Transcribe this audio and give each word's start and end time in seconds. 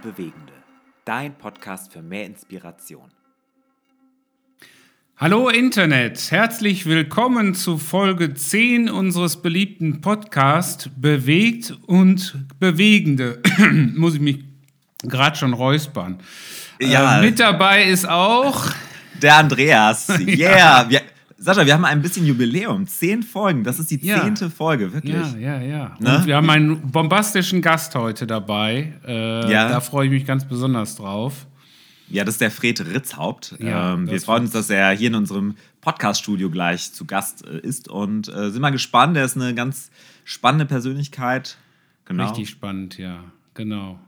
und 0.00 0.16
Bewegende. 0.16 0.52
Dein 1.04 1.34
Podcast 1.36 1.92
für 1.92 2.02
mehr 2.02 2.26
Inspiration. 2.26 3.10
Hallo 5.16 5.48
Internet, 5.48 6.30
herzlich 6.30 6.86
willkommen 6.86 7.54
zu 7.54 7.76
Folge 7.76 8.32
10 8.32 8.88
unseres 8.88 9.42
beliebten 9.42 10.00
Podcasts 10.00 10.88
Bewegt 10.96 11.76
und 11.86 12.46
Bewegende. 12.58 13.42
Muss 13.96 14.14
ich 14.14 14.20
mich 14.20 14.44
gerade 15.02 15.36
schon 15.36 15.52
räuspern. 15.52 16.20
Ja. 16.80 17.18
Äh, 17.18 17.26
mit 17.26 17.38
dabei 17.38 17.84
ist 17.84 18.08
auch 18.08 18.70
Der 19.20 19.36
Andreas. 19.36 20.08
Yeah. 20.20 20.88
Wir, 20.88 21.02
Sascha, 21.42 21.64
wir 21.64 21.72
haben 21.72 21.86
ein 21.86 22.02
bisschen 22.02 22.26
Jubiläum. 22.26 22.86
Zehn 22.86 23.22
Folgen. 23.22 23.64
Das 23.64 23.78
ist 23.78 23.90
die 23.90 23.96
Ja. 24.06 24.20
zehnte 24.22 24.50
Folge, 24.50 24.92
wirklich. 24.92 25.14
Ja, 25.14 25.38
ja, 25.38 25.60
ja. 25.62 25.96
Ne? 25.98 26.18
Und 26.18 26.26
wir 26.26 26.36
haben 26.36 26.50
einen 26.50 26.90
bombastischen 26.92 27.62
Gast 27.62 27.94
heute 27.94 28.26
dabei. 28.26 28.92
Äh, 29.06 29.50
Ja. 29.50 29.70
Da 29.70 29.80
freue 29.80 30.04
ich 30.06 30.12
mich 30.12 30.26
ganz 30.26 30.44
besonders 30.46 30.96
drauf. 30.96 31.46
Ja, 32.10 32.24
das 32.24 32.34
ist 32.34 32.40
der 32.42 32.50
Fred 32.50 32.84
Ritzhaupt. 32.92 33.54
Ja, 33.58 33.94
ähm, 33.94 34.10
wir 34.10 34.20
freuen 34.20 34.42
uns, 34.42 34.50
dass 34.50 34.68
er 34.68 34.90
hier 34.90 35.08
in 35.08 35.14
unserem 35.14 35.54
Podcast-Studio 35.80 36.50
gleich 36.50 36.92
zu 36.92 37.06
Gast 37.06 37.46
äh, 37.46 37.58
ist 37.60 37.88
und 37.88 38.28
äh, 38.28 38.50
sind 38.50 38.60
mal 38.60 38.70
gespannt. 38.70 39.16
Er 39.16 39.24
ist 39.24 39.36
eine 39.36 39.54
ganz 39.54 39.90
spannende 40.24 40.66
Persönlichkeit. 40.66 41.56
Genau. 42.04 42.28
Richtig 42.28 42.50
spannend, 42.50 42.98
ja, 42.98 43.24
genau. 43.54 43.98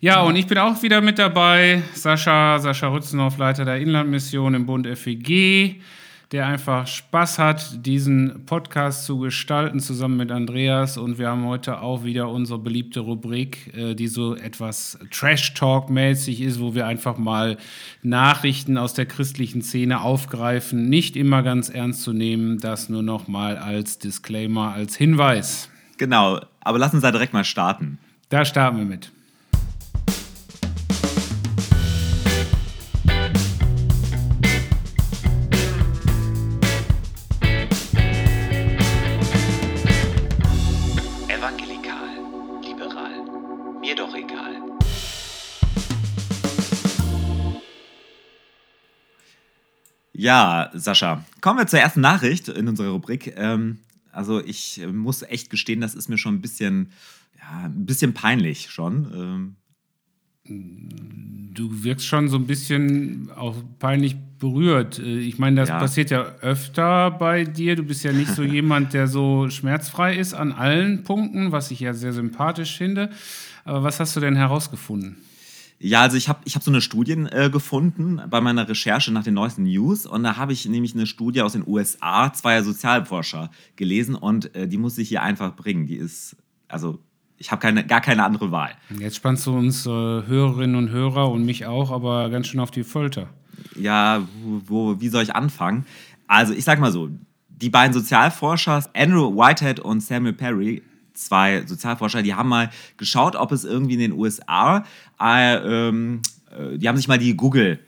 Ja, 0.00 0.20
und 0.22 0.36
ich 0.36 0.46
bin 0.48 0.58
auch 0.58 0.82
wieder 0.82 1.00
mit 1.00 1.18
dabei. 1.18 1.82
Sascha, 1.94 2.58
Sascha 2.58 2.88
Rützenhoff, 2.88 3.38
Leiter 3.38 3.64
der 3.64 3.78
Inlandmission 3.78 4.52
im 4.54 4.66
Bund 4.66 4.86
FEG, 4.98 5.80
der 6.32 6.46
einfach 6.46 6.86
Spaß 6.86 7.38
hat, 7.38 7.86
diesen 7.86 8.46
Podcast 8.46 9.04
zu 9.04 9.18
gestalten, 9.18 9.80
zusammen 9.80 10.16
mit 10.16 10.30
Andreas. 10.30 10.96
Und 10.96 11.18
wir 11.18 11.28
haben 11.28 11.44
heute 11.44 11.80
auch 11.80 12.04
wieder 12.04 12.28
unsere 12.28 12.58
beliebte 12.58 13.00
Rubrik, 13.00 13.74
äh, 13.76 13.94
die 13.94 14.08
so 14.08 14.34
etwas 14.34 14.98
Trash-Talk-mäßig 15.10 16.40
ist, 16.40 16.60
wo 16.60 16.74
wir 16.74 16.86
einfach 16.86 17.18
mal 17.18 17.56
Nachrichten 18.02 18.78
aus 18.78 18.94
der 18.94 19.06
christlichen 19.06 19.62
Szene 19.62 20.00
aufgreifen. 20.00 20.88
Nicht 20.88 21.16
immer 21.16 21.42
ganz 21.42 21.68
ernst 21.68 22.02
zu 22.02 22.12
nehmen, 22.12 22.58
das 22.58 22.88
nur 22.88 23.02
noch 23.02 23.28
mal 23.28 23.56
als 23.56 23.98
Disclaimer, 23.98 24.72
als 24.72 24.96
Hinweis. 24.96 25.68
Genau. 25.98 26.40
Aber 26.60 26.78
lass 26.78 26.94
uns 26.94 27.02
da 27.02 27.12
direkt 27.12 27.32
mal 27.32 27.44
starten. 27.44 27.98
Da 28.28 28.44
starten 28.44 28.78
wir 28.78 28.84
mit. 28.84 29.12
Ja, 50.24 50.70
Sascha, 50.72 51.22
kommen 51.42 51.58
wir 51.58 51.66
zur 51.66 51.80
ersten 51.80 52.00
Nachricht 52.00 52.48
in 52.48 52.66
unserer 52.66 52.88
Rubrik. 52.92 53.34
Ähm, 53.36 53.76
also 54.10 54.42
ich 54.42 54.80
äh, 54.80 54.86
muss 54.86 55.20
echt 55.20 55.50
gestehen, 55.50 55.82
das 55.82 55.94
ist 55.94 56.08
mir 56.08 56.16
schon 56.16 56.36
ein 56.36 56.40
bisschen, 56.40 56.92
ja, 57.38 57.66
ein 57.66 57.84
bisschen 57.84 58.14
peinlich 58.14 58.70
schon. 58.70 59.12
Ähm, 59.14 59.56
Du 61.56 61.84
wirkst 61.84 62.06
schon 62.06 62.28
so 62.28 62.36
ein 62.38 62.46
bisschen 62.46 63.30
auch 63.36 63.54
peinlich 63.78 64.16
berührt. 64.38 64.98
Äh, 64.98 65.18
Ich 65.18 65.38
meine, 65.38 65.56
das 65.56 65.68
Ja. 65.68 65.78
passiert 65.78 66.10
ja 66.10 66.22
öfter 66.40 67.10
bei 67.10 67.44
dir. 67.44 67.76
Du 67.76 67.82
bist 67.82 68.02
ja 68.02 68.12
nicht 68.12 68.30
so 68.30 68.42
jemand, 68.58 68.94
der 68.94 69.06
so 69.08 69.50
schmerzfrei 69.50 70.16
ist 70.16 70.32
an 70.32 70.52
allen 70.52 71.02
Punkten, 71.04 71.52
was 71.52 71.70
ich 71.70 71.80
ja 71.80 71.92
sehr 71.92 72.14
sympathisch 72.14 72.78
finde. 72.78 73.10
Aber 73.64 73.82
was 73.82 74.00
hast 74.00 74.16
du 74.16 74.20
denn 74.20 74.36
herausgefunden? 74.36 75.16
Ja, 75.78 76.02
also 76.02 76.16
ich 76.16 76.28
habe 76.28 76.40
ich 76.44 76.54
hab 76.54 76.62
so 76.62 76.70
eine 76.70 76.80
Studie 76.80 77.12
äh, 77.12 77.50
gefunden 77.50 78.20
bei 78.30 78.40
meiner 78.40 78.68
Recherche 78.68 79.12
nach 79.12 79.24
den 79.24 79.34
neuesten 79.34 79.64
News 79.64 80.06
und 80.06 80.22
da 80.22 80.36
habe 80.36 80.52
ich 80.52 80.66
nämlich 80.66 80.94
eine 80.94 81.06
Studie 81.06 81.42
aus 81.42 81.52
den 81.52 81.66
USA 81.66 82.32
zweier 82.32 82.62
Sozialforscher 82.62 83.50
gelesen 83.76 84.14
und 84.14 84.54
äh, 84.54 84.68
die 84.68 84.78
muss 84.78 84.96
ich 84.98 85.08
hier 85.08 85.22
einfach 85.22 85.54
bringen. 85.54 85.86
Die 85.86 85.96
ist, 85.96 86.36
also 86.68 87.00
ich 87.36 87.50
habe 87.50 87.60
keine, 87.60 87.84
gar 87.84 88.00
keine 88.00 88.24
andere 88.24 88.50
Wahl. 88.50 88.70
Jetzt 88.98 89.16
spannst 89.16 89.46
du 89.46 89.56
uns 89.56 89.84
äh, 89.84 89.90
Hörerinnen 89.90 90.76
und 90.76 90.90
Hörer 90.90 91.30
und 91.30 91.44
mich 91.44 91.66
auch, 91.66 91.90
aber 91.90 92.30
ganz 92.30 92.46
schön 92.46 92.60
auf 92.60 92.70
die 92.70 92.84
Folter. 92.84 93.28
Ja, 93.76 94.26
wo, 94.42 94.62
wo, 94.66 95.00
wie 95.00 95.08
soll 95.08 95.22
ich 95.22 95.34
anfangen? 95.34 95.84
Also 96.26 96.54
ich 96.54 96.64
sag 96.64 96.78
mal 96.78 96.92
so, 96.92 97.10
die 97.48 97.70
beiden 97.70 97.92
Sozialforscher, 97.92 98.84
Andrew 98.94 99.36
Whitehead 99.36 99.80
und 99.80 100.00
Samuel 100.00 100.32
Perry, 100.32 100.82
zwei 101.14 101.64
Sozialforscher, 101.66 102.22
die 102.22 102.34
haben 102.34 102.48
mal 102.48 102.70
geschaut, 102.96 103.36
ob 103.36 103.52
es 103.52 103.64
irgendwie 103.64 103.94
in 103.94 104.00
den 104.00 104.12
USA, 104.12 104.84
äh, 105.20 105.56
ähm, 105.56 106.20
äh, 106.50 106.78
die 106.78 106.88
haben 106.88 106.96
sich 106.96 107.08
mal 107.08 107.18
die 107.18 107.36
Google 107.36 107.78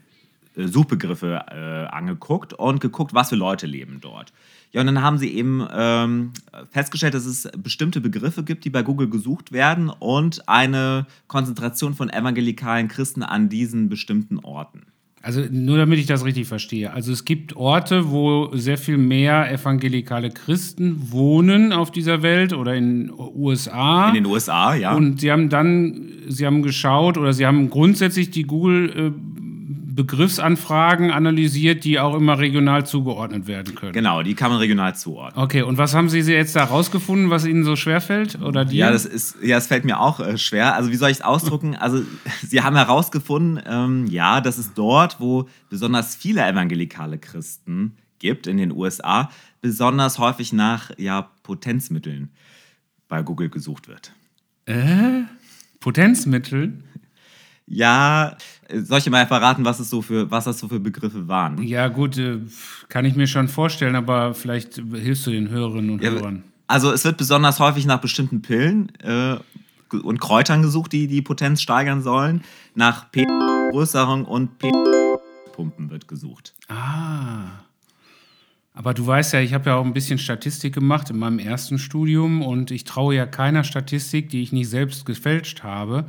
äh, 0.56 0.66
Suchbegriffe 0.66 1.44
äh, 1.50 1.86
angeguckt 1.94 2.52
und 2.54 2.80
geguckt, 2.80 3.14
was 3.14 3.28
für 3.28 3.36
Leute 3.36 3.66
leben 3.66 3.98
dort. 4.00 4.32
Ja, 4.72 4.80
und 4.80 4.86
dann 4.88 5.02
haben 5.02 5.18
sie 5.18 5.32
eben 5.32 5.66
ähm, 5.72 6.32
festgestellt, 6.70 7.14
dass 7.14 7.24
es 7.24 7.48
bestimmte 7.56 8.00
Begriffe 8.00 8.42
gibt, 8.42 8.64
die 8.64 8.70
bei 8.70 8.82
Google 8.82 9.08
gesucht 9.08 9.52
werden 9.52 9.88
und 9.88 10.48
eine 10.48 11.06
Konzentration 11.28 11.94
von 11.94 12.10
evangelikalen 12.10 12.88
Christen 12.88 13.22
an 13.22 13.48
diesen 13.48 13.88
bestimmten 13.88 14.38
Orten. 14.38 14.82
Also 15.26 15.42
nur 15.50 15.76
damit 15.76 15.98
ich 15.98 16.06
das 16.06 16.24
richtig 16.24 16.46
verstehe. 16.46 16.92
Also 16.92 17.10
es 17.10 17.24
gibt 17.24 17.56
Orte, 17.56 18.12
wo 18.12 18.50
sehr 18.52 18.78
viel 18.78 18.96
mehr 18.96 19.50
evangelikale 19.50 20.30
Christen 20.30 21.10
wohnen 21.10 21.72
auf 21.72 21.90
dieser 21.90 22.22
Welt 22.22 22.52
oder 22.52 22.76
in 22.76 23.10
USA. 23.34 24.06
In 24.10 24.14
den 24.14 24.26
USA, 24.26 24.76
ja. 24.76 24.94
Und 24.94 25.20
sie 25.20 25.32
haben 25.32 25.48
dann, 25.48 26.12
sie 26.28 26.46
haben 26.46 26.62
geschaut 26.62 27.18
oder 27.18 27.32
sie 27.32 27.44
haben 27.44 27.70
grundsätzlich 27.70 28.30
die 28.30 28.44
Google 28.44 29.14
äh, 29.16 29.45
Begriffsanfragen 29.96 31.10
analysiert, 31.10 31.82
die 31.82 31.98
auch 31.98 32.14
immer 32.14 32.38
regional 32.38 32.84
zugeordnet 32.84 33.46
werden 33.46 33.74
können. 33.74 33.92
genau, 33.92 34.22
die 34.22 34.34
kann 34.34 34.50
man 34.50 34.58
regional 34.58 34.94
zuordnen. 34.94 35.42
Okay, 35.42 35.62
und 35.62 35.78
was 35.78 35.94
haben 35.94 36.10
Sie 36.10 36.20
jetzt 36.20 36.54
da 36.54 36.64
rausgefunden, 36.64 37.30
was 37.30 37.46
Ihnen 37.46 37.64
so 37.64 37.76
schwerfällt? 37.76 38.40
Oder 38.42 38.66
dir? 38.66 38.86
Ja, 38.86 38.90
das 38.92 39.06
ist, 39.06 39.38
ja, 39.42 39.56
es 39.56 39.66
fällt 39.66 39.86
mir 39.86 39.98
auch 39.98 40.20
äh, 40.20 40.36
schwer. 40.36 40.74
Also, 40.74 40.90
wie 40.90 40.96
soll 40.96 41.10
ich 41.10 41.18
es 41.18 41.22
ausdrucken? 41.22 41.74
Also, 41.86 42.02
sie 42.42 42.62
haben 42.62 42.74
herausgefunden, 42.74 43.62
ähm, 43.64 44.06
ja, 44.08 44.40
dass 44.40 44.58
es 44.58 44.74
dort, 44.74 45.20
wo 45.20 45.48
besonders 45.70 46.16
viele 46.16 46.44
evangelikale 46.44 47.16
Christen 47.16 47.96
gibt 48.18 48.48
in 48.48 48.56
den 48.56 48.72
USA, 48.72 49.30
besonders 49.60 50.18
häufig 50.18 50.52
nach 50.52 50.90
ja, 50.98 51.30
Potenzmitteln 51.44 52.30
bei 53.08 53.22
Google 53.22 53.50
gesucht 53.50 53.86
wird. 53.86 54.12
Potenzmittel? 55.78 56.82
Ja, 57.66 58.36
äh, 58.68 58.80
soll 58.80 58.98
ich 58.98 59.04
dir 59.04 59.10
mal 59.10 59.26
verraten, 59.26 59.64
was, 59.64 59.80
es 59.80 59.90
so 59.90 60.02
für, 60.02 60.30
was 60.30 60.44
das 60.44 60.58
so 60.58 60.68
für 60.68 60.80
Begriffe 60.80 61.26
waren? 61.28 61.62
Ja, 61.62 61.88
gut, 61.88 62.16
äh, 62.16 62.38
kann 62.88 63.04
ich 63.04 63.16
mir 63.16 63.26
schon 63.26 63.48
vorstellen, 63.48 63.96
aber 63.96 64.34
vielleicht 64.34 64.76
hilfst 64.76 65.26
du 65.26 65.30
den 65.30 65.48
Hörerinnen 65.48 65.90
und 65.90 66.02
Ja, 66.02 66.10
Hörern. 66.10 66.44
Also 66.68 66.92
es 66.92 67.04
wird 67.04 67.16
besonders 67.16 67.60
häufig 67.60 67.86
nach 67.86 68.00
bestimmten 68.00 68.42
Pillen 68.42 68.92
äh, 69.00 69.36
und 69.92 70.20
Kräutern 70.20 70.62
gesucht, 70.62 70.92
die 70.92 71.06
die 71.06 71.22
Potenz 71.22 71.62
steigern 71.62 72.02
sollen. 72.02 72.42
Nach 72.74 73.10
P-Größerung 73.12 74.24
und 74.24 74.58
P-Pumpen 74.58 75.90
wird 75.90 76.08
gesucht. 76.08 76.54
Ah. 76.68 77.50
Aber 78.74 78.94
du 78.94 79.06
weißt 79.06 79.32
ja, 79.32 79.40
ich 79.40 79.54
habe 79.54 79.70
ja 79.70 79.76
auch 79.76 79.84
ein 79.84 79.94
bisschen 79.94 80.18
Statistik 80.18 80.74
gemacht 80.74 81.08
in 81.08 81.18
meinem 81.18 81.38
ersten 81.38 81.78
Studium 81.78 82.42
und 82.42 82.70
ich 82.70 82.84
traue 82.84 83.14
ja 83.14 83.26
keiner 83.26 83.64
Statistik, 83.64 84.28
die 84.28 84.42
ich 84.42 84.52
nicht 84.52 84.68
selbst 84.68 85.06
gefälscht 85.06 85.62
habe. 85.62 86.06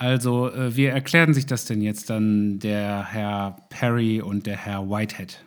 Also, 0.00 0.50
äh, 0.50 0.74
wie 0.76 0.86
erklären 0.86 1.34
sich 1.34 1.44
das 1.44 1.66
denn 1.66 1.82
jetzt 1.82 2.08
dann 2.08 2.58
der 2.58 3.04
Herr 3.04 3.58
Perry 3.68 4.22
und 4.22 4.46
der 4.46 4.56
Herr 4.56 4.88
Whitehead? 4.88 5.44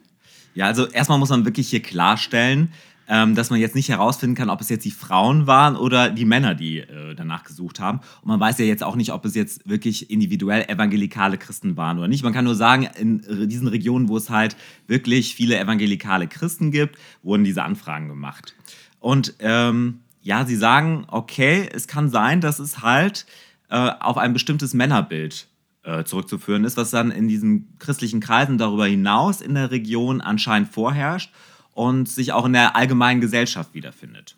Ja, 0.54 0.68
also 0.68 0.86
erstmal 0.86 1.18
muss 1.18 1.30
man 1.30 1.44
wirklich 1.44 1.70
hier 1.70 1.82
klarstellen, 1.82 2.72
ähm, 3.08 3.34
dass 3.34 3.50
man 3.50 3.60
jetzt 3.60 3.74
nicht 3.74 3.90
herausfinden 3.90 4.36
kann, 4.36 4.52
ob 4.52 4.62
es 4.62 4.70
jetzt 4.70 4.86
die 4.86 4.92
Frauen 4.92 5.48
waren 5.48 5.76
oder 5.76 6.12
die 6.12 6.26
Männer, 6.26 6.54
die 6.54 6.82
äh, 6.82 7.16
danach 7.16 7.46
gesucht 7.46 7.80
haben. 7.80 8.02
Und 8.22 8.28
man 8.28 8.40
weiß 8.40 8.60
ja 8.60 8.66
jetzt 8.66 8.84
auch 8.84 8.96
nicht, 8.96 9.12
ob 9.12 9.26
es 9.26 9.34
jetzt 9.34 9.68
wirklich 9.68 10.12
individuell 10.12 10.66
evangelikale 10.70 11.40
Christen 11.40 11.76
waren 11.76 11.98
oder 11.98 12.08
nicht. 12.08 12.24
Man 12.24 12.32
kann 12.32 12.46
nur 12.46 12.54
sagen, 12.54 12.88
in 12.96 13.24
äh, 13.24 13.48
diesen 13.48 13.68
Regionen, 13.68 14.08
wo 14.08 14.18
es 14.18 14.30
halt 14.30 14.56
wirklich 14.86 15.34
viele 15.34 15.58
evangelikale 15.58 16.28
Christen 16.28 16.70
gibt, 16.70 17.00
wurden 17.24 17.44
diese 17.44 17.64
Anfragen 17.64 18.08
gemacht. 18.08 18.54
Und 19.00 19.34
ähm, 19.40 20.02
ja, 20.22 20.46
sie 20.46 20.58
sagen, 20.58 21.06
okay, 21.08 21.68
es 21.74 21.88
kann 21.88 22.12
sein, 22.12 22.40
dass 22.40 22.60
es 22.60 22.84
halt 22.84 23.26
äh, 23.69 23.92
auf 24.00 24.18
ein 24.18 24.33
bestimmtes 24.33 24.74
Männerbild 24.74 25.48
äh, 25.83 26.04
zurückzuführen 26.04 26.63
ist, 26.63 26.77
was 26.77 26.92
dann 26.92 27.12
in 27.12 27.27
diesen 27.27 27.77
christlichen 27.80 28.19
Kreisen 28.19 28.57
darüber 28.57 28.86
hinaus 28.86 29.42
in 29.42 29.56
der 29.56 29.71
Region 29.71 30.21
anscheinend 30.21 30.69
vorherrscht 30.69 31.31
und 31.74 32.07
sich 32.07 32.31
auch 32.31 32.45
in 32.45 32.54
der 32.54 32.75
allgemeinen 32.75 33.21
Gesellschaft 33.21 33.74
wiederfindet. 33.74 34.36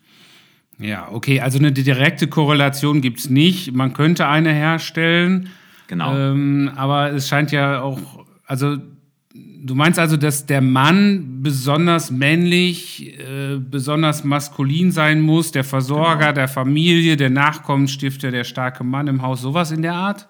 Ja, 0.78 1.10
okay, 1.12 1.40
also 1.40 1.58
eine 1.58 1.72
direkte 1.72 2.28
Korrelation 2.28 3.02
gibt 3.02 3.20
es 3.20 3.30
nicht. 3.30 3.74
Man 3.74 3.94
könnte 3.94 4.28
eine 4.28 4.52
herstellen, 4.52 5.50
Genau. 5.88 6.16
ähm, 6.16 6.72
aber 6.76 7.12
es 7.12 7.28
scheint 7.28 7.52
ja 7.52 7.82
auch, 7.82 8.00
also 8.46 8.78
du 9.66 9.76
meinst 9.76 10.00
also, 10.00 10.16
dass 10.16 10.46
der 10.46 10.62
Mann 10.62 11.42
besonders 11.42 12.12
männlich, 12.12 13.20
äh, 13.20 13.58
besonders 13.58 14.24
maskulin 14.24 14.92
sein 14.92 15.22
muss, 15.22 15.52
der 15.52 15.64
Versorger 15.64 16.34
der 16.34 16.48
Familie, 16.48 17.18
der 17.18 17.30
Nachkommensstifter, 17.30 18.32
der 18.32 18.44
starke 18.44 18.84
Mann 18.84 19.08
im 19.08 19.22
Haus, 19.22 19.42
sowas 19.42 19.72
in 19.72 19.82
der 19.82 19.94
Art? 19.94 20.28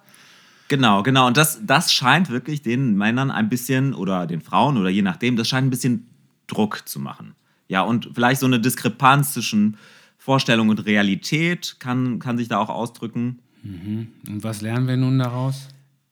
Genau, 0.67 1.03
genau. 1.03 1.27
Und 1.27 1.37
das, 1.37 1.59
das 1.65 1.93
scheint 1.93 2.29
wirklich 2.29 2.61
den 2.61 2.95
Männern 2.95 3.29
ein 3.29 3.49
bisschen 3.49 3.93
oder 3.93 4.25
den 4.25 4.41
Frauen 4.41 4.77
oder 4.77 4.89
je 4.89 5.01
nachdem, 5.01 5.35
das 5.35 5.47
scheint 5.47 5.67
ein 5.67 5.69
bisschen 5.69 6.07
Druck 6.47 6.87
zu 6.87 6.99
machen. 6.99 7.35
Ja, 7.67 7.81
und 7.81 8.09
vielleicht 8.13 8.39
so 8.39 8.45
eine 8.45 8.59
Diskrepanz 8.59 9.33
zwischen 9.33 9.77
Vorstellung 10.17 10.69
und 10.69 10.85
Realität 10.85 11.75
kann, 11.79 12.19
kann 12.19 12.37
sich 12.37 12.47
da 12.47 12.57
auch 12.57 12.69
ausdrücken. 12.69 13.39
Und 13.63 14.43
was 14.43 14.61
lernen 14.61 14.87
wir 14.87 14.97
nun 14.97 15.19
daraus? 15.19 15.67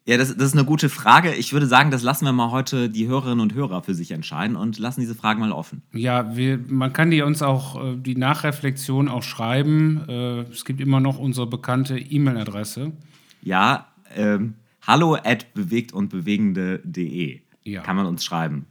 Ja, 0.05 0.17
das, 0.17 0.35
das 0.35 0.47
ist 0.47 0.53
eine 0.53 0.65
gute 0.65 0.89
Frage. 0.89 1.33
Ich 1.33 1.53
würde 1.53 1.65
sagen, 1.65 1.89
das 1.89 2.03
lassen 2.03 2.25
wir 2.25 2.33
mal 2.33 2.51
heute 2.51 2.89
die 2.89 3.07
Hörerinnen 3.07 3.39
und 3.39 3.53
Hörer 3.53 3.83
für 3.83 3.93
sich 3.93 4.11
entscheiden 4.11 4.57
und 4.57 4.77
lassen 4.77 4.99
diese 4.99 5.15
Fragen 5.15 5.39
mal 5.39 5.53
offen. 5.53 5.81
Ja, 5.93 6.35
wir, 6.35 6.59
man 6.67 6.91
kann 6.91 7.09
die 7.09 7.21
uns 7.21 7.41
auch, 7.41 7.81
äh, 7.81 7.95
die 7.95 8.15
Nachreflexion 8.17 9.07
auch 9.07 9.23
schreiben. 9.23 10.03
Äh, 10.09 10.41
es 10.51 10.65
gibt 10.65 10.81
immer 10.81 10.99
noch 10.99 11.19
unsere 11.19 11.47
bekannte 11.47 11.97
E-Mail-Adresse. 11.97 12.91
Ja, 13.43 13.87
ähm, 14.13 14.55
hallo 14.81 15.15
at 15.15 15.53
bewegt 15.53 15.93
und 15.93 16.09
bewegende.de 16.09 17.39
Ja. 17.63 17.81
kann 17.81 17.95
man 17.95 18.05
uns 18.05 18.25
schreiben. 18.25 18.65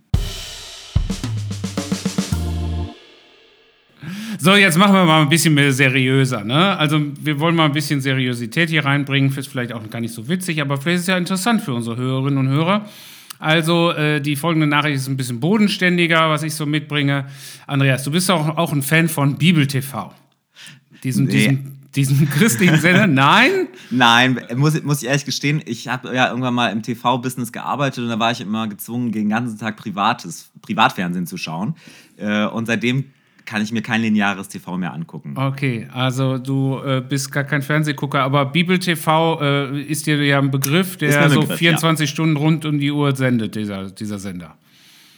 So, 4.44 4.56
jetzt 4.56 4.76
machen 4.76 4.94
wir 4.94 5.04
mal 5.04 5.22
ein 5.22 5.28
bisschen 5.28 5.54
mehr 5.54 5.72
seriöser. 5.72 6.42
Ne? 6.42 6.76
Also 6.76 7.00
wir 7.20 7.38
wollen 7.38 7.54
mal 7.54 7.66
ein 7.66 7.72
bisschen 7.72 8.00
Seriosität 8.00 8.70
hier 8.70 8.84
reinbringen. 8.84 9.32
Ist 9.32 9.46
vielleicht 9.46 9.72
auch 9.72 9.88
gar 9.88 10.00
nicht 10.00 10.12
so 10.12 10.28
witzig, 10.28 10.60
aber 10.60 10.78
vielleicht 10.78 10.96
ist 10.96 11.02
es 11.02 11.06
ja 11.06 11.16
interessant 11.16 11.62
für 11.62 11.72
unsere 11.72 11.96
Hörerinnen 11.96 12.38
und 12.40 12.48
Hörer. 12.48 12.88
Also 13.38 13.92
äh, 13.92 14.20
die 14.20 14.34
folgende 14.34 14.66
Nachricht 14.66 14.96
ist 14.96 15.06
ein 15.06 15.16
bisschen 15.16 15.38
bodenständiger, 15.38 16.28
was 16.28 16.42
ich 16.42 16.56
so 16.56 16.66
mitbringe. 16.66 17.26
Andreas, 17.68 18.02
du 18.02 18.10
bist 18.10 18.28
auch, 18.32 18.56
auch 18.56 18.72
ein 18.72 18.82
Fan 18.82 19.08
von 19.08 19.38
Bibel 19.38 19.68
TV. 19.68 20.12
Diesen, 21.04 21.26
Nee. 21.26 21.32
diesen, 21.32 21.78
diesen 21.94 22.30
christlichen 22.36 22.80
Sender? 22.80 23.06
Nein? 23.06 23.68
Nein, 23.92 24.40
muss, 24.56 24.82
muss 24.82 25.02
ich 25.04 25.08
ehrlich 25.08 25.24
gestehen, 25.24 25.62
ich 25.66 25.86
habe 25.86 26.16
ja 26.16 26.30
irgendwann 26.30 26.54
mal 26.54 26.72
im 26.72 26.82
TV-Business 26.82 27.52
gearbeitet 27.52 28.02
und 28.02 28.10
da 28.10 28.18
war 28.18 28.32
ich 28.32 28.40
immer 28.40 28.66
gezwungen, 28.66 29.12
den 29.12 29.28
ganzen 29.28 29.56
Tag 29.56 29.76
privates, 29.76 30.50
Privatfernsehen 30.62 31.28
zu 31.28 31.36
schauen. 31.36 31.76
Äh, 32.16 32.46
und 32.46 32.66
seitdem 32.66 33.04
kann 33.44 33.62
ich 33.62 33.72
mir 33.72 33.82
kein 33.82 34.00
lineares 34.02 34.48
TV 34.48 34.76
mehr 34.78 34.92
angucken. 34.92 35.34
Okay, 35.36 35.88
also 35.92 36.38
du 36.38 36.78
äh, 36.84 37.02
bist 37.06 37.30
gar 37.32 37.44
kein 37.44 37.62
Fernsehgucker, 37.62 38.22
aber 38.22 38.46
Bibel 38.46 38.78
TV 38.78 39.40
äh, 39.40 39.80
ist 39.82 40.06
dir 40.06 40.22
ja 40.24 40.38
ein 40.38 40.50
Begriff, 40.50 40.96
der 40.96 41.22
ein 41.24 41.30
so 41.30 41.40
Begriff, 41.40 41.58
24 41.58 42.08
Stunden 42.08 42.36
rund 42.36 42.64
um 42.64 42.78
die 42.78 42.90
Uhr 42.92 43.14
sendet, 43.16 43.54
dieser, 43.54 43.90
dieser 43.90 44.18
Sender. 44.18 44.56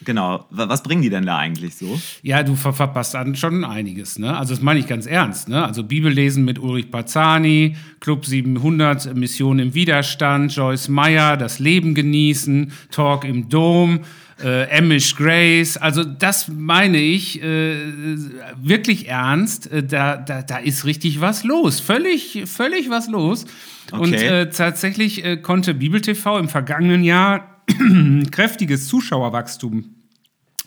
Genau. 0.05 0.45
Wa- 0.51 0.69
Was 0.69 0.83
bringen 0.83 1.01
die 1.01 1.09
denn 1.09 1.25
da 1.25 1.39
eigentlich 1.39 1.77
so? 1.77 1.99
Ja, 2.23 2.43
du 2.43 2.57
ver 2.57 2.75
verpasst 2.75 3.15
dann 3.15 3.37
schon 3.37 3.65
einiges, 3.65 4.19
ne? 4.19 4.37
Also 4.37 4.53
das 4.55 4.63
meine 4.63 4.79
ich 4.81 4.87
ganz 4.87 5.07
ernst, 5.07 5.49
ne? 5.49 5.65
Also 5.65 5.83
Bibellesen 5.83 6.45
mit 6.45 6.59
Ulrich 6.59 6.91
Barzani, 6.91 7.77
Club 8.01 8.27
700, 8.27 9.15
Mission 9.17 9.59
im 9.61 9.73
Widerstand, 9.75 10.55
Joyce 10.55 10.89
Meyer, 10.89 11.39
das 11.39 11.59
Leben 11.59 11.95
genießen, 11.95 12.73
Talk 12.91 13.25
im 13.25 13.49
Dom, 13.49 14.01
äh, 14.43 14.79
Amish 14.79 15.15
Grace. 15.17 15.77
Also 15.77 16.03
das 16.05 16.49
meine 16.49 16.99
ich 16.99 17.43
äh, 17.43 17.77
wirklich 18.57 19.09
ernst. 19.09 19.71
Äh, 19.71 19.83
Da, 19.85 20.17
da, 20.17 20.43
da 20.43 20.57
ist 20.59 20.85
richtig 20.85 21.21
was 21.21 21.45
los. 21.45 21.81
Völlig, 21.81 22.43
völlig 22.47 22.91
was 22.91 23.09
los. 23.09 23.45
Und 23.93 24.15
Okay. 24.15 24.27
äh, 24.27 24.51
tatsächlich 24.51 25.25
äh, 25.25 25.37
konnte 25.37 25.75
Bibel 25.75 26.01
TV 26.01 26.39
im 26.39 26.49
vergangenen 26.49 27.05
Jahr 27.05 27.61
ein 27.69 28.29
kräftiges 28.33 28.89
Zuschauerwachstum 28.89 29.85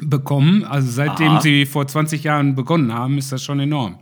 bekommen. 0.01 0.63
Also 0.63 0.89
seitdem 0.91 1.33
Aha. 1.33 1.41
sie 1.41 1.65
vor 1.65 1.87
20 1.87 2.23
Jahren 2.23 2.55
begonnen 2.55 2.93
haben, 2.93 3.17
ist 3.17 3.31
das 3.31 3.43
schon 3.43 3.59
enorm. 3.59 3.99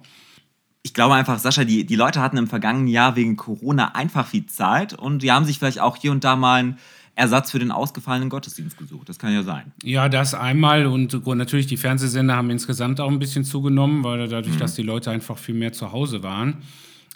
Ich 0.83 0.93
glaube 0.93 1.15
einfach, 1.15 1.39
Sascha, 1.39 1.63
die, 1.63 1.85
die 1.85 1.95
Leute 1.95 2.21
hatten 2.21 2.37
im 2.37 2.47
vergangenen 2.47 2.87
Jahr 2.87 3.15
wegen 3.15 3.37
Corona 3.37 3.95
einfach 3.95 4.27
viel 4.27 4.45
Zeit 4.45 4.93
und 4.93 5.23
die 5.23 5.31
haben 5.31 5.45
sich 5.45 5.57
vielleicht 5.57 5.79
auch 5.79 5.95
hier 5.97 6.11
und 6.11 6.23
da 6.23 6.35
mal 6.35 6.59
einen 6.59 6.77
Ersatz 7.15 7.51
für 7.51 7.59
den 7.59 7.71
ausgefallenen 7.71 8.29
Gottesdienst 8.29 8.77
gesucht. 8.77 9.07
Das 9.07 9.17
kann 9.17 9.33
ja 9.33 9.41
sein. 9.43 9.71
Ja, 9.83 10.09
das 10.09 10.33
einmal 10.33 10.85
und 10.85 11.25
natürlich 11.25 11.65
die 11.65 11.77
Fernsehsender 11.77 12.35
haben 12.35 12.49
insgesamt 12.49 12.99
auch 12.99 13.09
ein 13.09 13.19
bisschen 13.19 13.45
zugenommen, 13.45 14.03
weil 14.03 14.27
dadurch, 14.27 14.57
dass 14.57 14.75
die 14.75 14.83
Leute 14.83 15.11
einfach 15.11 15.37
viel 15.37 15.55
mehr 15.55 15.71
zu 15.71 15.91
Hause 15.93 16.23
waren. 16.23 16.57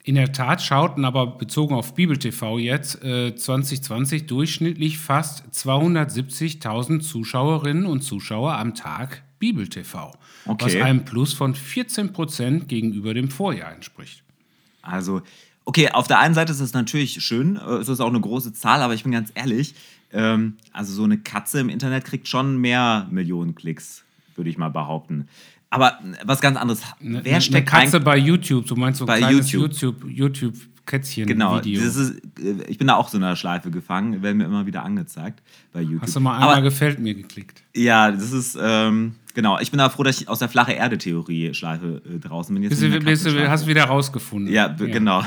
In 0.04 0.16
der 0.16 0.32
Tat 0.32 0.62
schauten 0.62 1.04
aber 1.04 1.28
bezogen 1.28 1.76
auf 1.76 1.94
Bibel 1.94 2.18
TV 2.18 2.58
jetzt 2.58 3.04
äh, 3.04 3.36
2020 3.36 4.26
durchschnittlich 4.28 4.98
fast 4.98 5.44
270.000 5.54 7.02
Zuschauerinnen 7.02 7.86
und 7.86 8.02
Zuschauer 8.02 8.54
am 8.54 8.76
Tag 8.76 9.22
Bibel 9.40 9.68
TV, 9.68 10.14
was 10.46 10.74
Okay. 10.74 10.82
einem 10.82 11.06
Plus 11.06 11.34
von 11.34 11.54
14 11.54 12.14
Prozent 12.14 12.68
gegenüber 12.70 13.14
dem 13.14 13.30
Vorjahr 13.30 13.74
entspricht. 13.74 14.24
Also, 14.82 15.22
okay, 15.70 15.90
auf 15.92 16.08
der 16.08 16.18
einen 16.18 16.34
Seite 16.34 16.52
ist 16.52 16.60
es 16.62 16.74
natürlich 16.74 17.22
schön, 17.24 17.56
äh, 17.58 17.76
es 17.76 17.88
ist 17.90 18.00
auch 18.00 18.10
eine 18.10 18.20
große 18.20 18.54
Zahl, 18.54 18.82
aber 18.82 18.96
ich 18.96 19.04
bin 19.04 19.12
ganz 19.12 19.32
ehrlich, 19.36 19.76
ähm, 20.12 20.56
also 20.74 20.92
so 20.94 21.04
eine 21.04 21.20
Katze 21.20 21.60
im 21.60 21.70
Internet 21.70 22.06
kriegt 22.06 22.28
schon 22.28 22.58
mehr 22.58 23.08
Millionen 23.12 23.54
Klicks, 23.54 24.04
würde 24.36 24.50
ich 24.50 24.58
mal 24.58 24.70
behaupten. 24.70 25.28
Aber 25.70 26.00
äh, 26.02 26.16
was 26.26 26.42
ganz 26.42 26.58
anderes. 26.58 26.82
Ne- 27.00 27.22
Wer 27.24 27.34
eine 27.34 27.42
steckt 27.42 27.70
Katze 27.70 27.98
eigentlich- 27.98 28.04
bei 28.04 28.18
YouTube, 28.18 28.66
du 28.66 28.76
meinst 28.76 28.98
so 29.00 29.06
Bei 29.06 29.20
YouTube. 29.20 29.52
YouTube, 29.72 30.06
YouTube 30.08 30.56
Kätzchen 30.88 31.28
Genau, 31.28 31.64
Video. 31.64 31.80
ist, 31.84 31.98
äh, 32.40 32.64
ich 32.68 32.80
bin 32.80 32.88
da 32.88 32.96
auch 32.96 33.10
so 33.10 33.18
in 33.18 33.24
einer 33.24 33.36
Schleife 33.36 33.70
gefangen, 33.70 34.24
werden 34.24 34.38
mir 34.40 34.46
immer 34.46 34.66
wieder 34.66 34.84
angezeigt 34.84 35.44
bei 35.72 35.82
YouTube. 35.84 36.02
Hast 36.02 36.16
du 36.16 36.20
mal 36.20 36.34
einmal 36.38 36.54
Aber 36.54 36.62
gefällt 36.64 36.98
mir 36.98 37.14
geklickt? 37.14 37.62
ja, 37.76 38.10
das 38.12 38.32
ist, 38.32 38.58
ähm, 38.60 39.14
genau, 39.40 39.58
ich 39.60 39.72
bin 39.72 39.78
da 39.78 39.90
froh, 39.90 40.04
dass 40.04 40.20
ich 40.20 40.28
aus 40.28 40.40
der 40.40 40.50
flache 40.50 40.74
Erde-Theorie-Schleife 40.74 42.02
äh, 42.06 42.20
draußen 42.20 42.54
bin. 42.54 42.64
Jetzt 42.64 42.82
Bist 42.82 43.06
bist 43.06 43.26
du, 43.26 43.50
hast 43.50 43.64
du 43.64 43.68
wieder 43.70 43.86
rausgefunden. 43.86 44.54
Ja, 44.54 44.68
b- 44.68 44.92
genau. 44.92 45.24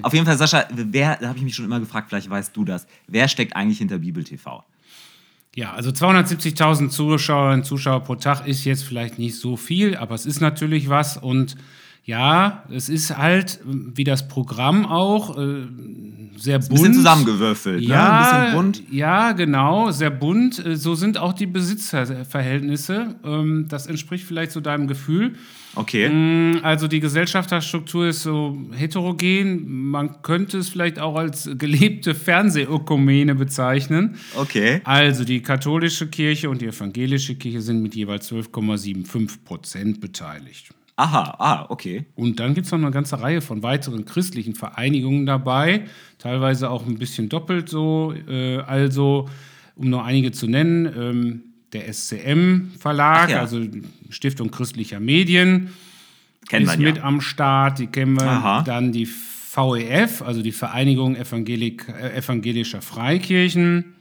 Auf 0.00 0.14
jeden 0.14 0.24
Fall, 0.24 0.38
Sascha, 0.38 0.64
wer, 0.72 1.16
da 1.20 1.28
habe 1.28 1.38
ich 1.38 1.44
mich 1.44 1.54
schon 1.54 1.66
immer 1.66 1.78
gefragt, 1.78 2.08
vielleicht 2.08 2.30
weißt 2.30 2.56
du 2.56 2.64
das, 2.64 2.86
wer 3.06 3.28
steckt 3.28 3.54
eigentlich 3.54 3.78
hinter 3.78 3.98
Bibel 3.98 4.24
TV? 4.24 4.64
Ja, 5.54 5.72
also 5.74 5.90
270.000 5.90 6.88
Zuschauerinnen 6.88 7.60
und 7.60 7.66
Zuschauer 7.66 8.00
pro 8.04 8.14
Tag 8.14 8.46
ist 8.46 8.64
jetzt 8.64 8.84
vielleicht 8.84 9.18
nicht 9.18 9.36
so 9.38 9.58
viel, 9.58 9.96
aber 9.96 10.14
es 10.14 10.24
ist 10.24 10.40
natürlich 10.40 10.88
was 10.88 11.18
und 11.18 11.56
ja, 12.04 12.64
es 12.70 12.88
ist 12.88 13.16
halt, 13.16 13.60
wie 13.64 14.04
das 14.04 14.26
Programm 14.28 14.86
auch, 14.86 15.38
äh, 15.38 15.62
sehr 16.36 16.58
bunt. 16.58 16.70
Ein 16.70 16.74
bisschen 16.74 16.94
zusammengewürfelt, 16.94 17.80
ne? 17.80 17.84
Ein 17.86 17.90
Ja, 17.90 18.40
bisschen 18.40 18.56
bunt. 18.56 18.82
ja, 18.90 19.32
genau, 19.32 19.90
sehr 19.92 20.10
bunt. 20.10 20.64
Äh, 20.64 20.76
So 20.76 20.94
sind 20.96 21.16
auch 21.18 21.32
die 21.32 21.46
Besitzverhältnisse. 21.46 23.14
Ähm, 23.24 23.66
Das 23.68 23.86
entspricht 23.86 24.24
vielleicht 24.24 24.50
so 24.52 24.60
deinem 24.60 24.86
Gefühl. 24.88 25.34
Okay. 25.74 26.08
Mm, 26.08 26.58
Also 26.62 26.88
die 26.88 27.00
Gesellschafterstruktur 27.00 28.08
ist 28.08 28.22
so 28.22 28.58
heterogen. 28.72 29.90
Man 29.90 30.22
könnte 30.22 30.58
es 30.58 30.68
vielleicht 30.68 30.98
auch 30.98 31.16
als 31.16 31.48
gelebte 31.56 32.14
Fernsehökumene 32.14 33.34
bezeichnen. 33.34 34.16
Okay. 34.36 34.80
Also 34.84 35.24
die 35.24 35.40
katholische 35.42 36.08
Kirche 36.08 36.50
und 36.50 36.60
die 36.60 36.66
evangelische 36.66 37.36
Kirche 37.36 37.60
sind 37.60 37.82
mit 37.82 37.94
jeweils 37.94 38.30
12,75 38.32 39.44
Prozent 39.44 40.00
beteiligt. 40.00 40.70
Aha, 40.96 41.34
ah, 41.38 41.66
okay. 41.70 42.04
Und 42.14 42.38
dann 42.38 42.54
gibt 42.54 42.66
es 42.66 42.72
noch 42.72 42.78
eine 42.78 42.90
ganze 42.90 43.20
Reihe 43.20 43.40
von 43.40 43.62
weiteren 43.62 44.04
christlichen 44.04 44.54
Vereinigungen 44.54 45.24
dabei, 45.26 45.84
teilweise 46.18 46.70
auch 46.70 46.86
ein 46.86 46.98
bisschen 46.98 47.28
doppelt 47.28 47.68
so. 47.68 48.14
Äh, 48.28 48.58
also, 48.58 49.28
um 49.74 49.90
nur 49.90 50.04
einige 50.04 50.32
zu 50.32 50.46
nennen, 50.46 50.86
ähm, 50.96 51.42
der 51.72 51.92
SCM-Verlag, 51.92 53.30
ja. 53.30 53.40
also 53.40 53.60
Stiftung 54.10 54.50
christlicher 54.50 55.00
Medien, 55.00 55.70
Kennen 56.48 56.66
ist 56.66 56.78
mit 56.78 56.98
ja. 56.98 57.04
am 57.04 57.20
Start. 57.20 57.78
Die 57.78 57.86
kennen 57.86 58.20
wir. 58.20 58.28
Aha. 58.28 58.62
Dann 58.62 58.92
die 58.92 59.06
VEF, 59.06 60.22
also 60.22 60.42
die 60.42 60.52
Vereinigung 60.52 61.16
Evangelik, 61.16 61.86
äh, 61.88 62.16
evangelischer 62.18 62.82
Freikirchen. 62.82 63.94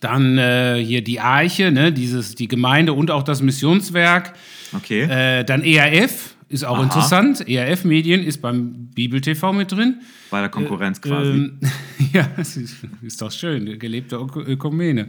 Dann 0.00 0.38
äh, 0.38 0.82
hier 0.84 1.02
die 1.02 1.20
Arche, 1.20 1.72
ne, 1.72 1.92
dieses, 1.92 2.34
die 2.34 2.48
Gemeinde 2.48 2.92
und 2.92 3.10
auch 3.10 3.22
das 3.22 3.42
Missionswerk. 3.42 4.34
Okay. 4.72 5.02
Äh, 5.02 5.44
dann 5.44 5.62
ERF 5.62 6.34
ist 6.48 6.64
auch 6.64 6.76
Aha. 6.76 6.84
interessant. 6.84 7.46
ERF 7.48 7.84
Medien 7.84 8.22
ist 8.22 8.40
beim 8.40 8.88
Bibel 8.94 9.20
TV 9.20 9.52
mit 9.52 9.72
drin. 9.72 10.00
Bei 10.30 10.40
der 10.40 10.48
Konkurrenz 10.48 11.00
quasi. 11.00 11.30
Ähm, 11.30 11.58
ja, 12.12 12.28
das 12.36 12.56
ist, 12.56 12.76
ist 13.02 13.20
doch 13.20 13.30
schön, 13.32 13.78
gelebte 13.78 14.16
Ök- 14.16 14.46
Ökumene. 14.46 15.08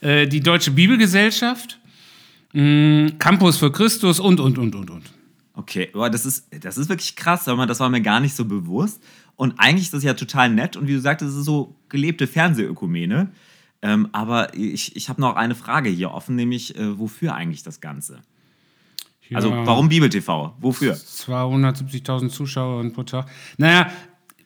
Äh, 0.00 0.26
die 0.26 0.40
Deutsche 0.40 0.70
Bibelgesellschaft, 0.70 1.78
mh, 2.52 3.12
Campus 3.18 3.56
für 3.58 3.70
Christus 3.72 4.20
und, 4.20 4.40
und, 4.40 4.58
und, 4.58 4.74
und, 4.74 4.90
und. 4.90 5.02
Okay, 5.54 5.88
Boah, 5.92 6.08
das 6.08 6.24
ist, 6.24 6.46
das 6.60 6.78
ist 6.78 6.88
wirklich 6.88 7.16
krass, 7.16 7.46
mal, 7.46 7.66
das 7.66 7.80
war 7.80 7.88
mir 7.90 8.00
gar 8.00 8.20
nicht 8.20 8.36
so 8.36 8.44
bewusst. 8.44 9.02
Und 9.36 9.54
eigentlich 9.58 9.84
ist 9.86 9.94
das 9.94 10.02
ja 10.04 10.14
total 10.14 10.50
nett 10.50 10.76
und 10.76 10.86
wie 10.88 10.92
du 10.94 11.00
sagst, 11.00 11.24
das 11.24 11.34
ist 11.34 11.44
so 11.44 11.74
gelebte 11.88 12.26
Fernsehökumene. 12.26 13.30
Ähm, 13.82 14.08
aber 14.12 14.54
ich, 14.54 14.96
ich 14.96 15.08
habe 15.08 15.20
noch 15.20 15.36
eine 15.36 15.54
Frage 15.54 15.90
hier 15.90 16.10
offen, 16.12 16.34
nämlich 16.36 16.76
äh, 16.76 16.98
wofür 16.98 17.34
eigentlich 17.34 17.62
das 17.62 17.80
Ganze? 17.80 18.20
Also 19.34 19.50
warum 19.50 19.88
Bibel 19.88 20.08
TV? 20.08 20.54
Wofür? 20.60 20.94
270.000 20.94 22.30
Zuschauer 22.30 22.88
pro 22.92 23.02
Tag. 23.02 23.28
Naja, 23.56 23.90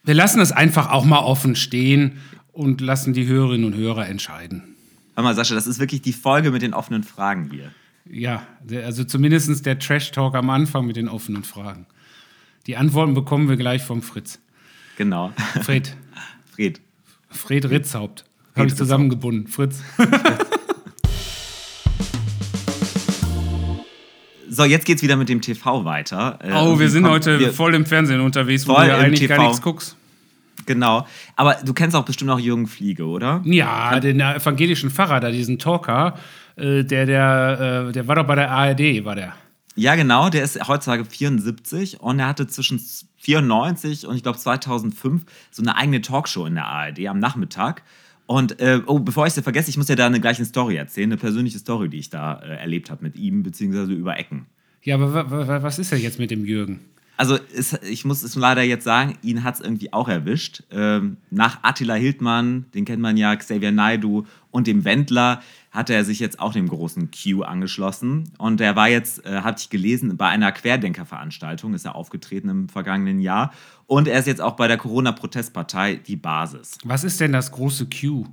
wir 0.04 0.14
lassen 0.14 0.40
es 0.40 0.50
einfach 0.52 0.90
auch 0.90 1.04
mal 1.04 1.20
offen 1.20 1.54
stehen 1.54 2.18
und 2.52 2.80
lassen 2.80 3.12
die 3.12 3.26
Hörerinnen 3.26 3.66
und 3.66 3.74
Hörer 3.74 4.08
entscheiden. 4.08 4.74
Hör 5.14 5.24
mal, 5.24 5.34
Sascha, 5.34 5.54
das 5.54 5.66
ist 5.66 5.78
wirklich 5.78 6.02
die 6.02 6.12
Folge 6.12 6.50
mit 6.50 6.62
den 6.62 6.74
offenen 6.74 7.04
Fragen 7.04 7.50
hier. 7.50 7.70
Ja, 8.10 8.46
also 8.84 9.04
zumindest 9.04 9.64
der 9.64 9.78
Trash-Talk 9.78 10.34
am 10.34 10.50
Anfang 10.50 10.86
mit 10.86 10.96
den 10.96 11.08
offenen 11.08 11.44
Fragen. 11.44 11.86
Die 12.66 12.76
Antworten 12.76 13.14
bekommen 13.14 13.48
wir 13.48 13.56
gleich 13.56 13.82
vom 13.82 14.02
Fritz. 14.02 14.40
Genau. 14.96 15.32
Fred, 15.62 15.96
Fred. 16.54 16.80
Fred 17.28 17.70
Ritzhaupt. 17.70 18.24
Habe 18.56 18.66
ich 18.66 18.74
zusammengebunden. 18.74 19.46
Fritz. 19.46 19.82
So, 24.54 24.64
jetzt 24.64 24.84
geht's 24.84 25.02
wieder 25.02 25.16
mit 25.16 25.30
dem 25.30 25.40
TV 25.40 25.86
weiter. 25.86 26.38
Äh, 26.42 26.52
Oh, 26.52 26.78
wir 26.78 26.90
sind 26.90 27.08
heute 27.08 27.40
wir- 27.40 27.52
voll 27.54 27.74
im 27.74 27.86
Fernsehen 27.86 28.20
unterwegs, 28.20 28.68
wo 28.68 28.74
du 28.74 28.86
ja 28.86 28.98
eigentlich 28.98 29.26
gar 29.26 29.38
TV. 29.38 29.48
nichts 29.48 29.62
guckst. 29.62 29.96
Genau. 30.66 31.06
Aber 31.36 31.54
du 31.64 31.72
kennst 31.72 31.96
auch 31.96 32.04
bestimmt 32.04 32.30
auch 32.30 32.38
Jürgen 32.38 32.66
Fliege, 32.66 33.06
oder? 33.06 33.40
Ja, 33.44 33.98
den 33.98 34.20
evangelischen 34.20 34.90
Pfarrer 34.90 35.20
da, 35.20 35.30
diesen 35.30 35.58
Talker, 35.58 36.18
äh, 36.56 36.84
der, 36.84 37.06
der, 37.06 37.86
äh, 37.88 37.92
der 37.92 38.06
war 38.06 38.16
doch 38.16 38.26
bei 38.26 38.34
der 38.34 38.50
ARD, 38.50 39.04
war 39.06 39.14
der. 39.14 39.32
Ja, 39.74 39.94
genau. 39.94 40.28
Der 40.28 40.44
ist 40.44 40.68
heutzutage 40.68 41.06
74 41.06 42.00
und 42.00 42.18
er 42.20 42.26
hatte 42.28 42.46
zwischen 42.46 42.78
94 43.16 44.06
und 44.06 44.16
ich 44.16 44.22
glaube 44.22 44.36
2005 44.38 45.22
so 45.50 45.62
eine 45.62 45.76
eigene 45.76 46.02
Talkshow 46.02 46.44
in 46.44 46.56
der 46.56 46.66
ARD 46.66 47.08
am 47.08 47.18
Nachmittag. 47.20 47.82
Und 48.26 48.60
äh, 48.60 48.80
oh, 48.86 48.98
bevor 48.98 49.26
ich 49.26 49.36
es 49.36 49.42
vergesse, 49.42 49.68
ich 49.70 49.76
muss 49.76 49.86
dir 49.86 49.96
da 49.96 50.06
eine 50.06 50.20
gleiche 50.20 50.44
Story 50.44 50.76
erzählen, 50.76 51.10
eine 51.10 51.18
persönliche 51.18 51.58
Story, 51.58 51.88
die 51.88 51.98
ich 51.98 52.10
da 52.10 52.40
äh, 52.40 52.56
erlebt 52.56 52.90
habe 52.90 53.02
mit 53.02 53.16
ihm, 53.16 53.42
beziehungsweise 53.42 53.92
über 53.92 54.18
Ecken. 54.18 54.46
Ja, 54.82 54.94
aber 54.96 55.12
wa- 55.12 55.30
wa- 55.30 55.48
wa- 55.48 55.62
was 55.62 55.78
ist 55.78 55.92
denn 55.92 56.00
jetzt 56.00 56.18
mit 56.18 56.30
dem 56.30 56.44
Jürgen? 56.44 56.80
Also 57.18 57.38
es, 57.54 57.74
ich 57.88 58.04
muss 58.04 58.22
es 58.22 58.34
leider 58.34 58.62
jetzt 58.62 58.84
sagen, 58.84 59.16
ihn 59.22 59.44
hat 59.44 59.56
es 59.56 59.60
irgendwie 59.60 59.92
auch 59.92 60.08
erwischt. 60.08 60.62
Ähm, 60.72 61.18
nach 61.30 61.62
Attila 61.62 61.94
Hildmann, 61.94 62.64
den 62.74 62.84
kennt 62.84 63.02
man 63.02 63.16
ja, 63.16 63.36
Xavier 63.36 63.70
Naidu 63.70 64.24
und 64.50 64.66
dem 64.66 64.84
Wendler, 64.84 65.42
hat 65.72 65.88
er 65.88 66.04
sich 66.04 66.20
jetzt 66.20 66.38
auch 66.38 66.52
dem 66.52 66.68
großen 66.68 67.10
Q 67.10 67.42
angeschlossen. 67.42 68.30
Und 68.38 68.60
er 68.60 68.76
war 68.76 68.88
jetzt, 68.88 69.24
äh, 69.24 69.40
hatte 69.40 69.62
ich 69.62 69.70
gelesen, 69.70 70.16
bei 70.16 70.28
einer 70.28 70.52
Querdenkerveranstaltung, 70.52 71.72
ist 71.72 71.86
er 71.86 71.96
aufgetreten 71.96 72.50
im 72.50 72.68
vergangenen 72.68 73.20
Jahr. 73.20 73.52
Und 73.86 74.06
er 74.06 74.18
ist 74.18 74.26
jetzt 74.26 74.42
auch 74.42 74.52
bei 74.52 74.68
der 74.68 74.76
Corona-Protestpartei 74.76 75.96
die 75.96 76.16
Basis. 76.16 76.76
Was 76.84 77.04
ist 77.04 77.20
denn 77.20 77.32
das 77.32 77.50
große 77.52 77.88
Q? 77.88 78.26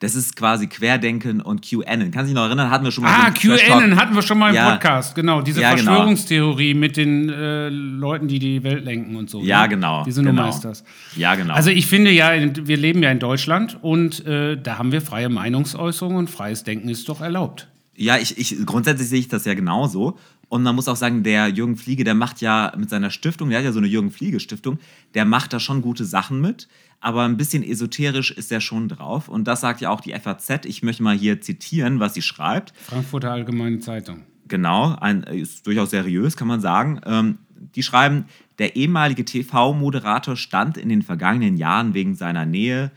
Das 0.00 0.14
ist 0.14 0.36
quasi 0.36 0.68
Querdenken 0.68 1.40
und 1.40 1.62
QAnon. 1.68 2.10
Kannst 2.12 2.18
du 2.18 2.24
dich 2.26 2.34
noch 2.34 2.44
erinnern? 2.46 2.70
Hatten 2.70 2.84
wir 2.84 2.92
schon 2.92 3.04
mal 3.04 3.12
Ah. 3.26 3.30
QAnon 3.30 3.96
hatten 3.96 4.14
wir 4.14 4.22
schon 4.22 4.38
mal 4.38 4.50
im 4.50 4.54
Ja. 4.54 4.70
Podcast, 4.70 5.14
genau. 5.14 5.40
Diese 5.42 5.60
Ja, 5.60 5.74
genau. 5.74 5.90
Verschwörungstheorie 5.92 6.74
mit 6.74 6.96
den 6.96 7.28
äh, 7.28 7.68
Leuten, 7.68 8.28
die 8.28 8.38
die 8.38 8.62
Welt 8.62 8.84
lenken 8.84 9.16
und 9.16 9.28
so. 9.28 9.42
Ja, 9.42 9.62
ne? 9.62 9.70
genau, 9.70 10.04
Diese 10.04 10.22
genau. 10.22 10.34
Nummer 10.42 10.48
ist 10.54 10.60
das. 10.60 10.84
Ja, 11.16 11.34
genau. 11.34 11.54
Also 11.54 11.70
ich 11.70 11.86
finde 11.86 12.12
ja, 12.12 12.30
wir 12.32 12.76
leben 12.76 13.02
ja 13.02 13.10
in 13.10 13.18
Deutschland 13.18 13.78
und 13.82 14.24
äh, 14.24 14.56
da 14.60 14.78
haben 14.78 14.92
wir 14.92 15.02
freie 15.02 15.28
Meinungsäußerung 15.28 16.14
und 16.14 16.30
freies 16.30 16.62
Denken 16.62 16.88
ist 16.88 17.08
doch 17.08 17.20
erlaubt. 17.20 17.66
Ja, 17.96 18.16
ich, 18.16 18.38
ich, 18.38 18.64
grundsätzlich 18.64 19.08
sehe 19.08 19.18
ich 19.18 19.26
das 19.28 19.44
ja 19.44 19.54
genauso. 19.54 20.16
Und 20.48 20.62
man 20.62 20.74
muss 20.74 20.88
auch 20.88 20.96
sagen, 20.96 21.24
der 21.24 21.48
Jürgen 21.48 21.76
Fliege, 21.76 22.04
der 22.04 22.14
macht 22.14 22.40
ja 22.40 22.72
mit 22.78 22.88
seiner 22.88 23.10
Stiftung, 23.10 23.50
der 23.50 23.58
hat 23.58 23.64
ja 23.66 23.72
so 23.72 23.80
eine 23.80 23.88
Jürgen 23.88 24.10
Fliege 24.10 24.40
Stiftung, 24.40 24.78
der 25.14 25.24
macht 25.26 25.52
da 25.52 25.60
schon 25.60 25.82
gute 25.82 26.04
Sachen 26.06 26.40
mit, 26.40 26.68
aber 27.00 27.24
ein 27.24 27.36
bisschen 27.36 27.62
esoterisch 27.62 28.30
ist 28.30 28.50
er 28.50 28.60
schon 28.60 28.88
drauf. 28.88 29.28
Und 29.28 29.44
das 29.44 29.60
sagt 29.60 29.80
ja 29.80 29.90
auch 29.90 30.00
die 30.00 30.12
FAZ. 30.12 30.64
Ich 30.64 30.82
möchte 30.82 31.02
mal 31.02 31.16
hier 31.16 31.40
zitieren, 31.40 32.00
was 32.00 32.14
sie 32.14 32.22
schreibt. 32.22 32.72
Frankfurter 32.76 33.30
Allgemeine 33.30 33.78
Zeitung. 33.78 34.24
Genau, 34.48 34.96
ein, 35.00 35.22
ist 35.22 35.66
durchaus 35.66 35.90
seriös, 35.90 36.36
kann 36.36 36.48
man 36.48 36.60
sagen. 36.60 37.00
Ähm, 37.04 37.38
die 37.74 37.82
schreiben, 37.82 38.24
der 38.58 38.76
ehemalige 38.76 39.24
TV-Moderator 39.24 40.36
stand 40.36 40.76
in 40.76 40.88
den 40.88 41.02
vergangenen 41.02 41.56
Jahren 41.56 41.94
wegen 41.94 42.14
seiner 42.14 42.46
Nähe 42.46 42.90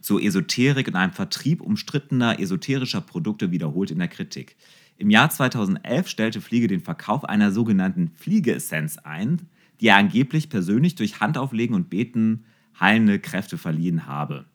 zur 0.00 0.22
Esoterik 0.22 0.88
und 0.88 0.96
einem 0.96 1.12
Vertrieb 1.12 1.60
umstrittener 1.60 2.40
esoterischer 2.40 3.00
Produkte 3.00 3.50
wiederholt 3.50 3.90
in 3.90 3.98
der 3.98 4.08
Kritik. 4.08 4.56
Im 4.98 5.10
Jahr 5.10 5.30
2011 5.30 6.08
stellte 6.08 6.40
Fliege 6.40 6.68
den 6.68 6.80
Verkauf 6.80 7.24
einer 7.24 7.52
sogenannten 7.52 8.12
Fliegeessenz 8.14 8.98
ein, 8.98 9.42
die 9.80 9.88
er 9.88 9.96
angeblich 9.96 10.48
persönlich 10.48 10.94
durch 10.94 11.20
Handauflegen 11.20 11.74
und 11.74 11.90
Beten 11.90 12.44
heilende 12.80 13.18
Kräfte 13.18 13.58
verliehen 13.58 14.06
habe. 14.06 14.46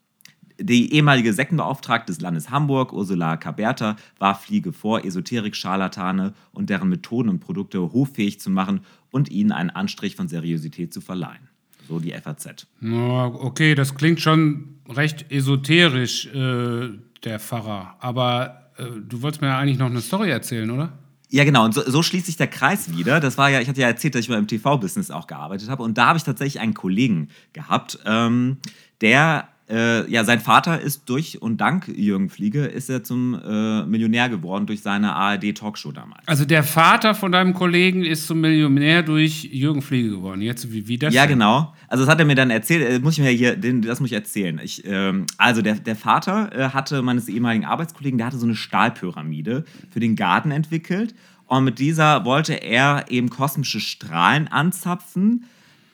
Die 0.58 0.92
ehemalige 0.92 1.32
Sektenbeauftragte 1.32 2.12
des 2.12 2.20
Landes 2.20 2.50
Hamburg, 2.50 2.92
Ursula 2.92 3.36
Kaberta, 3.36 3.96
warf 4.18 4.44
Fliege 4.44 4.72
vor, 4.72 5.04
Esoterik-Scharlatane 5.04 6.34
und 6.52 6.70
deren 6.70 6.88
Methoden 6.88 7.28
und 7.30 7.40
Produkte 7.40 7.80
hoffähig 7.80 8.38
zu 8.38 8.50
machen 8.50 8.80
und 9.10 9.30
ihnen 9.30 9.50
einen 9.50 9.70
Anstrich 9.70 10.14
von 10.14 10.28
Seriosität 10.28 10.92
zu 10.92 11.00
verleihen. 11.00 11.48
So 11.88 11.98
die 11.98 12.12
FAZ. 12.12 12.66
Okay, 12.82 13.74
das 13.74 13.94
klingt 13.94 14.20
schon 14.20 14.76
recht 14.88 15.32
esoterisch, 15.32 16.26
äh, 16.26 16.90
der 17.24 17.40
Pfarrer. 17.40 17.96
Aber 17.98 18.70
äh, 18.76 18.84
du 19.04 19.22
wolltest 19.22 19.40
mir 19.40 19.48
ja 19.48 19.58
eigentlich 19.58 19.78
noch 19.78 19.90
eine 19.90 20.00
Story 20.00 20.30
erzählen, 20.30 20.70
oder? 20.70 20.92
Ja, 21.32 21.44
genau. 21.44 21.64
Und 21.64 21.72
so, 21.72 21.80
so 21.90 22.02
schließt 22.02 22.26
sich 22.26 22.36
der 22.36 22.46
Kreis 22.46 22.94
wieder. 22.94 23.18
Das 23.18 23.38
war 23.38 23.48
ja, 23.48 23.58
ich 23.58 23.66
hatte 23.66 23.80
ja 23.80 23.86
erzählt, 23.86 24.14
dass 24.14 24.20
ich 24.20 24.28
mal 24.28 24.38
im 24.38 24.46
TV-Business 24.46 25.10
auch 25.10 25.26
gearbeitet 25.26 25.70
habe. 25.70 25.82
Und 25.82 25.96
da 25.96 26.08
habe 26.08 26.18
ich 26.18 26.24
tatsächlich 26.24 26.60
einen 26.60 26.74
Kollegen 26.74 27.30
gehabt, 27.54 27.98
ähm, 28.04 28.58
der, 29.00 29.48
äh, 29.70 30.10
ja, 30.10 30.24
sein 30.24 30.40
Vater 30.40 30.80
ist 30.80 31.08
durch 31.08 31.40
und 31.40 31.60
dank 31.60 31.88
Jürgen 31.88 32.28
Fliege 32.28 32.64
ist 32.64 32.90
er 32.90 33.04
zum 33.04 33.34
äh, 33.34 33.84
Millionär 33.86 34.28
geworden 34.28 34.66
durch 34.66 34.82
seine 34.82 35.14
ARD-Talkshow 35.14 35.92
damals. 35.92 36.26
Also 36.26 36.44
der 36.44 36.62
Vater 36.62 37.14
von 37.14 37.32
deinem 37.32 37.54
Kollegen 37.54 38.04
ist 38.04 38.26
zum 38.26 38.40
Millionär 38.40 39.02
durch 39.02 39.44
Jürgen 39.44 39.80
Fliege 39.80 40.10
geworden. 40.10 40.42
Jetzt, 40.42 40.72
wie, 40.72 40.88
wie 40.88 40.98
das 40.98 41.14
Ja, 41.14 41.22
denn? 41.22 41.38
genau. 41.38 41.72
Also 41.88 42.04
das 42.04 42.10
hat 42.12 42.18
er 42.18 42.26
mir 42.26 42.34
dann 42.34 42.50
erzählt, 42.50 42.86
äh, 42.88 42.98
muss 42.98 43.14
ich 43.14 43.24
mir 43.24 43.30
hier, 43.30 43.56
den, 43.56 43.82
das 43.82 44.00
muss 44.00 44.10
ich 44.10 44.16
erzählen. 44.16 44.60
Ich, 44.62 44.82
ähm, 44.86 45.26
also 45.38 45.62
der, 45.62 45.74
der 45.76 45.96
Vater 45.96 46.50
äh, 46.54 46.68
hatte 46.70 47.00
meines 47.02 47.28
ehemaligen 47.28 47.64
Arbeitskollegen, 47.64 48.18
der 48.18 48.26
hatte 48.26 48.38
so 48.38 48.46
eine 48.46 48.56
Stahlpyramide 48.56 49.64
für 49.90 50.00
den 50.00 50.16
Garten 50.16 50.50
entwickelt. 50.50 51.14
Und 51.46 51.64
mit 51.64 51.78
dieser 51.78 52.24
wollte 52.24 52.54
er 52.54 53.06
eben 53.10 53.28
kosmische 53.30 53.78
Strahlen 53.80 54.48
anzapfen. 54.48 55.44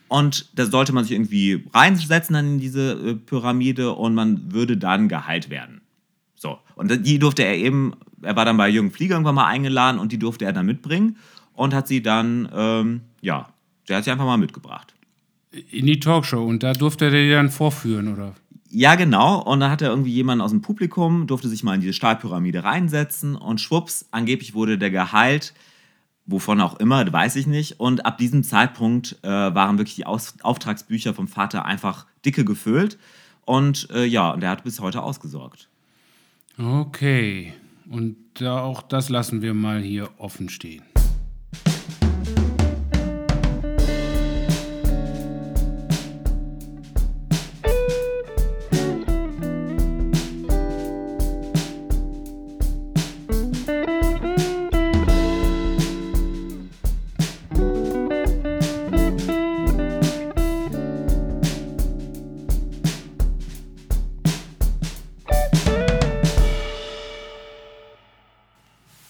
Und 0.08 0.48
da 0.58 0.64
sollte 0.66 0.92
man 0.92 1.04
sich 1.04 1.12
irgendwie 1.12 1.64
reinsetzen 1.72 2.34
dann 2.34 2.46
in 2.46 2.60
diese 2.60 2.92
äh, 2.92 3.14
Pyramide 3.14 3.92
und 3.92 4.14
man 4.14 4.52
würde 4.52 4.76
dann 4.76 5.08
geheilt 5.08 5.50
werden. 5.50 5.82
So. 6.34 6.58
Und 6.76 7.06
die 7.06 7.18
durfte 7.18 7.42
er 7.42 7.56
eben, 7.56 7.94
er 8.22 8.36
war 8.36 8.44
dann 8.44 8.56
bei 8.56 8.68
Jürgen 8.68 8.90
Flieger 8.90 9.14
irgendwann 9.14 9.34
mal 9.34 9.46
eingeladen 9.46 9.98
und 9.98 10.12
die 10.12 10.18
durfte 10.18 10.44
er 10.44 10.52
dann 10.52 10.66
mitbringen 10.66 11.16
und 11.54 11.74
hat 11.74 11.88
sie 11.88 12.02
dann, 12.02 12.48
ähm, 12.54 13.00
ja, 13.20 13.48
der 13.88 13.98
hat 13.98 14.04
sie 14.04 14.10
einfach 14.10 14.24
mal 14.24 14.36
mitgebracht. 14.36 14.94
In 15.70 15.86
die 15.86 15.98
Talkshow 15.98 16.44
und 16.44 16.62
da 16.62 16.72
durfte 16.72 17.06
er 17.06 17.10
dir 17.10 17.36
dann 17.36 17.50
vorführen, 17.50 18.12
oder? 18.12 18.34
Ja, 18.70 18.94
genau. 18.94 19.40
Und 19.42 19.60
dann 19.60 19.70
hat 19.70 19.82
er 19.82 19.88
irgendwie 19.88 20.12
jemanden 20.12 20.42
aus 20.42 20.50
dem 20.50 20.60
Publikum, 20.60 21.26
durfte 21.26 21.48
sich 21.48 21.64
mal 21.64 21.74
in 21.74 21.80
diese 21.80 21.94
Stahlpyramide 21.94 22.64
reinsetzen 22.64 23.34
und 23.34 23.60
schwupps, 23.60 24.06
angeblich 24.10 24.54
wurde 24.54 24.78
der 24.78 24.90
geheilt. 24.90 25.54
Wovon 26.30 26.60
auch 26.60 26.78
immer, 26.78 27.10
weiß 27.10 27.36
ich 27.36 27.46
nicht. 27.46 27.80
Und 27.80 28.04
ab 28.04 28.18
diesem 28.18 28.42
Zeitpunkt 28.42 29.18
äh, 29.22 29.28
waren 29.28 29.78
wirklich 29.78 29.96
die 29.96 30.04
Aus 30.04 30.34
Auftragsbücher 30.42 31.14
vom 31.14 31.26
Vater 31.26 31.64
einfach 31.64 32.04
dicke 32.24 32.44
gefüllt. 32.44 32.98
Und 33.46 33.88
äh, 33.90 34.04
ja, 34.04 34.30
und 34.32 34.42
er 34.42 34.50
hat 34.50 34.62
bis 34.62 34.78
heute 34.78 35.02
ausgesorgt. 35.02 35.70
Okay. 36.58 37.54
Und 37.88 38.42
auch 38.42 38.82
das 38.82 39.08
lassen 39.08 39.40
wir 39.40 39.54
mal 39.54 39.80
hier 39.80 40.10
offen 40.18 40.50
stehen. 40.50 40.82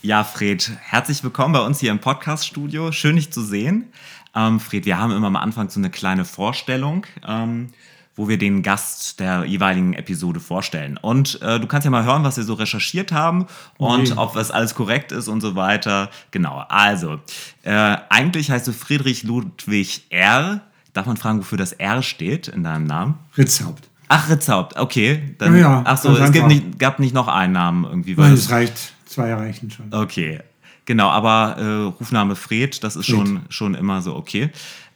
Ja, 0.08 0.24
Fred, 0.24 0.70
herzlich 0.80 1.22
willkommen 1.22 1.52
bei 1.52 1.60
uns 1.60 1.80
hier 1.80 1.90
im 1.90 1.98
Podcast-Studio. 1.98 2.92
Schön, 2.92 3.16
dich 3.16 3.30
zu 3.30 3.42
sehen. 3.42 3.88
Ähm, 4.34 4.58
Fred, 4.58 4.86
wir 4.86 4.96
haben 4.98 5.12
immer 5.12 5.26
am 5.26 5.36
Anfang 5.36 5.68
so 5.68 5.78
eine 5.78 5.90
kleine 5.90 6.24
Vorstellung, 6.24 7.04
ähm, 7.26 7.68
wo 8.16 8.26
wir 8.26 8.38
den 8.38 8.62
Gast 8.62 9.20
der 9.20 9.44
jeweiligen 9.44 9.92
Episode 9.92 10.40
vorstellen. 10.40 10.96
Und 10.96 11.42
äh, 11.42 11.60
du 11.60 11.66
kannst 11.66 11.84
ja 11.84 11.90
mal 11.90 12.04
hören, 12.06 12.24
was 12.24 12.38
wir 12.38 12.44
so 12.44 12.54
recherchiert 12.54 13.12
haben 13.12 13.48
und 13.76 14.12
Okay. 14.12 14.14
ob 14.16 14.32
das 14.32 14.50
alles 14.50 14.74
korrekt 14.74 15.12
ist 15.12 15.28
und 15.28 15.42
so 15.42 15.56
weiter. 15.56 16.08
Genau, 16.30 16.64
also, 16.70 17.18
äh, 17.64 17.98
eigentlich 18.08 18.50
heißt 18.50 18.66
du 18.66 18.72
Friedrich 18.72 19.24
Ludwig 19.24 20.06
R. 20.08 20.62
Darf 20.94 21.04
man 21.04 21.18
fragen, 21.18 21.40
wofür 21.40 21.58
das 21.58 21.72
R 21.72 22.00
steht 22.02 22.48
in 22.48 22.64
deinem 22.64 22.84
Namen? 22.84 23.18
Ritzhaupt. 23.36 23.90
Ach, 24.08 24.30
Ritzhaupt, 24.30 24.74
okay. 24.78 25.34
Dann, 25.36 25.52
Ja, 25.52 25.60
ja, 25.60 25.82
ach 25.84 25.98
so, 25.98 26.16
es 26.16 26.32
gibt 26.32 26.46
nicht, 26.46 26.78
gab 26.78 26.98
nicht 26.98 27.12
noch 27.12 27.28
einen 27.28 27.52
Namen 27.52 27.84
irgendwie. 27.84 28.16
weil 28.16 28.28
Nein, 28.28 28.36
das- 28.36 28.46
es 28.46 28.50
reicht. 28.50 28.92
Zwei 29.08 29.32
reichen 29.32 29.70
schon. 29.70 29.92
Okay, 29.92 30.40
genau, 30.84 31.08
aber 31.08 31.56
äh, 31.58 31.98
Rufname 31.98 32.36
Fred, 32.36 32.84
das 32.84 32.94
ist 32.94 33.06
Fred. 33.06 33.16
schon, 33.16 33.40
schon 33.48 33.74
immer 33.74 34.02
so 34.02 34.14
okay. 34.14 34.50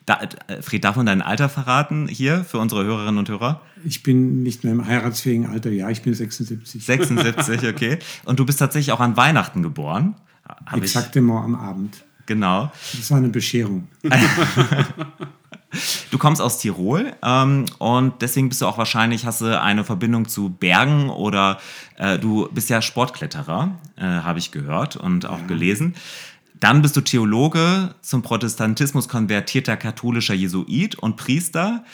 Da, 0.05 0.21
äh, 0.49 0.61
Fred, 0.61 0.85
darf 0.85 0.97
man 0.97 1.07
dein 1.07 1.23
Alter 1.23 1.49
verraten 1.49 2.09
hier 2.09 2.45
für 2.45 2.59
unsere 2.59 2.85
Hörerinnen 2.85 3.19
und 3.19 3.29
Hörer? 3.29 3.63
Ich 3.85 4.03
bin 4.03 4.43
nicht 4.43 4.65
mehr 4.65 4.73
im 4.73 4.87
heiratsfähigen 4.87 5.47
Alter. 5.47 5.71
Ja, 5.71 5.89
ich 5.91 6.03
bin 6.03 6.13
76. 6.13 6.85
76, 6.85 7.69
okay. 7.69 7.99
Und 8.25 8.39
du 8.39 8.45
bist 8.45 8.59
tatsächlich 8.59 8.93
auch 8.93 9.01
an 9.01 9.17
Weihnachten 9.17 9.63
geboren. 9.63 10.17
Hab 10.67 10.77
Exakt 10.77 11.17
immer 11.17 11.43
am 11.43 11.55
Abend. 11.55 12.05
Genau. 12.27 12.71
Das 12.97 13.11
war 13.11 13.19
eine 13.19 13.29
Bescherung. 13.29 13.89
Du 16.11 16.19
kommst 16.19 16.43
aus 16.43 16.59
Tirol 16.59 17.15
ähm, 17.23 17.65
und 17.79 18.21
deswegen 18.21 18.49
bist 18.49 18.61
du 18.61 18.67
auch 18.67 18.77
wahrscheinlich, 18.77 19.25
hast 19.25 19.41
du 19.41 19.61
eine 19.61 19.85
Verbindung 19.85 20.29
zu 20.29 20.51
Bergen 20.51 21.09
oder 21.09 21.59
äh, 21.97 22.19
du 22.19 22.49
bist 22.53 22.69
ja 22.69 22.83
Sportkletterer, 22.83 23.75
äh, 23.97 24.03
habe 24.03 24.39
ich 24.39 24.51
gehört 24.51 24.97
und 24.97 25.27
auch 25.27 25.47
gelesen. 25.47 25.95
Dann 26.61 26.83
bist 26.83 26.97
du 26.97 27.01
Theologe, 27.01 27.95
zum 28.03 28.23
Protestantismus 28.23 29.09
konvertierter 29.09 29.77
katholischer 29.77 30.35
Jesuit 30.35 30.95
und 30.95 31.17
Priester, 31.17 31.85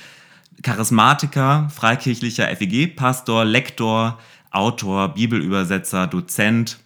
Charismatiker, 0.63 1.71
freikirchlicher 1.75 2.49
FEG-Pastor, 2.49 3.45
Lektor, 3.45 4.19
Autor, 4.51 5.15
Bibelübersetzer, 5.15 6.07
Dozent 6.07 6.79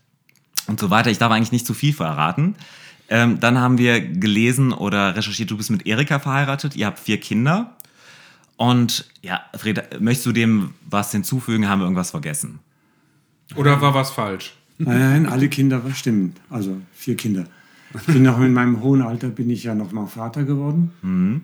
und 0.67 0.79
so 0.79 0.91
weiter. 0.91 1.11
Ich 1.11 1.19
darf 1.19 1.33
eigentlich 1.33 1.53
nicht 1.53 1.67
zu 1.67 1.75
viel 1.75 1.93
verraten. 1.93 2.55
Ähm, 3.13 3.41
dann 3.41 3.59
haben 3.59 3.77
wir 3.77 4.01
gelesen 4.01 4.73
oder 4.73 5.15
recherchiert, 5.15 5.51
du 5.51 5.59
bist 5.59 5.71
mit 5.71 5.87
Erika 5.87 6.19
verheiratet, 6.19 6.77
ihr 6.77 6.87
habt 6.87 6.99
vier 6.99 7.21
Kinder. 7.21 7.77
Und 8.57 9.05
ja, 9.21 9.43
Fred, 9.55 10.01
möchtest 10.01 10.25
du 10.25 10.33
dem 10.33 10.71
was 10.89 11.13
hinzufügen? 11.13 11.69
Haben 11.69 11.81
wir 11.81 11.85
irgendwas 11.85 12.11
vergessen? 12.11 12.61
Oder 13.55 13.83
war 13.83 13.93
was 13.93 14.11
falsch? 14.13 14.55
Nein, 14.79 15.27
alle 15.27 15.51
Kinder 15.51 15.83
stimmen. 15.95 16.33
Also 16.49 16.81
vier 16.95 17.15
Kinder. 17.15 17.45
Ich 17.95 18.07
bin 18.07 18.23
noch 18.23 18.41
in 18.41 18.55
meinem 18.55 18.81
hohen 18.81 19.03
Alter 19.03 19.29
bin 19.29 19.51
ich 19.51 19.65
ja 19.65 19.75
noch 19.75 19.93
mal 19.93 20.07
Vater 20.07 20.45
geworden. 20.45 21.43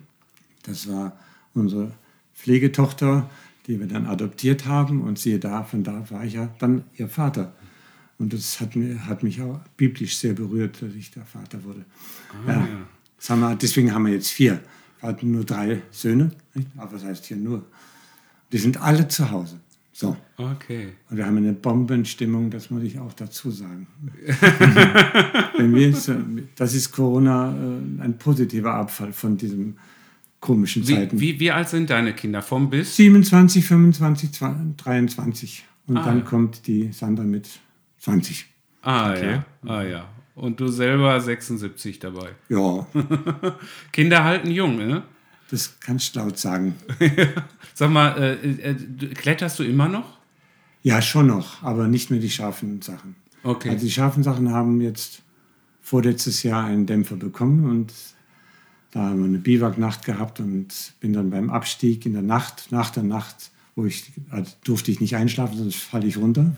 Das 0.62 0.90
war 0.90 1.12
unsere 1.52 1.92
Pflegetochter, 2.34 3.28
die 3.66 3.78
wir 3.78 3.88
dann 3.88 4.06
adoptiert 4.06 4.64
haben. 4.64 5.02
Und 5.02 5.18
siehe 5.18 5.38
da, 5.38 5.64
von 5.64 5.84
da 5.84 6.02
war 6.08 6.24
ich 6.24 6.32
ja 6.32 6.48
dann 6.60 6.84
ihr 6.96 7.10
Vater. 7.10 7.52
Und 8.18 8.32
das 8.32 8.60
hat, 8.60 8.74
mir, 8.74 9.06
hat 9.06 9.22
mich 9.22 9.40
auch 9.40 9.60
biblisch 9.76 10.16
sehr 10.18 10.32
berührt, 10.32 10.82
dass 10.82 10.94
ich 10.94 11.10
der 11.10 11.24
Vater 11.24 11.62
wurde. 11.64 11.84
ja. 12.46 12.66
Das 13.16 13.30
haben 13.30 13.40
wir, 13.40 13.54
deswegen 13.56 13.92
haben 13.94 14.06
wir 14.06 14.12
jetzt 14.12 14.30
vier. 14.30 14.60
Wir 15.00 15.08
hatten 15.08 15.30
nur 15.32 15.44
drei 15.44 15.82
Söhne, 15.90 16.30
nicht? 16.54 16.68
aber 16.76 16.92
was 16.92 17.04
heißt 17.04 17.26
hier 17.26 17.36
nur? 17.36 17.64
Die 18.52 18.58
sind 18.58 18.80
alle 18.80 19.06
zu 19.08 19.30
Hause. 19.30 19.58
So. 19.92 20.16
Okay. 20.36 20.90
Und 21.10 21.16
wir 21.16 21.26
haben 21.26 21.36
eine 21.36 21.52
Bombenstimmung, 21.52 22.50
das 22.50 22.70
muss 22.70 22.82
ich 22.84 22.98
auch 22.98 23.12
dazu 23.12 23.50
sagen. 23.50 23.86
Äh, 25.58 25.92
das 26.54 26.74
ist 26.74 26.92
Corona 26.92 27.50
äh, 27.52 28.02
ein 28.02 28.16
positiver 28.16 28.74
Abfall 28.74 29.12
von 29.12 29.36
diesen 29.36 29.76
komischen 30.40 30.86
Wie, 30.86 30.94
Zeiten. 30.94 31.18
wie, 31.20 31.40
wie 31.40 31.50
alt 31.50 31.68
sind 31.68 31.90
deine 31.90 32.12
Kinder? 32.14 32.42
Vom 32.42 32.70
bis? 32.70 32.94
27, 32.94 33.64
25, 33.66 34.32
20, 34.32 34.76
23. 34.76 35.64
Und 35.88 35.96
Ah, 35.96 36.04
dann 36.04 36.18
ja. 36.18 36.24
kommt 36.24 36.66
die 36.68 36.92
Sandra 36.92 37.24
mit 37.24 37.48
20. 37.98 38.46
Ah, 38.82 39.14
ja. 39.16 39.44
ah 39.66 39.82
ja. 39.82 40.08
Und 40.34 40.60
du 40.60 40.68
selber 40.68 41.20
76 41.20 41.98
dabei. 41.98 42.30
Ja, 42.48 42.86
Kinder 43.92 44.22
halten 44.24 44.50
jung, 44.50 44.76
ne? 44.76 45.02
das 45.50 45.80
kannst 45.80 46.14
du 46.14 46.20
laut 46.20 46.38
sagen. 46.38 46.74
Sag 47.74 47.90
mal, 47.90 48.16
äh, 48.18 48.32
äh, 48.70 48.74
du- 48.74 49.08
kletterst 49.08 49.58
du 49.58 49.62
immer 49.64 49.88
noch? 49.88 50.18
Ja, 50.82 51.02
schon 51.02 51.26
noch, 51.26 51.62
aber 51.62 51.88
nicht 51.88 52.10
mehr 52.10 52.20
die 52.20 52.30
scharfen 52.30 52.82
Sachen. 52.82 53.16
Okay. 53.42 53.70
Also 53.70 53.84
die 53.86 53.90
scharfen 53.90 54.22
Sachen 54.22 54.50
haben 54.52 54.80
jetzt 54.80 55.22
vorletztes 55.82 56.42
Jahr 56.42 56.66
einen 56.66 56.86
Dämpfer 56.86 57.16
bekommen 57.16 57.64
und 57.64 57.92
da 58.90 59.00
haben 59.00 59.18
wir 59.18 59.24
eine 59.26 59.38
Biwaknacht 59.38 60.04
gehabt 60.04 60.40
und 60.40 60.68
bin 61.00 61.12
dann 61.12 61.30
beim 61.30 61.50
Abstieg 61.50 62.06
in 62.06 62.12
der 62.12 62.22
Nacht, 62.22 62.68
nach 62.70 62.90
der 62.90 63.02
Nacht, 63.02 63.50
wo 63.74 63.86
ich 63.86 64.12
also 64.30 64.52
durfte 64.64 64.90
ich 64.90 65.00
nicht 65.00 65.16
einschlafen, 65.16 65.56
sonst 65.58 65.76
falle 65.76 66.06
ich 66.06 66.16
runter. 66.16 66.54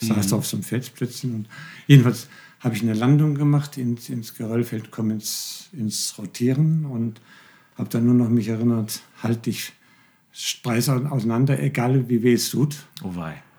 Saß 0.00 0.32
auf 0.32 0.46
so 0.46 0.56
einem 0.56 0.64
Felsplötzchen 0.64 1.34
und 1.34 1.48
jedenfalls 1.86 2.28
habe 2.60 2.74
ich 2.74 2.82
eine 2.82 2.94
Landung 2.94 3.34
gemacht 3.34 3.78
ins, 3.78 4.08
ins 4.08 4.34
Geröllfeld, 4.34 4.90
komme 4.90 5.14
ins, 5.14 5.68
ins 5.72 6.14
Rotieren 6.18 6.84
und 6.84 7.20
habe 7.76 7.88
dann 7.88 8.04
nur 8.04 8.14
noch 8.14 8.28
mich 8.28 8.48
erinnert, 8.48 9.00
halt 9.22 9.46
dich 9.46 9.72
Preis 10.62 10.88
auseinander, 10.88 11.60
egal 11.60 12.08
wie 12.08 12.22
weh 12.22 12.34
es 12.34 12.50
tut 12.50 12.86
Oh 13.02 13.12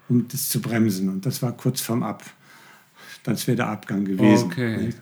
um 0.07 0.27
das 0.27 0.49
zu 0.49 0.61
bremsen. 0.61 1.09
Und 1.09 1.25
das 1.25 1.41
war 1.41 1.53
kurz 1.53 1.81
vorm 1.81 2.03
Ab. 2.03 2.23
Das 3.23 3.47
wäre 3.47 3.57
der 3.57 3.67
Abgang 3.69 4.05
gewesen. 4.05 4.45
Okay. 4.45 4.77
nicht? 4.77 4.97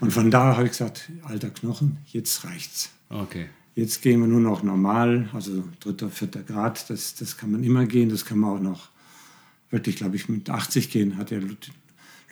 Und 0.00 0.12
von 0.12 0.30
da 0.30 0.56
habe 0.56 0.64
ich 0.64 0.70
gesagt, 0.70 1.10
alter 1.22 1.50
Knochen, 1.50 1.98
jetzt 2.06 2.44
reicht's. 2.44 2.90
Okay. 3.08 3.46
Jetzt 3.74 4.02
gehen 4.02 4.20
wir 4.20 4.28
nur 4.28 4.40
noch 4.40 4.62
normal, 4.62 5.28
also 5.32 5.64
dritter, 5.80 6.08
vierter 6.08 6.42
Grad. 6.42 6.88
Das, 6.88 7.14
das 7.16 7.36
kann 7.36 7.50
man 7.50 7.64
immer 7.64 7.86
gehen. 7.86 8.08
Das 8.08 8.24
kann 8.24 8.38
man 8.38 8.50
auch 8.56 8.60
noch 8.60 8.88
wirklich, 9.74 9.96
glaube 9.96 10.16
ich, 10.16 10.28
mit 10.28 10.48
80 10.48 10.90
gehen, 10.90 11.16
hat 11.18 11.30
der 11.30 11.40
Lu- 11.40 11.54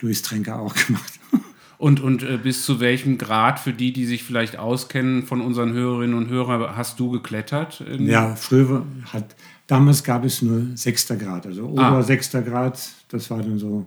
Luis 0.01 0.23
Trenker 0.23 0.59
auch 0.59 0.75
gemacht. 0.75 1.13
Und, 1.79 1.99
und 1.99 2.23
äh, 2.23 2.39
bis 2.41 2.65
zu 2.65 2.79
welchem 2.79 3.19
Grad, 3.19 3.59
für 3.59 3.73
die, 3.73 3.93
die 3.93 4.07
sich 4.07 4.23
vielleicht 4.23 4.57
auskennen 4.57 5.25
von 5.25 5.41
unseren 5.41 5.73
Hörerinnen 5.73 6.15
und 6.17 6.29
Hörern, 6.29 6.77
hast 6.77 7.01
du 7.01 7.11
geklettert? 7.11 7.85
Ja, 7.99 8.37
früher 8.37 8.87
hat, 9.13 9.35
damals 9.67 10.05
gab 10.05 10.25
es 10.25 10.43
nur 10.43 10.77
sechster 10.77 11.17
Grad, 11.17 11.45
also 11.45 11.65
ober 11.67 11.83
Ah. 11.83 12.03
sechster 12.05 12.41
Grad, 12.41 12.79
das 13.09 13.29
war 13.33 13.43
dann 13.43 13.59
so, 13.59 13.85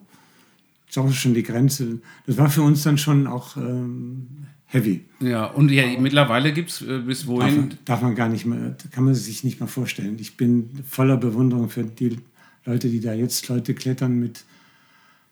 das 0.87 0.97
war 0.97 1.09
schon 1.13 1.33
die 1.35 1.43
Grenze. 1.43 1.99
Das 2.27 2.35
war 2.37 2.49
für 2.49 2.63
uns 2.63 2.83
dann 2.83 2.97
schon 2.97 3.27
auch 3.27 3.55
ähm, 3.55 4.27
heavy. 4.65 5.05
Ja, 5.21 5.45
und 5.45 5.71
ja, 5.71 5.85
mittlerweile 5.97 6.51
gibt 6.51 6.71
es 6.71 6.81
äh, 6.81 6.99
bis 6.99 7.19
Darf, 7.19 7.27
wohin? 7.29 7.55
man- 7.55 7.77
darf 7.85 8.01
man 8.01 8.13
gar 8.13 8.27
nicht 8.27 8.45
mehr, 8.45 8.75
kann 8.91 9.05
man 9.05 9.15
sich 9.15 9.45
nicht 9.45 9.61
mal 9.61 9.67
vorstellen. 9.67 10.17
Ich 10.19 10.35
bin 10.35 10.69
voller 10.85 11.15
Bewunderung 11.15 11.69
für 11.69 11.85
die 11.85 12.17
Leute, 12.65 12.89
die 12.89 12.99
da 12.99 13.13
jetzt 13.13 13.47
Leute 13.47 13.73
klettern 13.73 14.19
mit, 14.19 14.43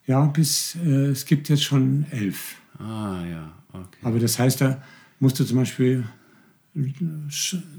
ja, 0.05 0.25
bis, 0.25 0.75
äh, 0.83 1.07
es 1.07 1.25
gibt 1.25 1.49
jetzt 1.49 1.63
schon 1.63 2.05
elf. 2.11 2.55
Ah, 2.79 3.23
ja, 3.29 3.53
okay. 3.71 3.97
Aber 4.03 4.19
das 4.19 4.37
heißt, 4.39 4.61
da 4.61 4.81
musst 5.19 5.39
du 5.39 5.43
zum 5.43 5.57
Beispiel 5.57 6.03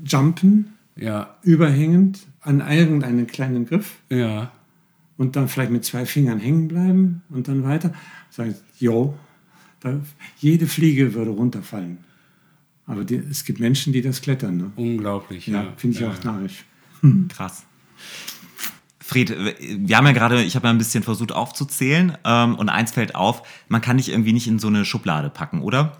jumpen, 0.04 0.72
Ja, 0.96 1.36
überhängend 1.42 2.20
an 2.40 2.60
irgendeinen 2.60 3.26
kleinen 3.26 3.66
Griff 3.66 3.96
ja. 4.10 4.52
und 5.16 5.34
dann 5.36 5.48
vielleicht 5.48 5.72
mit 5.72 5.84
zwei 5.84 6.06
Fingern 6.06 6.38
hängen 6.38 6.68
bleiben 6.68 7.22
und 7.30 7.48
dann 7.48 7.64
weiter. 7.64 7.92
Sag 8.30 8.48
ich, 8.48 8.56
jo, 8.80 9.16
da, 9.80 10.00
jede 10.38 10.66
Fliege 10.66 11.14
würde 11.14 11.30
runterfallen. 11.30 11.98
Aber 12.86 13.04
die, 13.04 13.16
es 13.16 13.44
gibt 13.44 13.60
Menschen, 13.60 13.92
die 13.92 14.02
das 14.02 14.20
klettern. 14.20 14.56
Ne? 14.56 14.72
Unglaublich. 14.76 15.46
Ja, 15.46 15.64
Ja, 15.64 15.72
finde 15.76 15.96
ich 15.96 16.00
ja, 16.02 16.10
auch 16.10 16.24
ja. 16.24 16.32
narrisch. 16.32 16.64
Krass. 17.28 17.64
Fred, 19.06 19.36
wir 19.60 19.98
haben 19.98 20.06
ja 20.06 20.12
gerade, 20.12 20.42
ich 20.42 20.56
habe 20.56 20.66
ja 20.66 20.72
ein 20.72 20.78
bisschen 20.78 21.02
versucht 21.02 21.30
aufzuzählen 21.30 22.16
ähm, 22.24 22.54
und 22.54 22.70
eins 22.70 22.90
fällt 22.90 23.14
auf, 23.14 23.42
man 23.68 23.82
kann 23.82 23.98
dich 23.98 24.08
irgendwie 24.08 24.32
nicht 24.32 24.46
in 24.46 24.58
so 24.58 24.68
eine 24.68 24.86
Schublade 24.86 25.28
packen, 25.28 25.60
oder? 25.60 25.98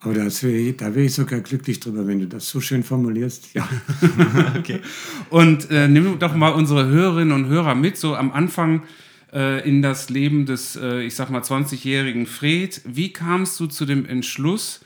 Aber 0.00 0.14
das 0.14 0.42
wär, 0.42 0.72
da 0.72 0.94
wäre 0.94 1.04
ich 1.04 1.14
sogar 1.14 1.40
glücklich 1.40 1.78
drüber, 1.78 2.06
wenn 2.06 2.20
du 2.20 2.26
das 2.26 2.48
so 2.48 2.62
schön 2.62 2.82
formulierst. 2.82 3.52
Ja, 3.52 3.68
Okay. 4.58 4.80
Und 5.28 5.70
äh, 5.70 5.88
nimm 5.88 6.18
doch 6.18 6.34
mal 6.34 6.52
unsere 6.52 6.86
Hörerinnen 6.86 7.32
und 7.32 7.48
Hörer 7.50 7.74
mit, 7.74 7.98
so 7.98 8.16
am 8.16 8.32
Anfang 8.32 8.84
äh, 9.30 9.68
in 9.68 9.82
das 9.82 10.08
Leben 10.08 10.46
des, 10.46 10.74
äh, 10.76 11.02
ich 11.02 11.14
sag 11.14 11.28
mal, 11.28 11.42
20-jährigen 11.42 12.24
Fred. 12.24 12.80
Wie 12.86 13.12
kamst 13.12 13.60
du 13.60 13.66
zu 13.66 13.84
dem 13.84 14.06
Entschluss, 14.06 14.80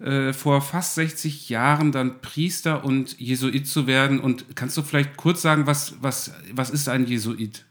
äh, 0.00 0.32
vor 0.32 0.60
fast 0.62 0.94
60 0.96 1.48
Jahren 1.48 1.92
dann 1.92 2.20
Priester 2.20 2.84
und 2.84 3.18
Jesuit 3.20 3.66
zu 3.66 3.86
werden? 3.86 4.18
Und 4.20 4.56
kannst 4.56 4.76
du 4.76 4.82
vielleicht 4.82 5.16
kurz 5.16 5.42
sagen, 5.42 5.66
was, 5.66 5.94
was, 6.00 6.32
was 6.52 6.70
ist 6.70 6.88
ein 6.88 7.06
Jesuit? 7.06 7.64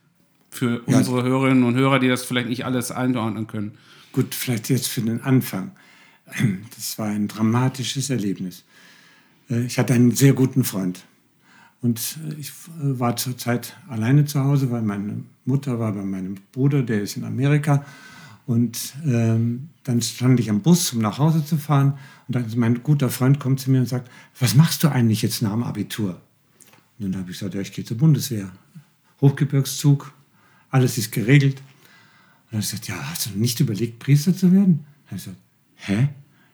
Für 0.51 0.81
Ja. 0.87 0.97
unsere 0.97 1.21
Hörerinnen 1.23 1.63
und 1.63 1.75
Hörer, 1.75 1.99
die 1.99 2.07
das 2.07 2.23
vielleicht 2.25 2.49
nicht 2.49 2.65
alles 2.65 2.91
einordnen 2.91 3.45
können. 3.47 3.77
gut, 4.13 4.33
vielleicht 4.33 4.69
jetzt 4.69 4.87
für 4.87 5.01
den 5.01 5.21
Anfang. 5.21 5.71
Das 6.75 6.97
war 6.97 7.07
ein 7.07 7.27
dramatisches 7.27 8.09
Erlebnis. 8.09 8.63
Äh, 9.49 9.65
Ich 9.65 9.77
hatte 9.77 9.93
einen 9.93 10.11
sehr 10.11 10.33
guten 10.33 10.63
Freund. 10.63 11.03
Und 11.81 12.17
äh, 12.29 12.33
ich 12.39 12.51
war 12.77 13.15
zur 13.15 13.37
Zeit 13.37 13.77
alleine 13.87 14.25
zu 14.25 14.43
Hause, 14.43 14.71
weil 14.71 14.81
meine 14.81 15.23
Mutter 15.45 15.79
war 15.79 15.91
bei 15.93 16.03
meinem 16.03 16.35
Bruder, 16.51 16.81
der 16.83 17.01
ist 17.03 17.15
in 17.17 17.23
Amerika. 17.23 17.85
Und 18.49 18.95
ähm, 19.05 19.69
dann 19.83 20.01
stand 20.01 20.39
ich 20.39 20.49
am 20.49 20.61
Bus, 20.61 20.91
um 20.93 21.01
nach 21.01 21.19
Hause 21.19 21.45
zu 21.45 21.55
fahren. 21.55 21.99
Und 22.27 22.35
dann 22.35 22.51
mein 22.55 22.81
guter 22.81 23.11
Freund 23.11 23.39
kommt 23.39 23.59
zu 23.59 23.69
mir 23.69 23.79
und 23.79 23.85
sagt, 23.87 24.09
was 24.39 24.55
machst 24.55 24.83
du 24.83 24.87
eigentlich 24.87 25.21
jetzt 25.21 25.43
nach 25.43 25.51
dem 25.51 25.61
Abitur? 25.61 26.19
Und 26.97 27.11
dann 27.11 27.21
habe 27.21 27.29
ich 27.29 27.37
gesagt, 27.37 27.53
ja, 27.53 27.61
ich 27.61 27.71
gehe 27.71 27.85
zur 27.85 27.97
Bundeswehr. 27.97 28.49
Hochgebirgszug, 29.21 30.11
alles 30.71 30.97
ist 30.97 31.11
geregelt. 31.11 31.57
Und 31.57 31.63
dann 32.49 32.61
habe 32.61 32.71
gesagt, 32.71 32.87
ja, 32.87 32.95
hast 33.11 33.27
du 33.27 33.37
nicht 33.37 33.59
überlegt, 33.59 33.99
Priester 33.99 34.35
zu 34.35 34.51
werden? 34.51 34.83
Dann 35.07 35.19
ich 35.19 35.25
gesagt, 35.25 35.41
hä? 35.75 36.09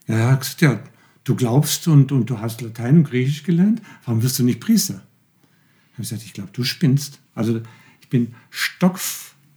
Ja, 0.07 0.15
er 0.15 0.31
hat 0.31 0.61
ja, 0.61 0.83
du 1.23 1.33
glaubst 1.33 1.87
und, 1.87 2.11
und 2.11 2.29
du 2.29 2.41
hast 2.41 2.59
Latein 2.59 2.97
und 2.97 3.03
Griechisch 3.05 3.43
gelernt, 3.43 3.81
warum 4.03 4.21
wirst 4.21 4.37
du 4.37 4.43
nicht 4.43 4.59
Priester? 4.59 4.95
Dann 4.95 5.01
habe 5.93 6.03
ich 6.03 6.09
gesagt, 6.09 6.23
ich 6.25 6.33
glaube, 6.33 6.49
du 6.51 6.65
spinnst. 6.65 7.21
Also 7.35 7.61
ich 8.01 8.09
bin 8.09 8.35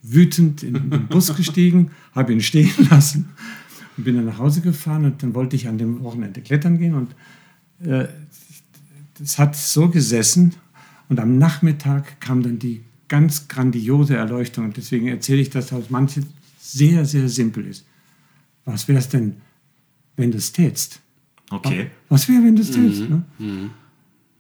stockwütend 0.03 0.63
in 0.63 0.75
den 0.75 1.09
Bus 1.09 1.35
gestiegen, 1.37 1.91
habe 2.15 2.33
ihn 2.33 2.41
stehen 2.41 2.71
lassen 2.91 3.31
und 3.97 4.05
bin 4.05 4.17
dann 4.17 4.27
nach 4.27 4.39
Hause 4.39 4.61
gefahren 4.61 5.05
und 5.05 5.23
dann 5.23 5.35
wollte 5.35 5.57
ich 5.57 5.69
an 5.69 5.79
dem 5.79 6.03
Wochenende 6.03 6.41
klettern 6.41 6.79
gehen 6.79 6.95
und 6.95 7.15
äh, 7.87 8.09
das 9.19 9.39
hat 9.39 9.57
so 9.57 9.89
gesessen 9.89 10.55
und 11.09 11.19
am 11.21 11.39
Nachmittag 11.39 12.21
kam 12.21 12.43
dann 12.43 12.59
die 12.59 12.83
ganz 13.09 13.49
grandiose 13.49 14.17
Erleuchtung 14.17 14.67
und 14.67 14.77
deswegen 14.77 15.09
erzähle 15.09 15.41
ich 15.41 15.51
das, 15.51 15.73
was 15.73 15.91
manche 15.91 16.23
sehr, 16.59 17.05
sehr 17.05 17.29
simpel 17.29 17.67
ist. 17.67 17.87
Was 18.65 18.87
wäre 18.87 18.99
es 18.99 19.09
denn, 19.09 19.37
wenn 20.17 20.31
du 20.31 20.39
es 20.39 20.53
tätst? 20.53 21.01
Okay. 21.51 21.91
Was 22.11 22.29
wäre, 22.29 22.45
wenn 22.45 22.55
du 22.55 22.63
es 22.63 22.71
tätst? 22.71 23.09
Ne? 23.09 23.23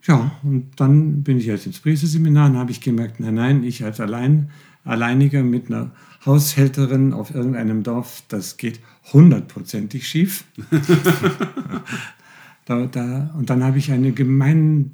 Ja, 0.07 0.33
und 0.43 0.73
dann 0.77 1.23
bin 1.23 1.39
ich 1.39 1.47
jetzt 1.47 1.67
ins 1.67 1.81
Priesterseminar 1.81 2.51
und 2.51 2.59
habe 2.59 2.71
ich 2.71 2.83
gemerkt, 2.83 3.21
nein, 3.21 3.35
nein, 3.35 3.65
ich 3.65 3.83
als 3.83 4.01
allein, 4.01 4.51
Alleiniger 4.89 5.43
mit 5.43 5.67
einer 5.67 5.91
Haushälterin 6.25 7.13
auf 7.13 7.35
irgendeinem 7.35 7.83
Dorf, 7.83 8.23
das 8.29 8.57
geht 8.57 8.81
hundertprozentig 9.13 10.07
schief. 10.09 10.45
da, 12.65 12.87
da, 12.87 13.35
und 13.37 13.51
dann 13.51 13.63
habe 13.63 13.79
ich 13.79 13.93
eine 13.93 14.13
Gemeinde, 14.13 14.91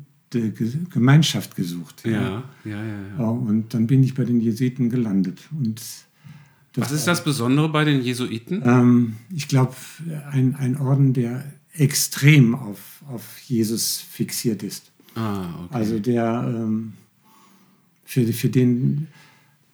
Gemeinschaft 0.91 1.57
gesucht. 1.57 2.03
Ja, 2.05 2.13
ja, 2.13 2.43
ja. 2.65 2.85
ja. 2.85 3.19
Ja, 3.19 3.25
und 3.25 3.73
dann 3.73 3.87
bin 3.87 4.03
ich 4.03 4.15
bei 4.15 4.25
den 4.25 4.41
Jesuiten 4.41 4.91
gelandet. 4.91 5.41
Und 5.57 5.81
Was 6.75 6.93
ist 6.93 7.07
das 7.07 7.25
Besondere 7.25 7.69
bei 7.69 7.85
den 7.85 8.03
Jesuiten? 8.03 8.63
ähm, 8.65 9.17
ich 9.35 9.49
glaube, 9.49 9.75
ein, 10.31 10.57
ein 10.57 10.77
Orden, 10.77 11.13
der 11.13 11.45
extrem 11.77 12.55
auf, 12.55 13.03
auf 13.09 13.39
Jesus 13.41 13.99
fixiert 13.99 14.63
ist. 14.63 14.91
Ah, 15.15 15.47
okay. 15.65 15.75
Also 15.75 15.99
der 15.99 16.45
ähm, 16.47 16.95
für, 18.05 18.25
für 18.33 18.49
den, 18.49 19.09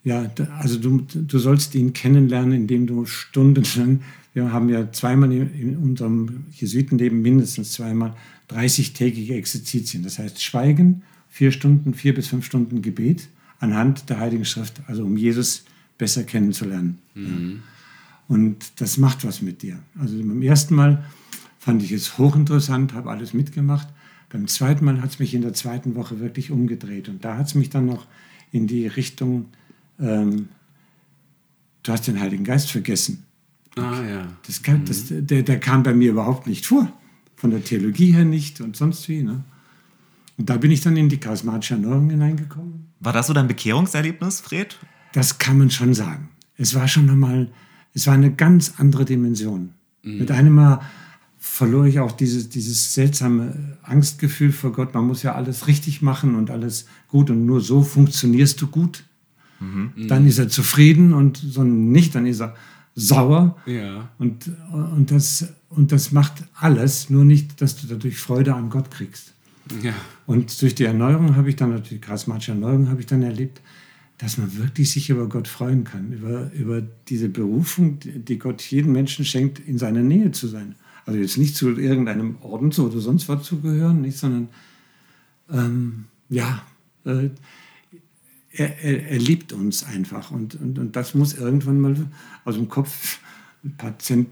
ja, 0.03 0.29
also 0.59 0.79
du, 0.79 1.01
du 1.01 1.39
sollst 1.39 1.75
ihn 1.75 1.93
kennenlernen, 1.93 2.53
indem 2.53 2.87
du 2.87 3.05
stundenlang, 3.05 4.01
wir 4.33 4.51
haben 4.51 4.69
ja 4.69 4.91
zweimal 4.91 5.31
in, 5.31 5.53
in 5.53 5.77
unserem 5.77 6.45
Jesuitenleben 6.51 7.21
mindestens 7.21 7.73
zweimal 7.73 8.15
30-tägige 8.49 9.35
Exerzitien. 9.35 10.03
Das 10.03 10.19
heißt 10.19 10.41
Schweigen, 10.41 11.03
vier 11.29 11.51
Stunden, 11.51 11.93
vier 11.93 12.13
bis 12.13 12.27
fünf 12.27 12.45
Stunden 12.45 12.81
Gebet 12.81 13.29
anhand 13.59 14.09
der 14.09 14.19
Heiligen 14.19 14.45
Schrift, 14.45 14.81
also 14.87 15.05
um 15.05 15.17
Jesus 15.17 15.65
besser 15.97 16.23
kennenzulernen. 16.23 16.97
Und 18.27 18.81
das 18.81 18.97
macht 18.97 19.25
was 19.25 19.41
mit 19.41 19.61
dir. 19.61 19.77
Also 19.99 20.17
beim 20.17 20.41
ersten 20.41 20.73
Mal 20.73 21.03
fand 21.59 21.83
ich 21.83 21.91
es 21.91 22.17
hochinteressant, 22.17 22.93
habe 22.93 23.09
alles 23.09 23.33
mitgemacht. 23.33 23.87
Beim 24.29 24.47
zweiten 24.47 24.85
Mal 24.85 25.01
hat 25.01 25.11
es 25.11 25.19
mich 25.19 25.33
in 25.33 25.41
der 25.41 25.53
zweiten 25.53 25.95
Woche 25.95 26.19
wirklich 26.19 26.49
umgedreht. 26.49 27.09
Und 27.09 27.23
da 27.23 27.37
hat 27.37 27.47
es 27.47 27.55
mich 27.55 27.69
dann 27.69 27.85
noch 27.85 28.07
in 28.51 28.65
die 28.67 28.87
Richtung, 28.87 29.45
ähm, 30.01 30.49
du 31.83 31.91
hast 31.91 32.07
den 32.07 32.19
Heiligen 32.19 32.43
Geist 32.43 32.71
vergessen. 32.71 33.23
ah, 33.77 34.01
ja. 34.01 34.27
Das, 34.45 34.61
kam, 34.63 34.85
das, 34.85 35.05
der, 35.09 35.43
der 35.43 35.59
kam 35.59 35.83
bei 35.83 35.93
mir 35.93 36.11
überhaupt 36.11 36.47
nicht 36.47 36.65
vor. 36.65 36.91
Von 37.35 37.51
der 37.51 37.63
Theologie 37.63 38.11
her 38.11 38.25
nicht 38.25 38.61
und 38.61 38.75
sonst 38.75 39.07
wie. 39.09 39.23
Ne? 39.23 39.43
Und 40.37 40.49
da 40.49 40.57
bin 40.57 40.71
ich 40.71 40.81
dann 40.81 40.97
in 40.97 41.09
die 41.09 41.17
charismatische 41.17 41.75
Erneuerung 41.75 42.09
hineingekommen. 42.09 42.87
War 42.99 43.13
das 43.13 43.27
so 43.27 43.33
dein 43.33 43.47
Bekehrungserlebnis, 43.47 44.41
Fred? 44.41 44.77
Das 45.13 45.39
kann 45.39 45.57
man 45.57 45.71
schon 45.71 45.93
sagen. 45.93 46.29
Es 46.55 46.75
war 46.75 46.87
schon 46.87 47.09
einmal, 47.09 47.49
es 47.93 48.05
war 48.07 48.13
eine 48.13 48.31
ganz 48.31 48.73
andere 48.77 49.05
Dimension. 49.05 49.73
Mit 50.03 50.31
einem 50.31 50.55
Mal 50.55 50.81
verlor 51.37 51.85
ich 51.85 51.99
auch 51.99 52.11
dieses, 52.11 52.49
dieses 52.49 52.93
seltsame 52.93 53.77
Angstgefühl 53.83 54.51
vor 54.51 54.71
Gott. 54.71 54.93
Man 54.93 55.05
muss 55.05 55.23
ja 55.23 55.35
alles 55.35 55.67
richtig 55.67 56.01
machen 56.01 56.35
und 56.35 56.49
alles 56.49 56.85
gut 57.07 57.29
und 57.29 57.45
nur 57.45 57.61
so 57.61 57.83
funktionierst 57.83 58.61
du 58.61 58.67
gut. 58.67 59.03
Dann 60.07 60.27
ist 60.27 60.39
er 60.39 60.49
zufrieden 60.49 61.13
und 61.13 61.37
so 61.37 61.63
nicht, 61.63 62.15
dann 62.15 62.25
ist 62.25 62.41
er 62.41 62.55
sauer. 62.95 63.57
Ja. 63.65 64.09
Und, 64.17 64.49
und, 64.71 65.11
das, 65.11 65.53
und 65.69 65.91
das 65.91 66.11
macht 66.11 66.43
alles, 66.55 67.09
nur 67.09 67.25
nicht, 67.25 67.61
dass 67.61 67.77
du 67.77 67.87
dadurch 67.87 68.17
Freude 68.17 68.55
an 68.55 68.69
Gott 68.69 68.91
kriegst. 68.91 69.33
Ja. 69.81 69.93
Und 70.25 70.61
durch 70.61 70.75
die 70.75 70.85
Erneuerung 70.85 71.35
habe 71.35 71.49
ich 71.49 71.55
dann, 71.55 71.71
durch 71.71 71.89
die 71.89 71.99
charismatische 71.99 72.51
Erneuerung 72.51 72.89
habe 72.89 72.99
ich 72.99 73.05
dann 73.05 73.21
erlebt, 73.21 73.61
dass 74.17 74.37
man 74.37 74.55
wirklich 74.57 74.91
sich 74.91 75.09
über 75.09 75.27
Gott 75.27 75.47
freuen 75.47 75.83
kann, 75.83 76.11
über, 76.11 76.51
über 76.53 76.81
diese 77.07 77.29
Berufung, 77.29 77.97
die 78.01 78.37
Gott 78.37 78.61
jedem 78.61 78.91
Menschen 78.91 79.25
schenkt, 79.25 79.59
in 79.59 79.77
seiner 79.77 80.03
Nähe 80.03 80.31
zu 80.31 80.47
sein. 80.47 80.75
Also 81.05 81.19
jetzt 81.19 81.37
nicht 81.37 81.55
zu 81.55 81.69
irgendeinem 81.77 82.35
Orden 82.41 82.71
zu 82.71 82.85
oder 82.85 82.99
sonst 82.99 83.27
was 83.29 83.43
zu 83.43 83.61
gehören, 83.61 84.01
nicht, 84.01 84.17
sondern 84.17 84.49
ähm, 85.51 86.05
ja, 86.29 86.61
äh, 87.05 87.29
er, 88.53 88.83
er, 88.83 89.07
er 89.07 89.19
liebt 89.19 89.53
uns 89.53 89.83
einfach 89.83 90.31
und, 90.31 90.55
und, 90.55 90.77
und 90.77 90.95
das 90.95 91.13
muss 91.13 91.33
irgendwann 91.33 91.79
mal 91.79 91.95
aus 92.45 92.55
dem 92.55 92.69
Kopf 92.69 93.19
ein 93.63 93.75
paar 93.77 93.97
Zent, 93.99 94.27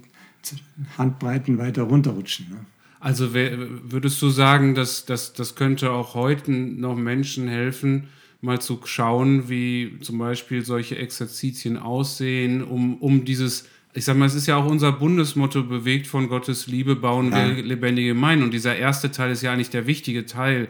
Handbreiten 0.97 1.57
weiter 1.57 1.83
runterrutschen. 1.83 2.49
Ne? 2.49 2.65
Also 2.99 3.33
würdest 3.33 4.21
du 4.21 4.29
sagen, 4.29 4.75
dass, 4.75 5.05
dass 5.05 5.33
das 5.33 5.55
könnte 5.55 5.91
auch 5.91 6.15
heute 6.15 6.51
noch 6.51 6.95
Menschen 6.95 7.47
helfen, 7.47 8.09
mal 8.41 8.59
zu 8.61 8.79
schauen, 8.85 9.49
wie 9.49 9.97
zum 10.01 10.17
Beispiel 10.17 10.63
solche 10.65 10.97
Exerzitien 10.97 11.77
aussehen, 11.77 12.63
um, 12.63 12.97
um 12.97 13.25
dieses, 13.25 13.67
ich 13.93 14.05
sag 14.05 14.17
mal, 14.17 14.25
es 14.25 14.35
ist 14.35 14.47
ja 14.47 14.57
auch 14.57 14.65
unser 14.69 14.91
Bundesmotto, 14.91 15.63
bewegt 15.63 16.07
von 16.07 16.29
Gottes 16.29 16.67
Liebe 16.67 16.95
bauen 16.95 17.31
wir 17.31 17.61
lebendige 17.63 18.09
Gemeinden. 18.09 18.45
Und 18.45 18.53
dieser 18.53 18.75
erste 18.75 19.11
Teil 19.11 19.31
ist 19.31 19.41
ja 19.41 19.53
eigentlich 19.53 19.69
der 19.69 19.87
wichtige 19.87 20.25
Teil, 20.25 20.67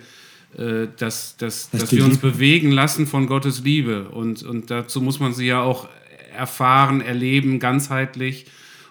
dass, 0.56 1.38
dass, 1.38 1.38
Dass 1.38 1.70
dass 1.72 1.90
die 1.90 1.98
wir 1.98 2.06
uns 2.06 2.18
bewegen 2.18 2.72
lassen 2.72 3.08
von 3.08 3.28
Gottes 3.28 3.64
Liebe. 3.64 4.10
Und, 4.10 4.44
und 4.44 4.72
dazu 4.72 5.02
muss 5.02 5.20
man 5.20 5.34
sie 5.34 5.46
ja 5.46 5.62
auch 5.62 5.88
erfahren, 6.36 7.02
erleben, 7.02 7.60
ganzheitlich. 7.60 8.46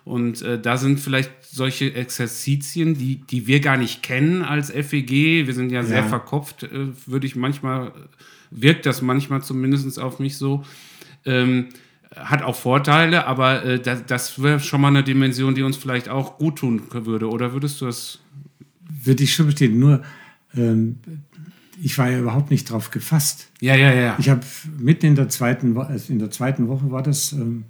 Und 0.04 0.40
äh, 0.42 0.58
da 0.60 0.76
sind 0.78 1.00
vielleicht 1.00 1.30
solche 1.42 1.94
Exerzitien, 1.94 2.94
die, 2.94 3.16
die 3.16 3.46
wir 3.46 3.60
gar 3.60 3.76
nicht 3.76 4.02
kennen 4.02 4.42
als 4.42 4.70
FEG. 4.70 5.46
Wir 5.46 5.52
sind 5.54 5.70
ja, 5.70 5.82
sehr 5.82 5.98
Ja. 6.00 6.08
verkopft, 6.08 6.62
äh, 6.62 6.68
würde 7.06 7.26
ich 7.26 7.36
manchmal, 7.36 7.92
wirkt 8.50 8.86
das 8.86 9.02
manchmal 9.02 9.42
zumindest 9.42 9.98
auf 9.98 10.18
mich 10.18 10.36
so. 10.36 10.64
Ähm, 11.26 11.66
hat 12.16 12.42
auch 12.42 12.56
Vorteile, 12.56 13.26
aber 13.26 13.64
äh, 13.64 13.80
das, 13.80 14.06
das 14.06 14.42
wäre 14.42 14.60
schon 14.60 14.80
mal 14.80 14.88
eine 14.88 15.04
Dimension, 15.04 15.54
die 15.54 15.62
uns 15.62 15.76
vielleicht 15.76 16.08
auch 16.08 16.38
gut 16.38 16.56
tun 16.56 16.82
würde. 16.90 17.28
Oder 17.28 17.52
würdest 17.52 17.80
du 17.80 17.86
das? 17.86 18.20
Würde 19.04 19.24
ich 19.24 19.34
schon 19.34 19.46
bestätigen, 19.46 19.78
nur 19.78 20.02
ähm, 20.56 20.96
ich 21.80 21.96
war 21.98 22.10
ja 22.10 22.18
überhaupt 22.18 22.50
nicht 22.50 22.70
drauf 22.70 22.90
gefasst. 22.90 23.48
Ja, 23.60 23.74
ja, 23.76 23.92
ja. 23.92 24.16
Ich 24.18 24.28
habe 24.28 24.40
mitten 24.78 25.06
in 25.06 25.14
der 25.16 25.28
zweiten 25.28 25.74
Woche, 25.74 25.88
also 25.88 26.12
in 26.12 26.18
der 26.18 26.30
zweiten 26.30 26.68
Woche 26.68 26.90
war 26.90 27.02
das, 27.02 27.32
ähm, 27.32 27.64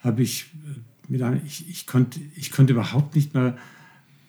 habe 0.00 0.22
ich 0.22 0.46
äh, 0.66 0.78
mit 1.12 1.22
einem, 1.22 1.40
ich, 1.46 1.68
ich 1.68 1.86
konnte, 1.86 2.20
ich 2.36 2.50
konnte 2.52 2.72
überhaupt 2.72 3.16
nicht 3.16 3.34
mehr 3.34 3.56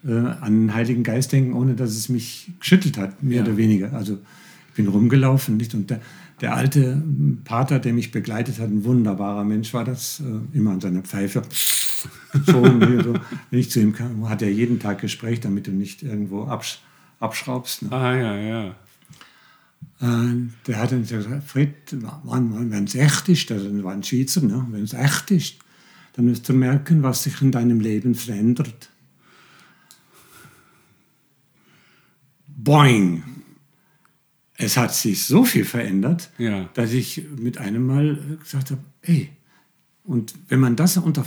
äh, 0.06 0.12
an 0.14 0.62
den 0.68 0.74
Heiligen 0.74 1.04
Geist 1.04 1.32
denken, 1.32 1.54
ohne 1.54 1.76
dass 1.76 1.92
es 1.92 2.10
mich 2.10 2.52
geschüttelt 2.60 2.98
hat, 2.98 3.22
mehr 3.22 3.38
Ja. 3.38 3.44
oder 3.44 3.58
weniger. 3.58 3.94
Also 3.94 4.18
ich 4.70 4.76
bin 4.76 4.88
rumgelaufen, 4.88 5.58
nicht? 5.58 5.74
Und 5.74 5.90
der, 5.90 6.00
der 6.42 6.56
alte 6.56 6.80
ähm, 6.94 7.42
Pater, 7.44 7.80
der 7.80 7.94
mich 7.94 8.12
begleitet 8.12 8.60
hat, 8.60 8.70
ein 8.70 8.84
wunderbarer 8.86 9.44
Mensch 9.44 9.74
war 9.74 9.84
das, 9.84 10.22
äh, 10.22 10.58
immer 10.58 10.72
an 10.72 10.80
seiner 10.82 11.02
Pfeife. 11.02 11.42
so. 12.46 12.64
Wenn 12.64 13.60
ich 13.60 13.70
zu 13.72 13.80
ihm 13.82 13.94
kam, 13.94 14.30
hat 14.30 14.42
er 14.42 14.50
jeden 14.52 14.80
Tag 14.80 15.02
Gespräch, 15.02 15.40
damit 15.42 15.68
du 15.68 15.72
nicht 15.72 16.02
irgendwo 16.04 16.46
absch 16.46 16.80
abschraubst. 17.20 17.82
Ne? 17.84 17.92
Ah, 17.92 18.16
ja, 18.16 18.38
ja. 18.38 18.76
Äh, 20.02 20.48
der 20.68 20.78
hat 20.78 20.92
dann 20.92 21.06
gesagt, 21.06 21.44
Fred, 21.44 21.74
wenn 21.92 22.84
es 22.86 22.96
echt 22.96 23.28
ist, 23.30 23.52
also 23.52 23.84
war 23.84 23.94
ein 23.94 24.04
Schweizer, 24.04 24.42
ne? 24.42 24.66
wenn 24.72 24.84
es 24.84 24.94
echt 24.94 25.30
ist, 25.32 25.56
dann 26.14 26.28
wirst 26.28 26.48
du 26.48 26.54
merken, 26.54 27.04
was 27.04 27.24
sich 27.24 27.42
in 27.42 27.52
deinem 27.52 27.80
Leben 27.80 28.16
verändert. 28.16 28.90
Boing! 32.48 33.24
Es 34.58 34.76
hat 34.76 34.94
sich 34.94 35.24
so 35.26 35.46
viel 35.46 35.64
verändert, 35.64 36.32
Ja. 36.38 36.70
dass 36.74 36.92
ich 36.92 37.24
mit 37.38 37.58
einem 37.58 37.88
Mal 37.88 38.38
gesagt 38.42 38.72
habe, 38.72 38.82
ey, 39.04 39.30
und 40.04 40.34
wenn 40.50 40.60
man 40.60 40.76
das 40.76 40.98
unter 40.98 41.24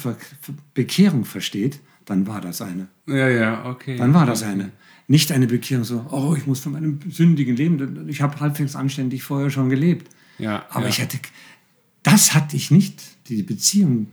Bekehrung 0.75 1.25
versteht, 1.25 1.81
dann 2.05 2.27
war 2.27 2.41
das 2.41 2.61
eine. 2.61 2.88
Ja, 3.07 3.29
ja, 3.29 3.65
okay. 3.67 3.97
Dann 3.97 4.12
war 4.12 4.27
das 4.27 4.43
eine. 4.43 4.73
Nicht 5.09 5.33
eine 5.33 5.47
Bekehrung 5.47 5.85
so, 5.85 6.07
oh, 6.11 6.35
ich 6.37 6.47
muss 6.47 6.61
von 6.61 6.73
meinem 6.73 7.01
sündigen 7.11 7.57
Leben, 7.57 8.09
ich 8.09 8.23
habe 8.23 8.41
halbwegs 8.41 8.77
anständig 8.77 9.23
vorher 9.23 9.51
schon 9.51 9.69
gelebt. 9.69 10.09
Ja, 10.38 10.67
Aber 10.71 10.85
ja. 10.85 10.88
ich 10.88 11.01
hatte, 11.01 11.19
das 12.03 12.35
hatte 12.35 12.57
ich 12.57 12.71
nicht, 12.71 13.03
die 13.29 13.43
Beziehung 13.43 14.09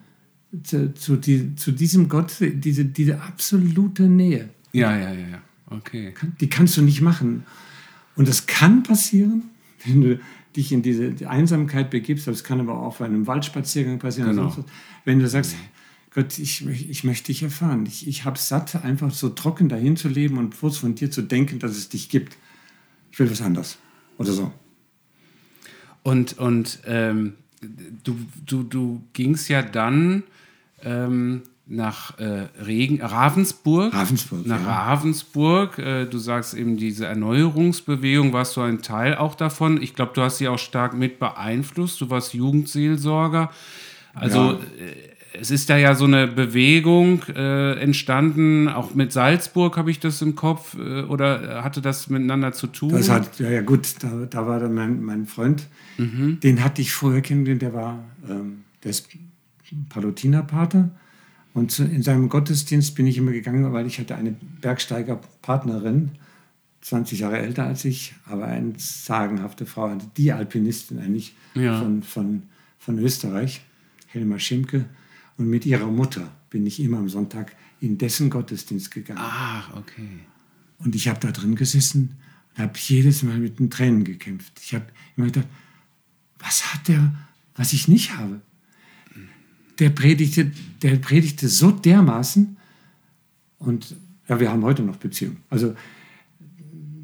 zu, 0.63 0.93
zu, 0.93 1.15
die, 1.15 1.55
zu 1.55 1.71
diesem 1.71 2.09
Gott, 2.09 2.33
diese, 2.39 2.85
diese 2.85 3.21
absolute 3.21 4.03
Nähe. 4.03 4.49
Ja, 4.73 4.95
ja, 4.97 5.13
ja, 5.13 5.27
ja. 5.27 5.41
Okay. 5.69 6.13
Die 6.39 6.49
kannst 6.49 6.77
du 6.77 6.81
nicht 6.81 7.01
machen. 7.01 7.43
Und 8.15 8.27
das 8.27 8.47
kann 8.47 8.83
passieren, 8.83 9.43
wenn 9.85 10.01
du 10.01 10.19
dich 10.55 10.71
in 10.71 10.81
diese 10.81 11.11
die 11.11 11.27
Einsamkeit 11.27 11.91
begibst, 11.91 12.27
das 12.27 12.43
kann 12.43 12.59
aber 12.59 12.79
auch 12.79 12.97
bei 12.97 13.05
einem 13.05 13.27
Waldspaziergang 13.27 13.99
passieren. 13.99 14.31
Genau. 14.31 14.65
Wenn 15.05 15.19
du 15.19 15.27
sagst, 15.27 15.55
Gott, 16.19 16.37
ich, 16.37 16.65
ich 16.67 17.03
möchte 17.05 17.27
dich 17.27 17.43
erfahren. 17.43 17.85
Ich, 17.85 18.05
ich 18.05 18.25
habe 18.25 18.37
satt, 18.37 18.83
einfach 18.83 19.11
so 19.11 19.29
trocken 19.29 19.69
dahin 19.69 19.95
zu 19.95 20.09
leben 20.09 20.37
und 20.37 20.59
bloß 20.59 20.77
von 20.77 20.95
dir 20.95 21.09
zu 21.09 21.21
denken, 21.21 21.59
dass 21.59 21.71
es 21.71 21.87
dich 21.87 22.09
gibt. 22.09 22.35
Ich 23.09 23.19
will 23.19 23.31
was 23.31 23.41
anderes. 23.41 23.77
Oder 24.17 24.33
so. 24.33 24.51
Und, 26.03 26.37
und 26.37 26.79
ähm, 26.85 27.35
du, 28.03 28.17
du, 28.45 28.63
du 28.63 29.01
gingst 29.13 29.47
ja 29.47 29.61
dann 29.61 30.23
ähm, 30.83 31.43
nach 31.67 32.17
äh, 32.19 32.47
Regen, 32.61 33.01
Ravensburg. 33.01 33.93
Ravensburg, 33.93 34.45
Nach 34.45 34.61
ja. 34.61 34.67
Ravensburg. 34.67 35.77
Äh, 35.77 36.05
du 36.05 36.17
sagst 36.17 36.53
eben, 36.53 36.75
diese 36.75 37.05
Erneuerungsbewegung, 37.05 38.33
warst 38.33 38.57
du 38.57 38.61
ein 38.61 38.81
Teil 38.81 39.15
auch 39.15 39.35
davon. 39.35 39.81
Ich 39.81 39.93
glaube, 39.95 40.11
du 40.15 40.21
hast 40.21 40.39
sie 40.39 40.49
auch 40.49 40.59
stark 40.59 40.93
mit 40.95 41.17
beeinflusst. 41.19 42.01
Du 42.01 42.09
warst 42.09 42.33
Jugendseelsorger. 42.33 43.51
Also 44.13 44.53
Ja. 44.53 44.59
äh, 44.83 45.08
es 45.33 45.51
ist 45.51 45.69
da 45.69 45.77
ja 45.77 45.93
so 45.95 46.05
eine 46.05 46.27
Bewegung 46.27 47.21
äh, 47.35 47.73
entstanden, 47.79 48.67
auch 48.67 48.95
mit 48.95 49.11
Salzburg 49.11 49.77
habe 49.77 49.91
ich 49.91 49.99
das 49.99 50.21
im 50.21 50.35
Kopf, 50.35 50.75
äh, 50.77 51.01
oder 51.03 51.63
hatte 51.63 51.81
das 51.81 52.09
miteinander 52.09 52.51
zu 52.53 52.67
tun? 52.67 52.89
Das 52.89 53.09
hat, 53.09 53.39
ja, 53.39 53.49
ja 53.49 53.61
gut, 53.61 53.95
da, 54.01 54.25
da 54.29 54.47
war 54.47 54.59
dann 54.59 54.73
mein, 54.73 55.03
mein 55.03 55.25
Freund, 55.25 55.67
Mhm. 55.97 56.39
den 56.39 56.63
hatte 56.63 56.81
ich 56.81 56.93
vorher 56.93 57.21
kennengelernt, 57.21 57.61
der 57.61 57.73
war, 57.73 58.03
ähm, 58.29 58.63
der 58.83 58.91
ist 58.91 59.07
Palutinerpater. 59.89 60.89
Und 61.53 61.71
zu, 61.71 61.83
in 61.83 62.03
seinem 62.03 62.29
Gottesdienst 62.29 62.95
bin 62.95 63.05
ich 63.07 63.17
immer 63.17 63.31
gegangen, 63.31 63.71
weil 63.73 63.85
ich 63.85 63.99
hatte 63.99 64.15
eine 64.15 64.35
Bergsteigerpartnerin, 64.61 66.11
20 66.81 67.19
Jahre 67.19 67.39
älter 67.39 67.65
als 67.65 67.83
ich, 67.85 68.13
aber 68.25 68.45
eine 68.45 68.73
sagenhafte 68.77 69.65
Frau, 69.65 69.93
die 70.15 70.31
Alpinistin 70.31 70.99
eigentlich 70.99 71.35
Ja. 71.53 71.79
von, 71.79 72.03
von, 72.03 72.43
von 72.79 72.99
Österreich, 72.99 73.61
Helma 74.07 74.39
Schimke. 74.39 74.85
Und 75.39 75.49
mit 75.49 75.65
ihrer 75.65 75.89
Mutter 75.89 76.29
bin 76.49 76.67
ich 76.67 76.81
immer 76.81 76.97
am 76.97 77.07
Sonntag 77.07 77.55
in 77.79 77.97
dessen 77.97 78.29
Gottesdienst 78.29 78.91
gegangen. 78.91 79.21
Ah, 79.21 79.63
okay. 79.77 80.19
Und 80.79 80.95
ich 80.95 81.07
habe 81.07 81.17
da 81.21 81.31
drin 81.31 81.55
gesessen 81.55 82.17
und 82.51 82.63
habe 82.63 82.73
jedes 82.75 83.23
Mal 83.23 83.39
mit 83.39 83.57
den 83.57 83.69
Tränen 83.69 84.03
gekämpft. 84.03 84.59
Ich 84.61 84.75
habe 84.75 84.87
immer 85.15 85.27
gedacht, 85.27 85.47
was 86.39 86.73
hat 86.73 86.89
der, 86.89 87.15
was 87.55 87.71
ich 87.71 87.87
nicht 87.87 88.17
habe? 88.17 88.41
Der 89.79 89.91
predigte, 89.91 90.51
der 90.81 90.97
predigte 90.97 91.47
so 91.47 91.71
dermaßen 91.71 92.57
und 93.59 93.95
ja, 94.27 94.41
wir 94.41 94.51
haben 94.51 94.63
heute 94.63 94.83
noch 94.83 94.97
Beziehung. 94.97 95.37
Also 95.49 95.73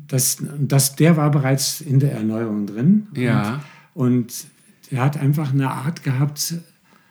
das, 0.07 0.43
das, 0.59 0.97
der 0.97 1.15
war 1.15 1.31
bereits 1.31 1.79
in 1.79 2.01
der 2.01 2.11
Erneuerung 2.11 2.67
drin. 2.67 3.07
Ja. 3.15 3.63
Und, 3.93 4.11
und 4.11 4.47
er 4.91 5.03
hat 5.05 5.15
einfach 5.15 5.53
eine 5.53 5.71
Art 5.71 6.03
gehabt 6.03 6.55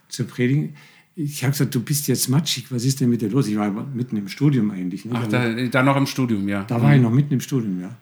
zu 0.08 0.24
predigen. 0.24 0.74
Ich 1.16 1.44
habe 1.44 1.52
gesagt, 1.52 1.74
du 1.74 1.80
bist 1.80 2.08
jetzt 2.08 2.28
matschig, 2.28 2.72
was 2.72 2.84
ist 2.84 3.00
denn 3.00 3.08
mit 3.08 3.22
dir 3.22 3.30
los? 3.30 3.46
Ich 3.46 3.56
war 3.56 3.70
mitten 3.70 4.16
im 4.16 4.28
Studium 4.28 4.70
eigentlich. 4.70 5.04
Ne? 5.04 5.12
Ach, 5.14 5.26
da, 5.28 5.66
da 5.66 5.82
noch 5.82 5.96
im 5.96 6.06
Studium, 6.06 6.48
ja. 6.48 6.64
da 6.64 6.82
war 6.82 6.94
ich 6.94 7.00
noch 7.00 7.12
mitten 7.12 7.34
im 7.34 7.40
Studium, 7.40 7.80
ja. 7.80 7.96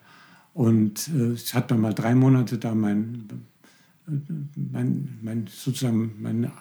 Und 0.53 1.09
äh, 1.09 1.31
es 1.31 1.53
hat 1.53 1.71
dann 1.71 1.81
mal 1.81 1.93
drei 1.93 2.15
Monate 2.15 2.57
da 2.57 2.73
mein, 2.73 3.25
mein, 4.55 5.19
mein 5.21 5.47
sozusagen 5.47 6.13
meine 6.21 6.51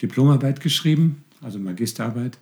Diplomarbeit 0.00 0.60
geschrieben, 0.60 1.24
also 1.40 1.58
Magisterarbeit, 1.58 2.38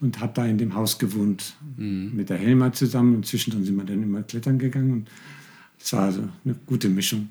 und 0.00 0.20
habe 0.20 0.32
da 0.34 0.46
in 0.46 0.58
dem 0.58 0.74
Haus 0.74 0.98
gewohnt 0.98 1.56
mit 1.76 2.30
der 2.30 2.36
Helma 2.36 2.72
zusammen. 2.72 3.16
Und 3.16 3.26
zwischendrin 3.26 3.64
sind 3.64 3.76
wir 3.76 3.84
dann 3.84 4.02
immer 4.02 4.22
klettern 4.22 4.58
gegangen. 4.58 4.92
Und 4.92 5.10
es 5.80 5.92
war 5.92 6.02
also 6.02 6.28
eine 6.44 6.54
gute 6.66 6.88
Mischung. 6.88 7.30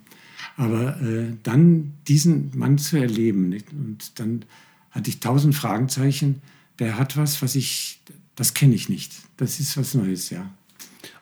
Aber 0.58 1.02
äh, 1.02 1.34
dann 1.44 1.94
diesen 2.08 2.52
Mann 2.56 2.78
zu 2.78 2.98
erleben, 2.98 3.50
nicht? 3.50 3.72
und 3.72 4.20
dann 4.20 4.44
hatte 4.92 5.10
ich 5.10 5.20
tausend 5.20 5.56
Fragezeichen. 5.56 6.42
Der 6.80 6.98
hat 6.98 7.18
was, 7.18 7.42
was 7.42 7.56
ich, 7.56 8.00
das 8.36 8.54
kenne 8.54 8.76
ich 8.76 8.90
nicht. 8.90 9.14
Das 9.38 9.60
ist 9.60 9.78
was 9.78 9.94
Neues, 9.94 10.30
ja. 10.30 10.50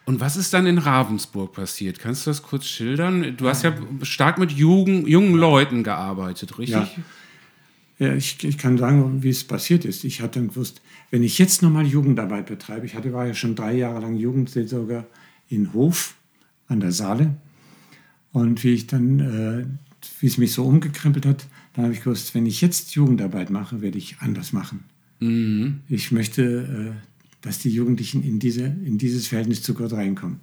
Und 0.06 0.20
was 0.20 0.38
ist 0.38 0.54
dann 0.54 0.68
in 0.68 0.78
Ravensburg 0.78 1.54
passiert? 1.54 2.00
Kannst 2.00 2.26
du 2.26 2.30
das 2.30 2.44
kurz 2.44 2.66
schildern? 2.66 3.36
Du 3.38 3.48
hast 3.48 3.64
ja 3.64 3.74
stark 4.04 4.38
mit 4.38 4.52
Jugend, 4.52 5.08
jungen 5.08 5.36
Leuten 5.36 5.84
gearbeitet, 5.84 6.60
richtig? 6.60 6.76
Ja. 6.76 6.90
Ja, 7.98 8.14
ich, 8.14 8.44
ich 8.44 8.58
kann 8.58 8.78
sagen, 8.78 9.24
wie 9.24 9.30
es 9.30 9.46
passiert 9.46 9.86
ist. 9.86 10.04
Ich 10.04 10.22
hatte 10.22 10.40
dann 10.40 10.50
gewusst, 10.50 10.82
wenn 11.12 11.24
ich 11.24 11.38
jetzt 11.38 11.62
nochmal 11.62 11.86
Jugendarbeit 11.86 12.46
betreibe, 12.48 12.86
ich 12.86 12.94
hatte, 12.94 13.14
war 13.14 13.26
ja 13.26 13.34
schon 13.34 13.56
drei 13.56 13.74
Jahre 13.74 14.02
lang 14.02 14.18
Jugendseelsorger 14.18 15.06
in 15.48 15.72
Hof 15.72 16.16
an 16.68 16.82
der 16.82 16.92
Saale. 16.92 17.36
Und 18.34 18.64
wie 18.66 18.74
ich 18.74 18.88
dann, 18.88 19.20
äh, 19.20 19.66
wie 20.20 20.28
es 20.28 20.38
mich 20.38 20.52
so 20.52 20.66
umgekrempelt 20.66 21.26
hat, 21.26 21.46
dann 21.76 21.86
habe 21.86 21.94
ich 21.94 22.02
gewusst, 22.04 22.34
wenn 22.36 22.46
ich 22.46 22.62
jetzt 22.62 22.96
Jugendarbeit 22.96 23.50
mache, 23.50 23.82
werde 23.82 23.98
ich 23.98 24.18
anders 24.20 24.54
machen. 24.54 24.84
Ich 25.88 26.12
möchte, 26.12 26.44
äh, 26.44 27.08
dass 27.42 27.60
die 27.60 27.70
Jugendlichen 27.70 28.24
in, 28.24 28.38
diese, 28.40 28.64
in 28.66 28.98
dieses 28.98 29.28
Verhältnis 29.28 29.62
zu 29.64 29.74
Gott 29.74 29.94
reinkommen. 29.94 30.40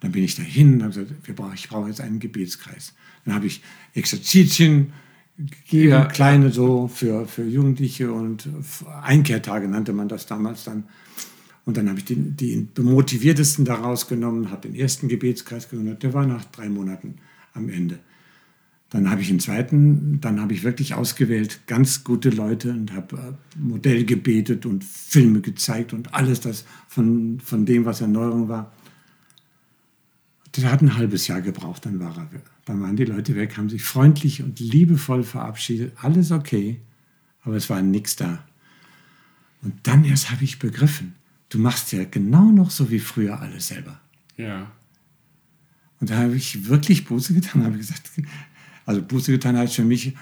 Dann 0.00 0.12
bin 0.12 0.22
ich 0.22 0.36
dahin 0.36 0.74
und 0.74 0.82
habe 0.82 0.92
gesagt, 0.92 1.54
ich 1.54 1.68
brauche 1.68 1.88
jetzt 1.88 2.00
einen 2.00 2.20
Gebetskreis. 2.20 2.94
Dann 3.24 3.34
habe 3.34 3.46
ich 3.46 3.62
Exerzitien 3.94 4.92
gegeben, 5.38 5.90
Ja. 5.90 6.04
kleine 6.04 6.50
so 6.52 6.88
für, 6.88 7.26
für 7.26 7.44
Jugendliche 7.44 8.12
und 8.12 8.48
Einkehrtage 9.02 9.68
nannte 9.68 9.92
man 9.92 10.08
das 10.08 10.26
damals 10.26 10.64
dann. 10.64 10.84
Und 11.64 11.76
dann 11.76 11.88
habe 11.88 11.98
ich 11.98 12.04
die, 12.04 12.14
die 12.16 12.68
motiviertesten 12.80 13.64
da 13.64 13.74
rausgenommen, 13.74 14.50
habe 14.50 14.68
den 14.68 14.76
ersten 14.78 15.08
Gebetskreis 15.08 15.68
gegründet. 15.68 16.02
Der 16.02 16.14
war 16.14 16.26
nach 16.26 16.44
drei 16.44 16.68
Monaten 16.68 17.16
am 17.54 17.68
Ende. 17.68 17.98
Dann 18.96 19.10
habe 19.10 19.20
ich 19.20 19.28
einen 19.28 19.40
zweiten, 19.40 20.22
dann 20.22 20.40
habe 20.40 20.54
ich 20.54 20.64
wirklich 20.64 20.94
ausgewählt 20.94 21.60
ganz 21.66 22.02
gute 22.02 22.30
Leute 22.30 22.70
und 22.70 22.94
habe 22.94 23.16
äh, 23.18 23.58
Modell 23.58 24.06
gebetet 24.06 24.64
und 24.64 24.84
Filme 24.84 25.42
gezeigt 25.42 25.92
und 25.92 26.14
alles 26.14 26.40
das 26.40 26.64
von, 26.88 27.38
von 27.40 27.66
dem, 27.66 27.84
was 27.84 28.00
Erneuerung 28.00 28.48
war. 28.48 28.72
Der 30.56 30.72
hat 30.72 30.80
ein 30.80 30.96
halbes 30.96 31.26
Jahr 31.26 31.42
gebraucht, 31.42 31.84
dann 31.84 32.00
war 32.00 32.16
er. 32.16 32.40
Dann 32.64 32.80
waren 32.80 32.96
die 32.96 33.04
Leute 33.04 33.36
weg, 33.36 33.58
haben 33.58 33.68
sich 33.68 33.84
freundlich 33.84 34.42
und 34.42 34.60
liebevoll 34.60 35.24
verabschiedet. 35.24 35.92
Alles 36.00 36.32
okay, 36.32 36.80
aber 37.42 37.56
es 37.56 37.68
war 37.68 37.82
nichts 37.82 38.16
da. 38.16 38.46
Und 39.60 39.74
dann 39.82 40.06
erst 40.06 40.30
habe 40.30 40.42
ich 40.42 40.58
begriffen, 40.58 41.16
du 41.50 41.58
machst 41.58 41.92
ja 41.92 42.04
genau 42.04 42.50
noch 42.50 42.70
so 42.70 42.90
wie 42.90 43.00
früher 43.00 43.42
alles 43.42 43.68
selber. 43.68 44.00
Ja. 44.38 44.72
Und 46.00 46.10
da 46.10 46.16
habe 46.16 46.36
ich 46.36 46.66
wirklich 46.68 47.04
Buße 47.04 47.34
getan, 47.34 47.64
habe 47.64 47.76
gesagt, 47.76 48.10
also 48.86 49.02
Buße 49.02 49.32
getan 49.32 49.58
heißt 49.58 49.74
für 49.74 49.84
mich, 49.84 50.14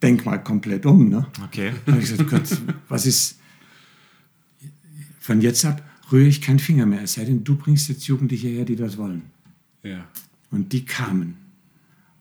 denk 0.00 0.24
mal 0.24 0.38
komplett 0.38 0.86
um. 0.86 1.08
Ne? 1.08 1.26
Okay. 1.44 1.72
Da 1.84 1.92
habe 1.92 2.02
ich 2.02 2.10
gesagt, 2.10 2.30
Gott, 2.30 2.62
was 2.88 3.06
ist, 3.06 3.38
von 5.18 5.40
jetzt 5.40 5.64
ab 5.64 5.82
rühre 6.12 6.28
ich 6.28 6.40
keinen 6.40 6.58
Finger 6.58 6.86
mehr, 6.86 7.02
es 7.02 7.14
sei 7.14 7.24
denn, 7.24 7.44
du 7.44 7.56
bringst 7.56 7.88
jetzt 7.88 8.06
Jugendliche 8.06 8.48
her, 8.48 8.64
die 8.64 8.76
das 8.76 8.98
wollen. 8.98 9.22
Ja. 9.82 10.04
Und 10.50 10.72
die 10.72 10.84
kamen. 10.84 11.36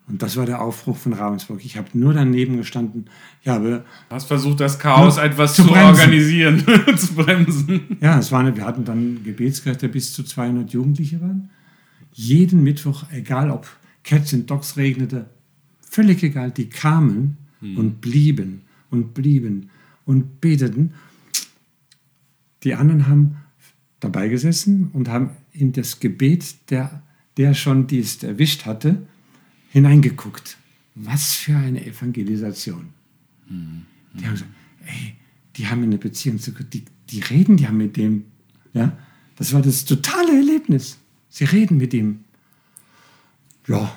Und 0.08 0.22
das 0.22 0.36
war 0.36 0.46
der 0.46 0.62
Aufbruch 0.62 0.98
von 0.98 1.14
Ravensburg. 1.14 1.64
Ich 1.64 1.78
habe 1.78 1.88
nur 1.94 2.14
daneben 2.14 2.58
gestanden. 2.58 3.06
Ich 3.42 3.48
habe, 3.48 3.86
Hast 4.10 4.28
versucht, 4.28 4.60
das 4.60 4.78
Chaos 4.78 5.18
etwas 5.18 5.56
zu 5.56 5.64
zu, 5.64 5.72
organisieren, 5.72 6.64
zu 6.98 7.14
bremsen. 7.14 7.98
ja, 8.02 8.20
es 8.20 8.32
war 8.32 8.42
eine, 8.42 8.56
wir 8.56 8.66
hatten 8.66 8.84
dann 8.84 9.24
der 9.24 9.88
bis 9.88 10.14
zu 10.14 10.24
200 10.24 10.72
Jugendliche 10.72 11.22
waren. 11.22 11.50
Jeden 12.12 12.64
Mittwoch, 12.64 13.06
egal 13.12 13.50
ob 13.50 13.68
Cats 14.04 14.34
and 14.34 14.50
Dogs 14.50 14.76
regnete, 14.76 15.30
völlig 15.94 16.24
egal, 16.24 16.52
die 16.52 16.70
kamen 16.70 17.38
und 17.62 18.02
blieben 18.02 18.62
und 18.90 19.14
blieben 19.14 19.70
und 20.06 20.42
beteten. 20.42 20.94
Die 22.64 22.74
anderen 22.74 23.08
haben 23.08 23.38
dabei 24.00 24.28
gesessen 24.28 24.90
und 24.92 25.08
haben 25.08 25.30
in 25.52 25.72
das 25.72 26.00
Gebet, 26.00 26.56
der, 26.70 27.04
der 27.38 27.54
schon 27.54 27.88
dies 27.88 28.22
erwischt 28.24 28.66
hatte, 28.66 29.08
hineingeguckt. 29.70 30.58
Was 30.96 31.34
für 31.36 31.56
eine 31.56 31.86
Evangelisation. 31.86 32.90
Die 33.50 34.26
haben 34.26 34.34
gesagt, 34.34 34.52
ey, 34.86 35.16
die 35.56 35.68
haben 35.68 35.84
eine 35.84 35.98
Beziehung 35.98 36.40
zu 36.40 36.54
Gott, 36.54 36.74
die, 36.74 36.84
die 37.10 37.20
reden 37.20 37.58
ja 37.58 37.72
mit 37.72 37.98
dem. 37.98 38.26
Ja? 38.74 38.98
Das 39.36 39.54
war 39.54 39.62
das 39.62 39.86
totale 39.86 40.36
Erlebnis. 40.36 40.98
Sie 41.30 41.46
reden 41.46 41.78
mit 41.78 41.94
ihm. 41.94 42.24
Ja, 43.68 43.96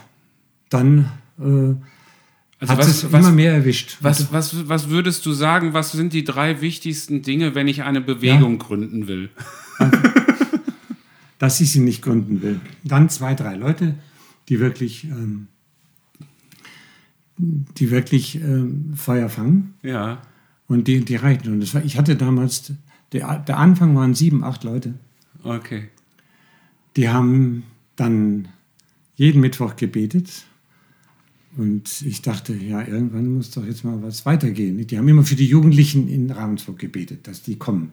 dann 0.71 1.11
Also 1.39 2.73
hat 2.73 2.79
was- 2.79 2.89
es 2.89 3.13
was- 3.13 3.21
immer 3.21 3.33
mehr 3.33 3.53
erwischt. 3.53 3.99
Was, 4.01 4.33
was, 4.33 4.69
was 4.69 4.89
würdest 4.89 5.25
du 5.27 5.33
sagen, 5.33 5.73
was 5.75 5.93
sind 5.93 6.13
die 6.13 6.25
drei 6.25 6.61
wichtigsten 6.61 7.23
Dinge, 7.23 7.55
wenn 7.55 7.69
ich 7.69 7.83
eine 7.83 8.01
Bewegung 8.01 8.59
gründen 8.59 9.07
will? 9.09 9.31
dass 11.39 11.61
ich 11.61 11.71
sie 11.71 11.81
nicht 11.81 12.01
gründen 12.03 12.41
will. 12.43 12.61
Dann 12.83 13.11
zwei, 13.11 13.35
drei 13.35 13.57
Leute, 13.57 13.95
die 14.49 14.59
wirklich, 14.59 15.05
ähm, 15.05 15.49
die 17.39 17.91
wirklich 17.91 18.37
ähm, 18.37 18.95
Feuer 18.97 19.29
fangen 19.29 19.75
Ja. 19.83 20.23
und 20.69 20.89
die, 20.89 21.05
die 21.05 21.17
reichen. 21.17 21.53
Und 21.53 21.61
das 21.61 21.75
war, 21.75 21.85
ich 21.85 21.99
hatte 21.99 22.17
damals, 22.17 22.73
der, 23.13 23.39
der 23.41 23.59
Anfang 23.59 23.95
waren 23.95 24.15
sieben, 24.15 24.43
acht 24.45 24.65
Leute. 24.65 24.95
Okay. 25.43 25.89
Die 26.97 27.11
haben 27.11 27.65
dann 27.97 28.49
jeden 29.17 29.43
Mittwoch 29.43 29.77
gebetet. 29.77 30.47
Und 31.57 32.03
ich 32.03 32.23
dachte, 32.23 32.55
ja, 32.55 32.87
irgendwann 32.87 33.33
muss 33.33 33.51
doch 33.51 33.65
jetzt 33.65 33.85
mal 33.85 34.03
was 34.03 34.27
weitergehen. 34.27 34.87
Die 34.87 34.99
haben 34.99 35.09
immer 35.09 35.25
für 35.25 35.37
die 35.37 35.47
Jugendlichen 35.47 36.09
in 36.09 36.31
Ravensburg 36.31 36.79
gebetet, 36.79 37.27
dass 37.27 37.43
die 37.43 37.57
kommen. 37.57 37.93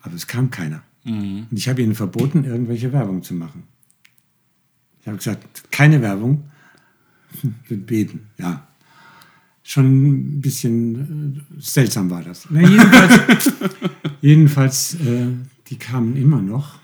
Aber 0.00 0.14
es 0.14 0.26
kam 0.26 0.50
keiner. 0.50 0.82
Und 1.04 1.48
ich 1.52 1.68
habe 1.68 1.82
ihnen 1.82 1.94
verboten, 1.94 2.44
irgendwelche 2.44 2.92
Werbung 2.92 3.22
zu 3.22 3.34
machen. 3.34 3.64
Ich 5.00 5.06
habe 5.06 5.16
gesagt, 5.16 5.72
keine 5.72 6.02
Werbung, 6.02 6.44
wir 7.68 7.76
beten, 7.78 8.26
ja. 8.38 8.66
Schon 9.62 9.84
ein 9.84 10.40
bisschen 10.40 11.36
äh, 11.36 11.60
seltsam 11.60 12.10
war 12.10 12.22
das. 12.22 12.48
Na, 12.50 12.60
jedenfalls, 12.60 13.52
jedenfalls 14.20 14.94
äh, 14.94 15.26
die 15.68 15.76
kamen 15.76 16.16
immer 16.16 16.42
noch. 16.42 16.79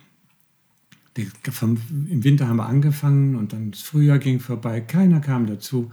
Vom, 1.51 1.79
Im 2.11 2.25
Winter 2.25 2.49
haben 2.49 2.57
wir 2.57 2.67
angefangen 2.67 3.37
und 3.37 3.53
dann 3.53 3.71
das 3.71 3.83
Frühjahr 3.83 4.19
ging 4.19 4.41
vorbei, 4.41 4.81
keiner 4.81 5.21
kam 5.21 5.47
dazu. 5.47 5.91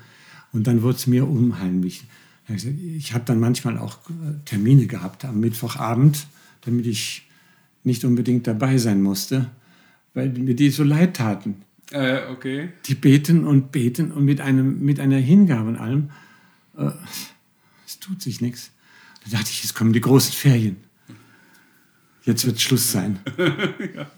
Und 0.52 0.68
dann 0.68 0.82
wurde 0.82 0.98
es 0.98 1.08
mir 1.08 1.28
unheimlich. 1.28 2.04
Ich 2.48 3.14
habe 3.14 3.24
dann 3.26 3.40
manchmal 3.40 3.78
auch 3.78 3.98
äh, 4.10 4.34
Termine 4.46 4.86
gehabt 4.86 5.26
am 5.26 5.40
Mittwochabend, 5.40 6.28
damit 6.62 6.86
ich 6.86 7.28
nicht 7.84 8.04
unbedingt 8.06 8.48
dabei 8.48 8.78
sein 8.78 9.02
musste, 9.02 9.50
weil 10.14 10.30
mir 10.30 10.56
die 10.56 10.70
so 10.70 10.84
leid 10.84 11.16
taten. 11.16 11.64
Äh, 11.92 12.28
okay. 12.30 12.70
Die 12.86 12.96
beten 12.96 13.46
und 13.46 13.72
beten 13.72 14.12
und 14.12 14.26
mit, 14.26 14.42
einem, 14.42 14.82
mit 14.82 15.00
einer 15.00 15.18
Hingabe 15.18 15.70
und 15.70 15.78
allem. 15.78 16.10
Äh, 16.78 16.92
es 17.86 18.00
tut 18.00 18.22
sich 18.22 18.42
nichts. 18.42 18.72
Da 19.24 19.38
dachte 19.38 19.50
ich, 19.52 19.64
jetzt 19.64 19.74
kommen 19.74 19.94
die 19.94 20.02
großen 20.02 20.34
Ferien. 20.34 20.78
Jetzt 22.24 22.46
wird 22.46 22.62
Schluss 22.62 22.92
sein. 22.92 23.20
ja. 23.38 24.10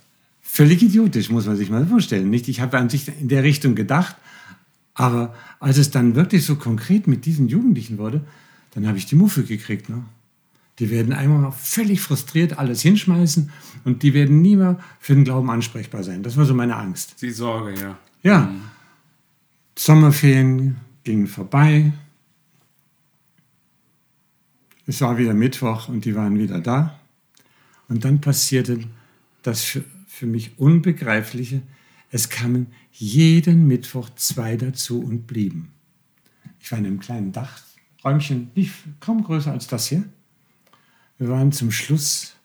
Völlig 0.56 0.82
idiotisch, 0.82 1.30
muss 1.30 1.48
man 1.48 1.58
sich 1.58 1.70
mal 1.70 1.86
vorstellen. 1.86 2.30
Nicht? 2.30 2.48
Ich 2.48 2.62
habe 2.62 2.78
an 2.78 2.88
sich 2.88 3.10
in 3.20 3.28
der 3.28 3.44
Richtung 3.44 3.76
gedacht, 3.76 4.16
aber 4.94 5.36
als 5.60 5.78
es 5.78 5.92
dann 5.92 6.16
wirklich 6.16 6.46
so 6.46 6.56
konkret 6.56 7.08
mit 7.08 7.26
diesen 7.26 7.50
Jugendlichen 7.50 7.98
wurde, 7.98 8.22
dann 8.74 8.88
habe 8.88 8.98
ich 8.98 9.06
die 9.06 9.18
Muffe 9.18 9.44
gekriegt. 9.44 9.90
Ne? 9.90 10.06
Die 10.80 10.90
werden 10.90 11.12
einmal 11.12 11.52
völlig 11.52 12.00
frustriert 12.00 12.58
alles 12.58 12.82
hinschmeißen 12.82 13.52
und 13.84 14.02
die 14.02 14.14
werden 14.14 14.42
nie 14.42 14.56
mehr 14.56 14.80
für 15.02 15.14
den 15.14 15.26
Glauben 15.26 15.50
ansprechbar 15.50 16.06
sein. 16.06 16.24
Das 16.24 16.38
war 16.38 16.46
so 16.46 16.54
meine 16.54 16.78
Angst. 16.78 17.22
Die 17.22 17.32
Sorge, 17.32 17.78
ja. 17.78 17.98
Ja. 18.24 18.46
Mhm. 18.46 18.62
Sommerferien 19.78 20.78
gingen 21.04 21.28
vorbei. 21.28 21.92
Es 24.88 25.02
war 25.02 25.18
wieder 25.18 25.34
Mittwoch 25.34 25.90
und 25.90 26.06
die 26.06 26.16
waren 26.16 26.40
wieder 26.40 26.62
da. 26.62 26.98
Und 27.90 28.06
dann 28.06 28.22
passierte 28.22 28.80
das 29.44 29.80
für, 30.16 30.26
mich 30.26 30.58
Unbegreifliche. 30.58 31.62
Es 32.10 32.30
kamen 32.30 32.68
jeden 32.92 33.68
Mittwoch 33.68 34.10
zwei 34.16 34.56
dazu 34.56 35.02
und 35.02 35.28
blieben. 35.28 35.72
Ich 36.60 36.72
war 36.72 36.80
in 36.80 36.86
einem 36.86 37.00
kleinen 37.00 37.34
Dachräumchen, 37.34 38.52
nicht 38.56 38.74
kaum 39.00 39.24
größer 39.24 39.52
als 39.52 39.68
das 39.68 39.88
hier. 39.88 40.04
Wir 41.18 41.30
waren 41.30 41.52
zum 41.52 41.72
Schluss 41.72 42.36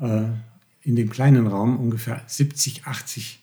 äh, 0.00 0.24
in 0.82 0.96
dem 0.96 1.10
kleinen 1.10 1.46
Raum 1.46 1.78
ungefähr 1.78 2.22
70, 2.26 2.86
80 2.86 3.42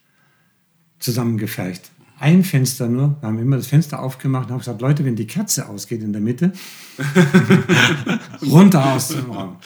zusammengefercht. 1.00 1.91
Ein 2.18 2.44
Fenster 2.44 2.88
nur, 2.88 3.18
wir 3.20 3.28
haben 3.28 3.39
immer 3.39 3.58
das 3.58 3.68
Fenster 3.68 4.02
aufgemacht 4.02 4.46
und 4.46 4.54
haben 4.54 4.60
gesagt, 4.60 4.82
Leute, 4.82 5.04
wenn 5.04 5.15
die 5.15 5.28
Kerze 5.28 5.68
ausgeht 5.68 6.02
in 6.02 6.13
der 6.13 6.22
Mitte, 6.22 6.54
runter 8.41 8.94
aus 8.94 9.10
dem 9.10 9.30
Raum. 9.30 9.58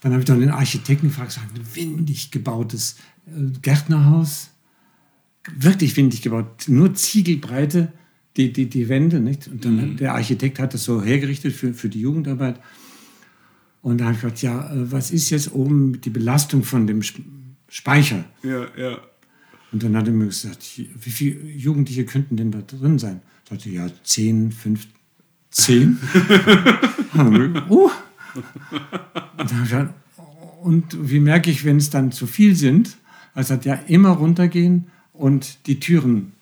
Dann 0.00 0.12
habe 0.12 0.20
ich 0.20 0.26
dann 0.26 0.40
den 0.40 0.50
Architekten 0.50 1.08
gefragt, 1.08 1.32
so 1.32 1.40
ein 1.40 1.74
windig 1.74 2.30
gebautes 2.30 2.96
äh, 3.26 3.58
Gärtnerhaus, 3.62 4.50
wirklich 5.56 5.96
windig 5.96 6.22
gebaut, 6.22 6.64
nur 6.68 6.94
Ziegelbreite, 6.94 7.92
die, 8.36 8.52
die, 8.52 8.68
die 8.68 8.88
Wände. 8.88 9.20
Nicht? 9.20 9.48
Und 9.48 9.64
dann 9.64 9.92
mhm. 9.92 9.96
der 9.96 10.14
Architekt 10.14 10.58
hat 10.58 10.74
das 10.74 10.84
so 10.84 11.02
hergerichtet 11.02 11.54
für, 11.54 11.74
für 11.74 11.88
die 11.88 12.00
Jugendarbeit. 12.00 12.60
Und 13.82 13.98
da 13.98 14.06
habe 14.06 14.14
ich 14.14 14.20
gesagt, 14.20 14.42
ja, 14.42 14.72
äh, 14.72 14.92
was 14.92 15.10
ist 15.10 15.30
jetzt 15.30 15.52
oben 15.52 16.00
die 16.00 16.10
Belastung 16.10 16.62
von 16.62 16.86
dem 16.86 17.02
Speicher? 17.68 18.24
Ja, 18.42 18.66
ja. 18.76 18.98
Und 19.70 19.82
dann 19.82 19.96
hat 19.96 20.06
er 20.06 20.12
mir 20.12 20.26
gesagt, 20.26 20.64
wie 20.78 21.10
viele 21.10 21.40
Jugendliche 21.50 22.04
könnten 22.04 22.36
denn 22.36 22.50
da 22.50 22.62
drin 22.62 22.98
sein? 22.98 23.20
Ich 23.44 23.50
sagte, 23.50 23.70
ja, 23.70 23.88
zehn, 24.02 24.52
fünf, 24.52 24.86
zehn. 25.50 25.98
uh. 27.68 27.90
Und 30.62 31.10
wie 31.10 31.20
merke 31.20 31.50
ich, 31.50 31.64
wenn 31.64 31.76
es 31.76 31.90
dann 31.90 32.12
zu 32.12 32.26
viel 32.26 32.56
sind? 32.56 32.96
Also 33.34 33.54
ja 33.54 33.74
immer 33.74 34.10
runtergehen 34.10 34.88
und 35.12 35.66
die 35.66 35.78
Türen, 35.78 36.32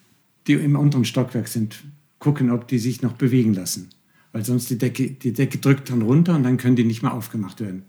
die 0.47 0.55
im 0.55 0.77
unteren 0.77 1.05
Stockwerk 1.05 1.49
sind, 1.49 1.85
gucken, 2.19 2.51
ob 2.51 2.67
die 2.69 2.79
sich 2.79 3.03
noch 3.03 3.13
bewegen 3.13 3.53
lassen. 3.53 3.91
Weil 4.33 4.45
sonst 4.45 4.71
die 4.71 4.79
Decke, 4.79 5.11
die 5.11 5.33
Decke 5.33 5.59
drückt 5.59 5.91
dann 5.91 6.03
runter 6.03 6.35
und 6.35 6.43
dann 6.43 6.57
können 6.57 6.77
die 6.77 6.85
nicht 6.85 7.03
mehr 7.03 7.13
aufgemacht 7.13 7.61
werden. 7.61 7.83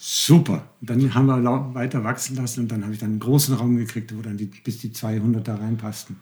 Super. 0.00 0.70
Und 0.80 0.90
dann 0.90 1.14
haben 1.14 1.26
wir 1.26 1.74
weiter 1.74 2.04
wachsen 2.04 2.36
lassen 2.36 2.60
und 2.60 2.72
dann 2.72 2.84
habe 2.84 2.94
ich 2.94 3.00
dann 3.00 3.10
einen 3.10 3.20
großen 3.20 3.54
Raum 3.54 3.76
gekriegt, 3.76 4.16
wo 4.16 4.22
dann 4.22 4.36
die, 4.36 4.46
bis 4.46 4.78
die 4.78 4.92
200 4.92 5.46
da 5.46 5.56
reinpassten. 5.56 6.16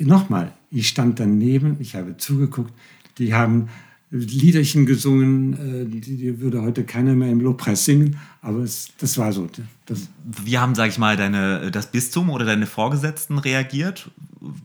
Nochmal, 0.00 0.52
ich 0.70 0.88
stand 0.88 1.20
daneben, 1.20 1.76
ich 1.78 1.94
habe 1.94 2.16
zugeguckt, 2.16 2.72
die 3.18 3.34
haben 3.34 3.68
Liederchen 4.10 4.86
gesungen, 4.86 5.52
äh, 5.52 5.86
die, 5.86 6.16
die, 6.16 6.40
würde 6.40 6.62
heute 6.62 6.84
keiner 6.84 7.14
mehr 7.14 7.30
im 7.30 7.40
Lobpreis 7.40 7.84
singen, 7.84 8.16
aber 8.42 8.60
es, 8.60 8.88
das 8.98 9.16
war 9.18 9.32
so. 9.32 9.48
Das 9.86 10.08
Wie 10.44 10.58
haben, 10.58 10.74
sag 10.74 10.88
ich 10.88 10.98
mal, 10.98 11.16
deine, 11.16 11.70
das 11.70 11.92
Bistum 11.92 12.30
oder 12.30 12.44
deine 12.44 12.66
Vorgesetzten 12.66 13.38
reagiert? 13.38 14.10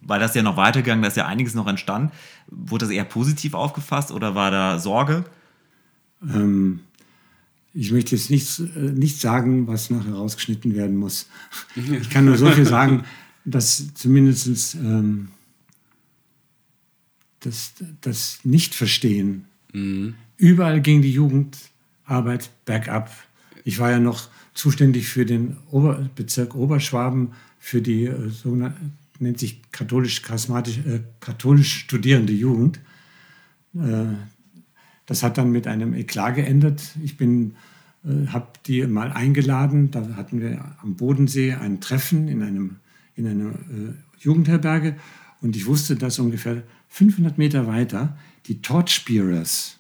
Weil 0.02 0.20
das 0.20 0.34
ja 0.34 0.42
noch 0.42 0.58
weitergegangen, 0.58 1.04
da 1.04 1.10
ist 1.10 1.18
ja 1.18 1.28
einiges 1.28 1.54
noch 1.54 1.68
entstanden. 1.68 2.12
Wurde 2.48 2.86
das 2.86 2.94
eher 2.94 3.04
positiv 3.04 3.54
aufgefasst 3.54 4.12
oder 4.12 4.34
war 4.34 4.50
da 4.50 4.80
Sorge? 4.80 5.26
Ähm, 6.24 6.80
ich 7.74 7.92
möchte 7.92 8.16
jetzt 8.16 8.32
nicht, 8.32 8.60
äh, 8.60 8.80
nicht 8.80 9.20
sagen, 9.20 9.68
was 9.68 9.92
nachher 9.92 10.14
rausgeschnitten 10.14 10.74
werden 10.76 10.96
muss. 10.96 11.28
Ich 11.76 12.10
kann 12.10 12.26
nur 12.26 12.38
so 12.38 12.50
viel 12.50 12.66
sagen, 12.66 13.04
dass 13.44 13.94
zumindest 13.94 14.76
ähm, 14.76 15.28
das, 17.46 17.74
das 18.02 18.40
Nichtverstehen. 18.44 19.46
Mhm. 19.74 20.16
Überall 20.38 20.82
ging 20.82 21.02
die 21.02 21.12
Jugendarbeit 21.12 22.50
bergab. 22.66 23.12
Ich 23.64 23.80
war 23.80 23.92
ja 23.92 24.00
noch 24.00 24.30
zuständig 24.54 25.08
für 25.08 25.26
den 25.26 25.58
Ober 25.72 26.10
Bezirk 26.16 26.56
Oberschwaben, 26.56 27.34
für 27.60 27.82
die 27.82 28.06
äh, 28.06 28.30
sogenannte, 28.30 28.78
nennt 29.20 29.40
sich 29.40 29.62
katholisch, 29.72 30.22
äh, 30.30 31.00
katholisch 31.20 31.74
studierende 31.80 32.34
Jugend. 32.34 32.80
Äh, 33.76 34.06
das 35.06 35.24
hat 35.24 35.38
dann 35.38 35.52
mit 35.52 35.68
einem 35.68 35.94
Eklat 35.94 36.36
geendet. 36.36 36.82
Ich 37.04 37.18
bin, 37.18 37.56
äh, 38.04 38.28
habe 38.28 38.48
die 38.66 38.86
mal 38.88 39.12
eingeladen. 39.12 39.92
Da 39.92 40.16
hatten 40.16 40.42
wir 40.42 40.76
am 40.82 40.96
Bodensee 40.96 41.54
ein 41.54 41.80
Treffen 41.80 42.28
in 42.28 42.42
einem 42.42 42.78
in 43.16 43.28
einer 43.28 43.50
äh, 43.50 43.94
Jugendherberge 44.20 44.96
und 45.42 45.56
ich 45.56 45.66
wusste, 45.66 45.96
dass 45.96 46.20
ungefähr 46.20 46.64
500 46.96 47.38
Meter 47.38 47.68
weiter 47.68 48.18
die 48.46 48.62
Torchbearers 48.62 49.80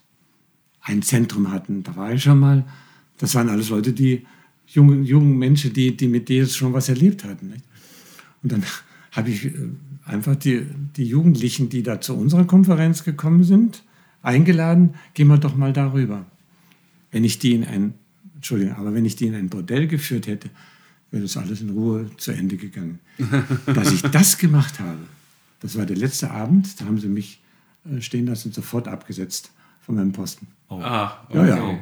ein 0.81 1.01
Zentrum 1.01 1.49
hatten. 1.49 1.81
Da 1.81 1.95
war 1.95 2.11
ich 2.11 2.23
schon 2.23 2.39
mal. 2.39 2.65
Das 3.17 3.33
waren 3.35 3.47
alles 3.47 3.69
Leute, 3.69 3.93
die 3.93 4.25
jungen, 4.67 5.05
jungen 5.05 5.37
Menschen, 5.37 5.71
die, 5.71 5.95
die 5.95 6.09
mit 6.09 6.29
Jesus 6.29 6.57
schon 6.57 6.73
was 6.73 6.89
erlebt 6.89 7.23
hatten. 7.23 7.47
Nicht? 7.47 7.63
Und 8.43 8.51
dann 8.51 8.63
habe 9.13 9.29
ich 9.29 9.45
äh, 9.45 9.51
einfach 10.03 10.35
die, 10.35 10.65
die 10.97 11.05
Jugendlichen, 11.05 11.69
die 11.69 11.83
da 11.83 12.01
zu 12.01 12.17
unserer 12.17 12.43
Konferenz 12.43 13.05
gekommen 13.05 13.45
sind, 13.45 13.83
eingeladen, 14.21 14.95
gehen 15.13 15.29
wir 15.29 15.37
doch 15.37 15.55
mal 15.55 15.71
darüber. 15.71 16.25
Wenn 17.11 17.23
ich 17.23 17.39
die 17.39 17.53
in 17.53 17.63
ein, 17.63 17.93
Entschuldigung, 18.35 18.75
aber 18.75 18.93
wenn 18.93 19.05
ich 19.05 19.15
die 19.15 19.27
in 19.27 19.35
ein 19.35 19.47
Bordell 19.47 19.87
geführt 19.87 20.27
hätte, 20.27 20.49
wäre 21.11 21.23
das 21.23 21.37
alles 21.37 21.61
in 21.61 21.69
Ruhe 21.69 22.09
zu 22.17 22.33
Ende 22.33 22.57
gegangen. 22.57 22.99
Dass 23.67 23.93
ich 23.93 24.01
das 24.01 24.37
gemacht 24.37 24.81
habe, 24.81 24.99
das 25.59 25.77
war 25.77 25.85
der 25.85 25.97
letzte 25.97 26.31
Abend, 26.31 26.79
da 26.79 26.85
haben 26.85 26.99
sie 26.99 27.07
mich 27.07 27.41
äh, 27.89 28.01
stehen 28.01 28.27
lassen 28.27 28.49
und 28.49 28.53
sofort 28.53 28.87
abgesetzt 28.87 29.51
von 29.81 29.95
meinem 29.95 30.11
Posten. 30.11 30.47
Oh. 30.69 30.79
Ah, 30.81 31.25
okay. 31.29 31.37
ja, 31.37 31.57
ja. 31.57 31.79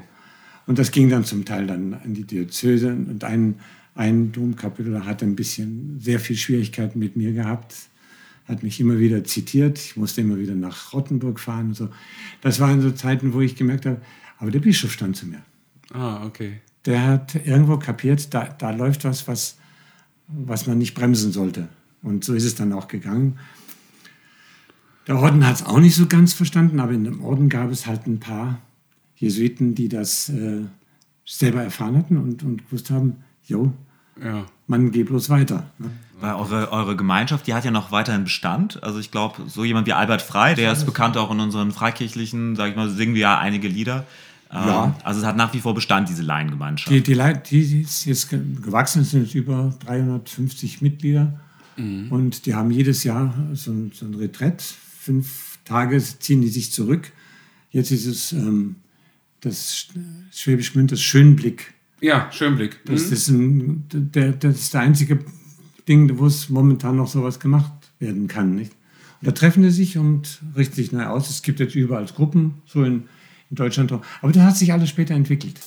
Und 0.66 0.80
das 0.80 0.92
ging 0.92 1.10
dann 1.10 1.26
zum 1.26 1.46
Teil 1.46 1.68
dann 1.68 1.94
an 1.94 2.14
die 2.14 2.24
Diözese 2.24 2.90
und 2.90 3.24
ein, 3.24 3.60
ein 3.96 4.32
Domkapitel 4.32 5.06
hat 5.06 5.22
ein 5.22 5.36
bisschen 5.36 6.00
sehr 6.00 6.20
viel 6.20 6.38
Schwierigkeiten 6.38 7.00
mit 7.00 7.18
mir 7.18 7.34
gehabt, 7.34 7.76
hat 8.48 8.64
mich 8.64 8.80
immer 8.80 9.00
wieder 9.00 9.24
zitiert, 9.24 9.78
ich 9.78 9.98
musste 9.98 10.22
immer 10.22 10.38
wieder 10.38 10.56
nach 10.56 10.94
Rottenburg 10.94 11.40
fahren 11.40 11.68
und 11.68 11.76
so. 11.76 11.90
Das 12.42 12.60
waren 12.60 12.82
so 12.82 12.92
Zeiten, 12.92 13.34
wo 13.34 13.42
ich 13.42 13.56
gemerkt 13.56 13.86
habe, 13.86 14.02
aber 14.38 14.52
der 14.52 14.60
Bischof 14.60 14.92
stand 14.92 15.16
zu 15.16 15.28
mir. 15.28 15.42
Ah, 15.94 16.26
okay. 16.26 16.60
Der 16.86 17.02
hat 17.06 17.36
irgendwo 17.36 17.78
kapiert, 17.78 18.34
da, 18.34 18.46
da 18.46 18.72
läuft 18.72 19.06
was, 19.06 19.28
was, 19.28 19.58
was 20.28 20.68
man 20.68 20.78
nicht 20.78 20.94
bremsen 20.94 21.32
sollte. 21.32 21.70
Und 22.02 22.26
so 22.26 22.34
ist 22.34 22.44
es 22.44 22.56
dann 22.56 22.74
auch 22.74 22.88
gegangen. 22.88 23.40
Der 25.08 25.18
Orden 25.18 25.46
hat 25.46 25.56
es 25.56 25.66
auch 25.66 25.80
nicht 25.80 25.96
so 25.96 26.06
ganz 26.08 26.34
verstanden, 26.34 26.80
aber 26.80 26.94
in 26.94 27.04
dem 27.04 27.24
Orden 27.24 27.50
gab 27.50 27.72
es 27.72 27.86
halt 27.86 28.08
ein 28.08 28.20
paar 28.20 28.60
Jesuiten, 29.16 29.76
die 29.76 29.90
das 29.90 30.30
äh, 30.30 30.62
selber 31.26 31.64
erfahren 31.64 31.98
hatten 31.98 32.18
und, 32.18 32.44
und 32.44 32.66
gewusst 32.66 32.90
haben, 32.90 33.18
jo, 33.46 33.74
ja. 34.22 34.46
man 34.68 34.92
geht 34.92 35.08
bloß 35.08 35.30
weiter. 35.30 35.70
Ne? 35.78 35.90
Weil 36.20 36.36
eure, 36.36 36.72
eure 36.72 36.96
Gemeinschaft, 36.96 37.48
die 37.48 37.54
hat 37.54 37.66
ja 37.66 37.72
noch 37.72 37.92
weiterhin 37.92 38.24
Bestand. 38.24 38.82
Also 38.82 39.00
ich 39.00 39.12
glaube, 39.12 39.44
so 39.48 39.66
jemand 39.66 39.88
wie 39.88 39.94
Albert 39.94 40.22
Frei, 40.22 40.54
der 40.54 40.72
ist 40.72 40.86
bekannt 40.86 41.18
auch 41.18 41.32
in 41.32 41.40
unseren 41.40 41.72
freikirchlichen, 41.72 42.56
sag 42.56 42.70
ich 42.70 42.76
mal, 42.76 42.90
singen 42.90 43.14
wir 43.14 43.22
ja 43.22 43.40
einige 43.40 43.68
Lieder. 43.68 44.06
Ähm, 44.50 44.68
ja. 44.68 44.96
Also 45.04 45.20
es 45.20 45.26
hat 45.26 45.36
nach 45.36 45.54
wie 45.54 45.60
vor 45.60 45.74
Bestand, 45.74 46.08
diese 46.08 46.24
Laiengemeinschaft. 46.24 46.90
Die, 46.96 47.02
die, 47.02 47.20
die 47.50 47.82
ist 47.82 48.06
jetzt 48.06 48.30
gewachsen, 48.30 49.04
sind 49.04 49.34
über 49.36 49.74
350 49.86 50.82
Mitglieder. 50.82 51.34
Mhm. 51.76 52.08
Und 52.10 52.46
die 52.46 52.56
haben 52.56 52.72
jedes 52.72 53.04
Jahr 53.04 53.34
so 53.54 53.72
ein, 53.72 53.92
so 53.94 54.06
ein 54.06 54.14
Retreat 54.14 54.64
fünf 55.04 55.60
Tage 55.66 56.02
ziehen 56.02 56.42
die 56.42 56.50
sich 56.50 56.72
zurück. 56.72 57.12
Jetzt 57.72 57.92
ist 57.92 58.06
es 58.06 58.32
ähm, 58.32 58.76
das 59.42 59.88
Schwäbisch 60.32 60.74
Gmünd, 60.74 60.92
das 60.92 61.02
Schönblick. 61.02 61.74
Ja, 62.02 62.32
Schönblick. 62.32 62.80
Mhm. 62.86 62.92
Das, 62.92 63.04
ist 63.04 63.28
ein, 63.30 63.86
der, 63.92 64.32
das 64.34 64.56
ist 64.56 64.74
der 64.74 64.82
einzige 64.82 65.20
Ding, 65.88 66.18
wo 66.18 66.26
es 66.26 66.50
momentan 66.50 66.96
noch 66.96 67.08
sowas 67.08 67.40
gemacht 67.40 67.92
werden 68.00 68.28
kann. 68.28 68.56
Nicht? 68.56 68.72
da 69.24 69.32
treffen 69.32 69.64
sie 69.64 69.70
sich 69.72 69.98
und 69.98 70.42
richten 70.56 70.76
sich 70.76 70.92
neu 70.92 71.06
aus. 71.06 71.30
Es 71.30 71.42
gibt 71.42 71.60
jetzt 71.60 71.76
überall 71.76 72.06
Gruppen, 72.06 72.56
so 72.66 72.84
in, 72.84 73.04
in 73.50 73.56
Deutschland. 73.56 73.92
Aber 73.92 74.32
das 74.32 74.44
hat 74.44 74.58
sich 74.58 74.74
alles 74.74 74.90
später 74.90 75.14
entwickelt. 75.14 75.60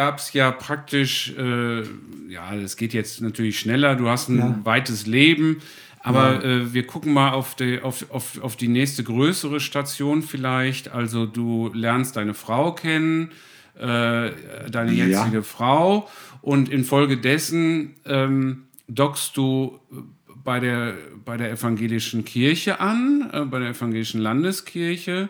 Gab 0.00 0.16
es 0.18 0.32
ja 0.32 0.50
praktisch, 0.50 1.34
äh, 1.36 1.82
ja, 2.30 2.54
es 2.54 2.78
geht 2.78 2.94
jetzt 2.94 3.20
natürlich 3.20 3.58
schneller, 3.58 3.96
du 3.96 4.08
hast 4.08 4.30
ein 4.30 4.38
Ja. 4.38 4.60
weites 4.64 5.04
Leben, 5.06 5.58
aber 6.02 6.42
äh, 6.42 6.72
wir 6.72 6.86
gucken 6.86 7.12
mal 7.12 7.32
auf 7.32 7.54
die, 7.54 7.82
auf, 7.82 8.10
auf, 8.10 8.40
auf 8.40 8.56
die 8.56 8.68
nächste 8.68 9.04
größere 9.04 9.60
Station 9.60 10.22
vielleicht. 10.22 10.90
Also 10.90 11.26
du 11.26 11.70
lernst 11.74 12.16
deine 12.16 12.32
Frau 12.32 12.72
kennen, 12.72 13.30
äh, 13.78 14.30
deine 14.70 14.92
Ja. 14.94 15.04
jetzige 15.06 15.42
Frau 15.42 16.08
und 16.40 16.70
infolgedessen 16.70 17.96
ähm, 18.06 18.62
dockst 18.88 19.36
du 19.36 19.80
bei 20.42 20.60
der, 20.60 20.94
bei 21.26 21.36
der 21.36 21.50
evangelischen 21.50 22.24
Kirche 22.24 22.80
an, 22.80 23.28
äh, 23.34 23.40
bei 23.44 23.58
der 23.58 23.68
evangelischen 23.76 24.22
Landeskirche 24.22 25.28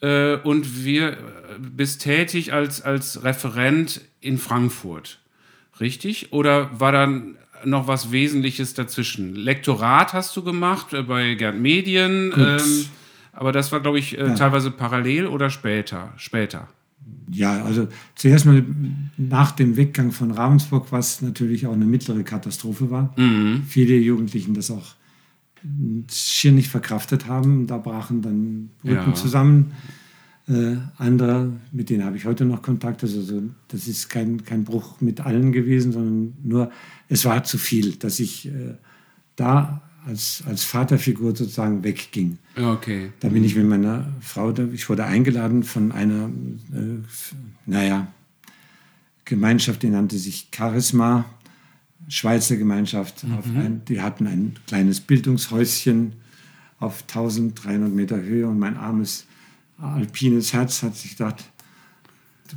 äh, 0.00 0.36
und 0.36 0.84
wir 0.84 1.12
äh, 1.12 1.16
bist 1.58 2.02
tätig 2.02 2.52
als, 2.52 2.82
als 2.82 3.24
Referent 3.24 4.02
in 4.20 4.38
Frankfurt. 4.38 5.20
Richtig? 5.80 6.32
Oder 6.32 6.70
war 6.78 6.92
dann 6.92 7.36
noch 7.64 7.86
was 7.86 8.12
Wesentliches 8.12 8.74
dazwischen? 8.74 9.34
Lektorat 9.34 10.12
hast 10.12 10.36
du 10.36 10.42
gemacht 10.42 10.92
äh, 10.92 11.02
bei 11.02 11.34
Gerd 11.34 11.58
Medien, 11.58 12.32
ähm, 12.36 12.86
aber 13.32 13.52
das 13.52 13.72
war, 13.72 13.80
glaube 13.80 13.98
ich, 13.98 14.18
äh, 14.18 14.34
teilweise 14.34 14.70
parallel 14.70 15.26
oder 15.26 15.50
später? 15.50 16.12
Später. 16.16 16.68
Ja, 17.30 17.64
also 17.64 17.88
zuerst 18.14 18.46
mal 18.46 18.64
nach 19.16 19.52
dem 19.52 19.76
Weggang 19.76 20.12
von 20.12 20.30
Ravensburg, 20.30 20.86
was 20.90 21.22
natürlich 21.22 21.66
auch 21.66 21.72
eine 21.72 21.84
mittlere 21.84 22.22
Katastrophe 22.22 22.90
war. 22.90 23.14
Viele 23.68 23.96
Jugendlichen 23.96 24.54
das 24.54 24.70
auch 24.70 24.95
schier 26.10 26.52
nicht 26.52 26.68
verkraftet 26.68 27.26
haben. 27.26 27.66
Da 27.66 27.78
brachen 27.78 28.22
dann 28.22 28.70
Brücken 28.82 29.10
Ja. 29.10 29.14
zusammen. 29.14 29.72
Äh, 30.48 30.76
andere, 30.96 31.52
mit 31.72 31.90
denen 31.90 32.04
habe 32.04 32.16
ich 32.16 32.24
heute 32.24 32.44
noch 32.44 32.62
Kontakt. 32.62 33.02
Also 33.02 33.20
so, 33.20 33.42
das 33.68 33.88
ist 33.88 34.08
kein, 34.08 34.44
kein 34.44 34.62
Bruch 34.64 35.00
mit 35.00 35.20
allen 35.20 35.50
gewesen, 35.52 35.90
sondern 35.92 36.34
nur, 36.44 36.70
es 37.08 37.24
war 37.24 37.42
zu 37.42 37.58
viel, 37.58 37.96
dass 37.96 38.20
ich 38.20 38.46
äh, 38.46 38.74
da 39.34 39.82
als, 40.06 40.44
als 40.46 40.62
Vaterfigur 40.62 41.34
sozusagen 41.34 41.82
wegging. 41.82 42.38
Okay. 42.56 43.10
Da 43.18 43.28
bin 43.28 43.42
ich 43.42 43.56
mit 43.56 43.66
meiner 43.66 44.06
Frau, 44.20 44.54
ich 44.72 44.88
wurde 44.88 45.04
eingeladen 45.04 45.64
von 45.64 45.90
einer, 45.90 46.30
äh, 46.72 47.00
naja, 47.66 48.06
Gemeinschaft, 49.24 49.82
die 49.82 49.88
nannte 49.90 50.16
sich 50.18 50.48
Charisma, 50.54 51.24
Schweizer 52.08 52.56
Gemeinschaft. 52.56 53.24
Auf 53.38 53.46
ein, 53.46 53.82
die 53.86 54.00
hatten 54.00 54.26
ein 54.26 54.54
kleines 54.66 55.00
Bildungshäuschen 55.00 56.12
auf 56.78 57.02
1300 57.02 57.92
Meter 57.92 58.20
Höhe 58.22 58.46
und 58.46 58.58
mein 58.58 58.76
armes 58.76 59.26
alpines 59.78 60.52
Herz 60.52 60.82
hat 60.82 60.94
sich 60.96 61.16
gedacht, 61.16 61.44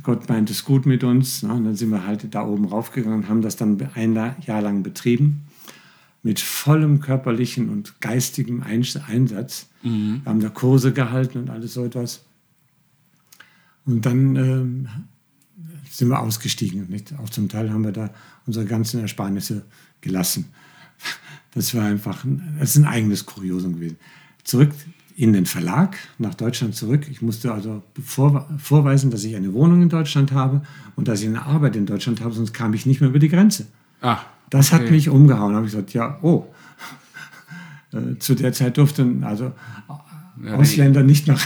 Gott 0.02 0.28
meint 0.28 0.50
es 0.50 0.64
gut 0.64 0.86
mit 0.86 1.02
uns. 1.02 1.42
Ne? 1.42 1.52
Und 1.52 1.64
dann 1.64 1.74
sind 1.76 1.90
wir 1.90 2.06
halt 2.06 2.32
da 2.34 2.42
oben 2.46 2.66
raufgegangen 2.66 3.20
und 3.24 3.28
haben 3.28 3.42
das 3.42 3.56
dann 3.56 3.76
ein 3.94 4.14
Jahr 4.14 4.62
lang 4.62 4.82
betrieben 4.82 5.42
mit 6.22 6.38
vollem 6.38 7.00
körperlichen 7.00 7.70
und 7.70 8.00
geistigem 8.00 8.62
Ein- 8.62 8.86
Einsatz. 9.08 9.68
Wir 10.22 10.30
haben 10.30 10.40
da 10.40 10.48
Kurse 10.50 10.92
gehalten 10.92 11.38
und 11.38 11.50
alles 11.50 11.74
so 11.74 11.84
etwas. 11.84 12.24
Und 13.86 14.04
dann 14.06 14.36
ähm, 14.36 14.88
sind 15.90 16.08
wir 16.08 16.20
ausgestiegen. 16.20 16.88
Nicht? 16.88 17.12
Auch 17.18 17.30
zum 17.30 17.48
Teil 17.48 17.70
haben 17.72 17.84
wir 17.84 17.92
da 17.92 18.10
unsere 18.46 18.64
ganzen 18.64 19.00
Ersparnisse 19.00 19.64
gelassen. 20.00 20.46
Das 21.52 21.74
war 21.74 21.84
einfach 21.84 22.24
ein, 22.24 22.56
das 22.58 22.70
ist 22.70 22.76
ein 22.82 22.86
eigenes 22.86 23.26
Kuriosum 23.26 23.74
gewesen. 23.74 23.96
Zurück 24.44 24.70
in 25.16 25.32
den 25.32 25.44
Verlag, 25.44 25.98
nach 26.18 26.34
Deutschland 26.34 26.74
zurück. 26.74 27.06
Ich 27.10 27.20
musste 27.20 27.52
also 27.52 27.82
vor, 28.02 28.48
vorweisen, 28.58 29.10
dass 29.10 29.24
ich 29.24 29.36
eine 29.36 29.52
Wohnung 29.52 29.82
in 29.82 29.88
Deutschland 29.88 30.32
habe 30.32 30.62
und 30.96 31.08
dass 31.08 31.20
ich 31.20 31.28
eine 31.28 31.44
Arbeit 31.44 31.76
in 31.76 31.84
Deutschland 31.86 32.20
habe, 32.22 32.32
sonst 32.32 32.54
kam 32.54 32.72
ich 32.72 32.86
nicht 32.86 33.00
mehr 33.00 33.10
über 33.10 33.18
die 33.18 33.28
Grenze. 33.28 33.66
Ah, 34.00 34.20
Das 34.48 34.72
hat 34.72 34.82
okay. 34.82 34.92
mich 34.92 35.08
umgehauen. 35.10 35.50
Da 35.52 35.56
habe 35.56 35.66
ich 35.66 35.72
gesagt, 35.72 35.92
ja, 35.92 36.18
oh. 36.22 36.46
Äh, 37.92 38.18
Zu 38.20 38.36
der 38.36 38.52
Zeit 38.52 38.78
durften 38.78 39.24
also 39.24 39.50
Ja, 40.44 40.54
Ausländer 40.54 41.02
nicht 41.02 41.26
mehr 41.26 41.36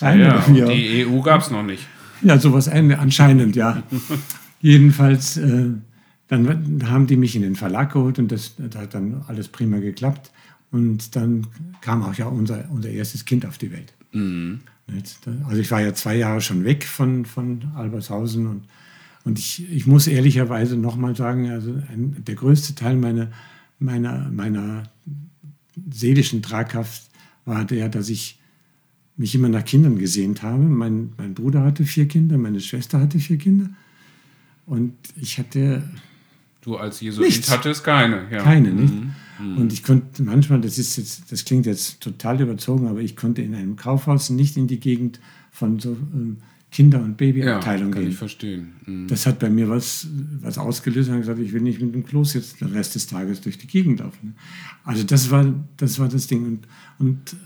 rein. 0.00 0.20
Ja, 0.20 0.38
auch. 0.38 0.46
die 0.46 1.04
EU 1.04 1.20
gab 1.20 1.40
es 1.40 1.50
noch 1.50 1.64
nicht. 1.64 1.84
Ja, 2.22 2.38
sowas 2.38 2.68
anscheinend, 2.68 3.56
ja. 3.56 3.82
Jedenfalls, 4.60 5.36
äh, 5.36 5.70
dann 6.28 6.82
haben 6.88 7.06
die 7.06 7.16
mich 7.16 7.34
in 7.34 7.42
den 7.42 7.56
Verlag 7.56 7.92
geholt 7.92 8.18
und 8.18 8.30
das, 8.30 8.54
das 8.56 8.80
hat 8.80 8.94
dann 8.94 9.24
alles 9.26 9.48
prima 9.48 9.78
geklappt. 9.78 10.30
Und 10.70 11.16
dann 11.16 11.46
kam 11.80 12.02
auch 12.02 12.14
ja 12.14 12.26
unser, 12.26 12.70
unser 12.70 12.90
erstes 12.90 13.24
Kind 13.24 13.44
auf 13.44 13.58
die 13.58 13.72
Welt. 13.72 13.92
Nicht? 14.86 15.18
Also 15.48 15.60
ich 15.60 15.70
war 15.70 15.80
ja 15.80 15.94
zwei 15.94 16.16
Jahre 16.16 16.40
schon 16.40 16.64
weg 16.64 16.84
von, 16.84 17.24
von 17.24 17.72
Albershausen 17.74 18.46
und, 18.46 18.62
und 19.24 19.38
ich, 19.38 19.70
ich 19.70 19.86
muss 19.86 20.06
ehrlicherweise 20.06 20.76
nochmal 20.76 21.16
sagen, 21.16 21.50
also 21.50 21.70
ein, 21.88 22.24
der 22.24 22.34
größte 22.34 22.74
Teil 22.74 22.96
meiner, 22.96 23.30
meiner, 23.78 24.30
meiner 24.30 24.84
seelischen 25.90 26.42
Tragkraft 26.42 27.10
war 27.44 27.64
der, 27.64 27.88
dass 27.88 28.08
ich 28.08 28.39
mich 29.20 29.34
immer 29.34 29.50
nach 29.50 29.64
Kindern 29.64 29.98
gesehnt 29.98 30.42
habe. 30.42 30.62
Mein, 30.62 31.12
mein 31.18 31.34
Bruder 31.34 31.62
hatte 31.62 31.84
vier 31.84 32.08
Kinder, 32.08 32.38
meine 32.38 32.58
Schwester 32.60 32.98
hatte 32.98 33.18
vier 33.18 33.36
Kinder. 33.36 33.68
Und 34.64 34.94
ich 35.20 35.38
hatte 35.38 35.82
Du 36.62 36.76
als 36.76 37.00
Jesuit 37.00 37.26
Nichts. 37.28 37.50
hattest 37.50 37.84
keine. 37.84 38.26
Ja. 38.30 38.42
keine, 38.42 38.72
nicht? 38.72 38.92
Und 39.56 39.72
ich 39.72 39.82
konnte 39.82 40.22
manchmal, 40.22 40.60
das 40.60 40.76
ist 40.78 40.96
jetzt, 40.96 41.32
das 41.32 41.44
klingt 41.46 41.64
jetzt 41.64 42.00
total 42.00 42.40
überzogen, 42.40 42.86
aber 42.88 43.00
ich 43.00 43.16
konnte 43.16 43.40
in 43.40 43.54
einem 43.54 43.76
Kaufhaus 43.76 44.28
nicht 44.30 44.58
in 44.58 44.66
die 44.66 44.78
Gegend 44.80 45.20
von 45.50 45.78
so 45.78 45.96
ähm, 46.14 46.38
Kinder- 46.70 46.98
und 47.00 47.08
Ja, 47.12 47.14
Babyabteilung 47.16 47.90
kann 47.90 48.06
ich 48.06 48.16
verstehen. 48.16 48.72
Mhm. 48.86 49.08
Das 49.08 49.26
hat 49.26 49.38
bei 49.38 49.48
mir 49.50 49.68
was, 49.68 50.06
was 50.40 50.58
ausgelöst 50.58 51.08
und 51.08 51.14
habe 51.14 51.22
gesagt, 51.22 51.38
ich 51.40 51.52
will 51.52 51.62
nicht 51.62 51.80
mit 51.80 51.94
dem 51.94 52.04
Kloß 52.04 52.34
jetzt 52.34 52.60
den 52.60 52.68
Rest 52.68 52.94
des 52.94 53.06
Tages 53.06 53.40
durch 53.40 53.58
die 53.58 53.66
Gegend 53.66 54.00
laufen. 54.00 54.34
Also 54.84 55.04
das 55.04 55.30
war 55.30 55.52
das, 55.78 55.98
war 55.98 56.08
das 56.08 56.26
Ding. 56.26 56.44
Und, 56.44 56.68
und 56.98 57.36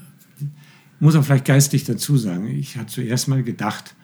muss 1.04 1.16
auch 1.16 1.24
vielleicht 1.24 1.44
geistig 1.44 1.84
dazu 1.84 2.16
sagen, 2.16 2.48
ich 2.48 2.76
hatte 2.76 2.92
zuerst 2.94 3.28
mal 3.28 3.42
gedacht, 3.42 3.94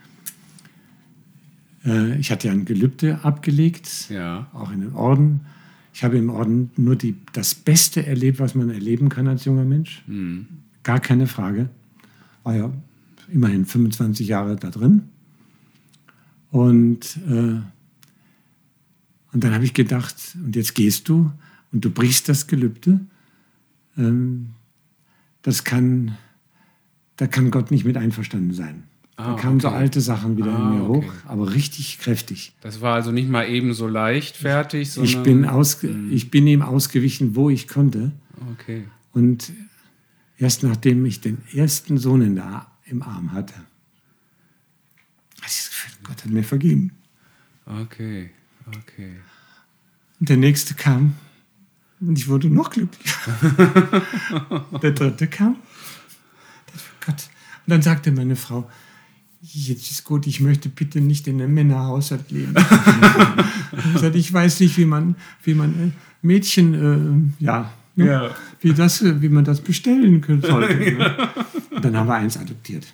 äh, 1.84 2.18
ich 2.18 2.30
hatte 2.30 2.48
ja 2.48 2.53
ein 2.53 2.64
Gelübde 2.64 3.20
abgelegt, 3.24 4.09
Ja. 4.11 4.48
auch 4.53 4.70
in 4.70 4.80
den 4.82 4.92
Orden. 4.92 5.40
Ich 5.92 6.05
habe 6.05 6.16
im 6.18 6.30
Orden 6.30 6.70
nur 6.76 6.96
die, 6.96 7.16
das 7.32 7.55
Beste 7.55 8.07
erlebt, 8.07 8.38
was 8.38 8.55
man 8.55 8.70
erleben 8.70 9.09
kann 9.09 9.26
als 9.26 9.44
junger 9.44 9.64
Mensch. 9.64 10.05
Gar 10.82 11.01
keine 11.01 11.26
Frage. 11.26 11.68
War 12.44 12.55
ja 12.57 12.72
immerhin 13.32 13.64
25 13.66 14.28
Jahre 14.28 14.57
da 14.57 14.70
drin. 14.70 15.03
Und, 16.51 17.16
äh, 17.28 17.61
und 19.32 19.44
dann 19.44 19.53
habe 19.55 19.64
ich 19.64 19.74
gedacht, 19.74 20.36
und 20.44 20.55
jetzt 20.57 20.74
gehst 20.74 21.09
du 21.09 21.30
und 21.72 21.84
du 21.84 21.90
brichst 21.90 22.28
das 22.28 22.46
Gelübde. 22.46 23.01
Ähm, 23.96 24.51
das 25.42 25.64
kann, 25.64 26.16
da 27.20 27.26
kann 27.26 27.50
Gott 27.50 27.70
nicht 27.70 27.84
mit 27.84 27.98
einverstanden 27.98 28.54
sein. 28.54 28.84
Ah, 29.16 29.34
da 29.34 29.42
kamen 29.42 29.60
so 29.60 29.68
okay. 29.68 29.76
alte 29.76 30.00
Sachen 30.00 30.38
wieder 30.38 30.54
Ah, 30.56 30.72
in 30.72 30.78
mir 30.78 30.88
okay. 30.88 31.06
hoch, 31.06 31.12
aber 31.26 31.52
richtig 31.52 31.98
kräftig. 31.98 32.54
Das 32.62 32.80
war 32.80 32.94
also 32.94 33.12
nicht 33.12 33.28
mal 33.28 33.46
eben 33.46 33.74
so 33.74 33.86
leicht 33.86 34.38
fertig, 34.38 34.90
sondern. 34.90 35.10
Ich 35.12 35.22
bin, 35.22 35.44
ausge 35.44 35.94
ich 36.10 36.30
bin 36.30 36.46
ihm 36.46 36.62
ausgewichen, 36.62 37.36
wo 37.36 37.50
ich 37.50 37.68
konnte. 37.68 38.12
Okay. 38.52 38.84
Und 39.12 39.52
erst 40.38 40.62
nachdem 40.62 41.04
ich 41.04 41.20
den 41.20 41.42
ersten 41.52 41.98
Sohn 41.98 42.22
in 42.22 42.36
der, 42.36 42.66
im 42.86 43.02
Arm 43.02 43.32
hatte, 43.34 43.52
Gott 46.04 46.24
hat 46.24 46.30
mir 46.30 46.42
vergeben. 46.42 46.92
Okay. 47.66 48.30
Okay. 48.66 49.16
Und 50.18 50.30
der 50.30 50.38
nächste 50.38 50.72
kam 50.72 51.16
und 52.00 52.16
ich 52.16 52.28
wurde 52.28 52.48
noch 52.48 52.70
glücklicher. 52.70 53.36
der 54.82 54.92
dritte 54.92 55.26
kam. 55.26 55.56
Gott. 57.11 57.28
Und 57.66 57.70
dann 57.72 57.82
sagte 57.82 58.12
meine 58.12 58.36
Frau, 58.36 58.68
jetzt 59.42 59.90
ist 59.90 60.04
gut, 60.04 60.26
ich 60.26 60.40
möchte 60.40 60.68
bitte 60.68 61.00
nicht 61.00 61.26
in 61.26 61.40
einem 61.40 61.54
Männerhaushalt 61.54 62.30
leben. 62.30 62.54
ich, 63.96 64.02
ich 64.14 64.32
weiß 64.32 64.61
nicht, 64.61 64.76
wie 64.76 64.84
man, 64.84 65.14
wie 65.44 65.54
man 65.54 65.70
äh, 65.70 65.90
Mädchen, 66.22 67.32
äh, 67.40 67.44
ja, 67.44 67.72
ne, 67.96 68.06
Ja. 68.06 68.30
Wie, 68.61 68.72
das, 68.74 69.00
äh, 69.02 69.20
wie 69.22 69.28
man 69.28 69.44
das 69.44 69.61
bestellen 69.61 70.20
können 70.20 70.42
sollte. 70.46 70.74
ne? 70.76 71.28
Und 71.70 71.84
dann 71.84 71.96
haben 71.96 72.08
wir 72.08 72.14
eins 72.14 72.36
adoptiert. 72.36 72.86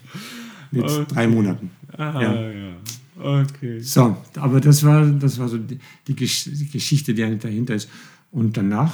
Mit 0.70 0.84
drei 1.08 1.26
Monaten. 1.26 1.70
Ah, 1.96 2.20
Ja. 2.22 2.50
ja. 2.50 2.72
Okay. 3.18 3.80
So, 3.80 4.16
aber 4.36 4.60
das 4.60 4.84
war, 4.84 5.06
das 5.06 5.38
war 5.38 5.48
so 5.48 5.56
die, 5.58 5.78
die, 6.06 6.14
Gesch 6.14 6.44
die 6.52 6.68
Geschichte, 6.68 7.14
die 7.14 7.22
dahinter 7.38 7.74
ist. 7.74 7.88
Und 8.30 8.56
danach. 8.56 8.92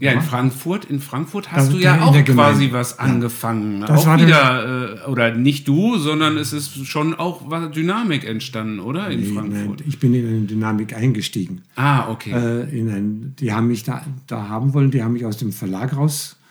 Ja, 0.00 0.10
in 0.12 0.20
Frankfurt, 0.22 0.84
in 0.86 1.00
Frankfurt 1.00 1.52
hast 1.52 1.68
Da- 1.68 1.72
du 1.72 1.78
ja 1.78 2.02
auch 2.02 2.24
quasi 2.24 2.72
was 2.72 2.98
angefangen. 2.98 3.80
Das 3.82 3.90
auch 4.02 4.06
war 4.06 4.16
der- 4.16 4.26
wieder, 4.26 5.04
äh, 5.06 5.08
oder 5.08 5.34
nicht 5.34 5.68
du, 5.68 5.96
sondern 5.98 6.36
es 6.36 6.52
ist 6.52 6.84
schon 6.86 7.14
auch 7.14 7.42
was 7.48 7.70
Dynamik 7.70 8.24
entstanden, 8.24 8.80
oder? 8.80 9.08
In 9.08 9.20
Nee, 9.20 9.26
Frankfurt. 9.26 9.80
nein, 9.80 9.88
ich 9.88 9.98
bin 10.00 10.12
in 10.14 10.26
eine 10.26 10.40
Dynamik 10.40 10.96
eingestiegen. 10.96 11.62
Ah, 11.76 12.08
okay. 12.10 12.32
Äh, 12.32 12.76
in 12.78 12.90
ein, 12.90 13.34
die 13.38 13.52
haben 13.52 13.68
mich 13.68 13.84
da, 13.84 14.02
da 14.26 14.48
haben 14.48 14.74
wollen, 14.74 14.90
die 14.90 15.02
haben 15.02 15.12
mich 15.12 15.24
aus 15.24 15.36
dem 15.36 15.52
Verlag 15.52 15.96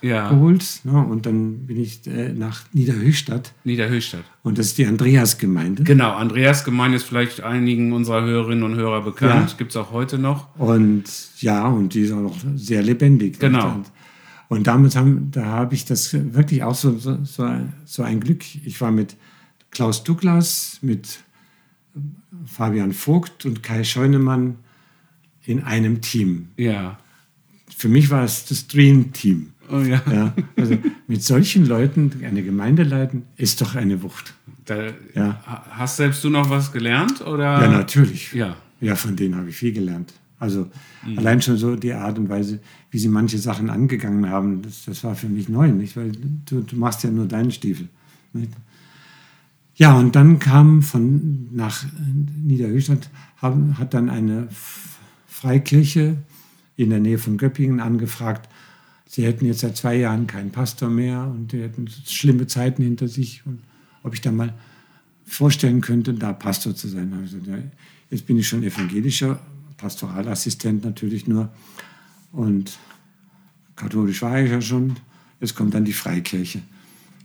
Ja. 0.04 0.28
rausgeholt. 0.28 0.82
Ne? 0.84 1.06
Und 1.06 1.26
dann 1.26 1.66
bin 1.66 1.80
ich 1.80 2.06
äh, 2.08 2.34
nach 2.34 2.64
Niederhöchstadt. 2.74 3.54
Niederhöchstadt. 3.64 4.26
Und 4.44 4.58
das 4.58 4.68
ist 4.68 4.78
die 4.78 4.86
Andreasgemeinde. 4.86 5.84
Genau, 5.84 6.12
Andreas 6.12 6.66
Gemeinde 6.66 6.98
ist 6.98 7.04
vielleicht 7.04 7.42
einigen 7.42 7.94
unserer 7.94 8.24
Hörerinnen 8.24 8.64
und 8.64 8.76
Hörer 8.76 9.02
bekannt. 9.02 9.52
Ja. 9.52 9.58
Gibt 9.58 9.72
es 9.72 9.78
auch 9.78 9.92
heute 9.92 10.18
noch. 10.18 10.56
Und 10.60 11.06
ja, 11.40 11.68
und 11.68 11.94
die 11.94 12.02
ist 12.02 12.12
auch 12.12 12.22
noch 12.22 12.36
sehr 12.56 12.84
lebendig. 12.84 13.40
Genau. 13.40 13.76
Und, 13.76 13.92
und 14.50 14.68
damals 14.68 14.96
haben, 14.96 15.32
da 15.32 15.46
habe 15.46 15.74
ich 15.74 15.86
das 15.86 16.14
wirklich 16.14 16.64
auch 16.64 16.76
so, 16.76 16.98
so, 16.98 17.18
so, 17.24 17.44
ein, 17.44 17.74
so 17.86 18.04
ein 18.04 18.20
Glück. 18.20 18.44
Ich 18.66 18.80
war 18.82 18.92
mit 18.92 19.16
Klaus 19.72 20.04
Douglas, 20.04 20.80
mit 20.82 21.20
Fabian 22.46 22.92
Vogt 22.92 23.46
und 23.46 23.64
Kai 23.64 23.84
Scheunemann 23.84 24.58
in 25.46 25.64
einem 25.64 26.02
Team. 26.02 26.50
Ja. 26.58 27.00
Für 27.76 27.90
mich 27.90 28.10
war 28.10 28.24
es 28.24 28.46
das 28.46 28.68
Dream 28.68 29.14
Team. 29.14 29.53
Oh 29.70 29.80
ja. 29.80 30.02
Ja, 30.12 30.34
also 30.58 30.78
mit 31.08 31.24
solchen 31.24 31.66
Leuten 31.66 32.12
eine 32.26 32.44
Gemeinde 32.44 32.84
leiten, 32.84 33.24
ist 33.38 33.62
doch 33.62 33.76
eine 33.76 34.02
Wucht. 34.04 34.34
Da, 34.66 34.88
Ja. 35.16 35.42
ha- 35.46 35.66
Hast 35.72 35.98
selbst 35.98 36.24
du 36.24 36.30
noch 36.30 36.50
was 36.50 36.72
gelernt? 36.72 37.22
Oder? 37.22 37.62
Ja, 37.62 37.68
natürlich. 37.70 38.34
Ja. 38.34 38.56
Ja, 38.82 38.96
von 38.96 39.16
denen 39.16 39.36
habe 39.36 39.50
ich 39.50 39.56
viel 39.56 39.72
gelernt. 39.74 40.14
Also 40.40 40.70
allein 41.16 41.42
schon 41.42 41.56
so 41.58 41.76
die 41.78 41.94
Art 41.94 42.20
und 42.20 42.28
Weise, 42.28 42.60
wie 42.92 43.00
sie 43.00 43.08
manche 43.08 43.38
Sachen 43.38 43.70
angegangen 43.70 44.30
haben, 44.30 44.62
das, 44.62 44.84
das 44.86 45.04
war 45.06 45.16
für 45.16 45.30
mich 45.30 45.48
neu, 45.48 45.70
nicht? 45.72 45.96
Weil 45.96 46.12
du, 46.46 46.62
du 46.62 46.76
machst 46.76 47.04
ja 47.04 47.10
nur 47.12 47.26
deinen 47.28 47.52
Stiefel. 47.52 47.88
Nicht? 48.34 48.52
Ja, 49.76 49.98
und 49.98 50.16
dann 50.18 50.40
kam 50.40 50.82
von 50.82 51.48
nach 51.54 51.86
Niederhöchstadt, 52.44 53.10
haben, 53.38 53.78
hat 53.80 53.94
dann 53.94 54.10
eine 54.10 54.50
Freikirche 55.28 56.18
in 56.76 56.90
der 56.90 57.00
Nähe 57.00 57.18
von 57.18 57.38
Göppingen 57.38 57.80
angefragt, 57.80 58.50
sie 59.14 59.26
hätten 59.26 59.46
jetzt 59.46 59.60
seit 59.60 59.78
zwei 59.78 59.96
Jahren 59.96 60.26
keinen 60.26 60.50
Pastor 60.50 60.90
mehr 60.90 61.24
und 61.24 61.52
die 61.52 61.62
hätten 61.62 61.88
schlimme 61.88 62.48
Zeiten 62.48 62.82
hinter 62.82 63.08
sich 63.08 63.44
und 63.46 63.60
ob 64.02 64.16
ich 64.16 64.22
da 64.22 64.32
mal 64.32 64.54
vorstellen 65.24 65.82
könnte, 65.82 66.16
da 66.16 66.34
Pastor 66.34 66.76
zu 66.76 66.88
sein. 66.88 67.14
Ja, 67.46 67.54
jetzt 68.10 68.26
bin 68.26 68.38
ich 68.38 68.48
schon 68.48 68.64
evangelischer, 68.64 69.40
Pastoralassistent 69.78 70.84
natürlich 70.84 71.28
nur 71.28 71.50
und 72.32 72.76
katholisch 73.76 74.24
war 74.24 74.42
ich 74.42 74.50
ja 74.50 74.62
schon, 74.62 74.96
jetzt 75.40 75.56
kommt 75.56 75.76
dann 75.76 75.86
die 75.86 75.94
Freikirche. 75.94 76.62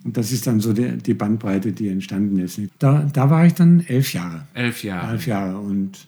Und 0.05 0.17
das 0.17 0.31
ist 0.31 0.47
dann 0.47 0.61
so 0.61 0.75
die, 0.75 0.99
die 0.99 1.15
Bandbreite, 1.15 1.73
die 1.73 1.89
entstanden 1.89 2.39
ist. 2.39 2.61
Da, 2.79 3.09
da 3.11 3.31
war 3.31 3.47
ich 3.47 3.55
dann 3.55 3.81
elf 3.81 4.13
Jahre. 4.13 4.47
Elf 4.53 4.85
Jahre. 4.85 5.13
Elf 5.13 5.27
Jahre 5.27 5.59
und 5.59 6.07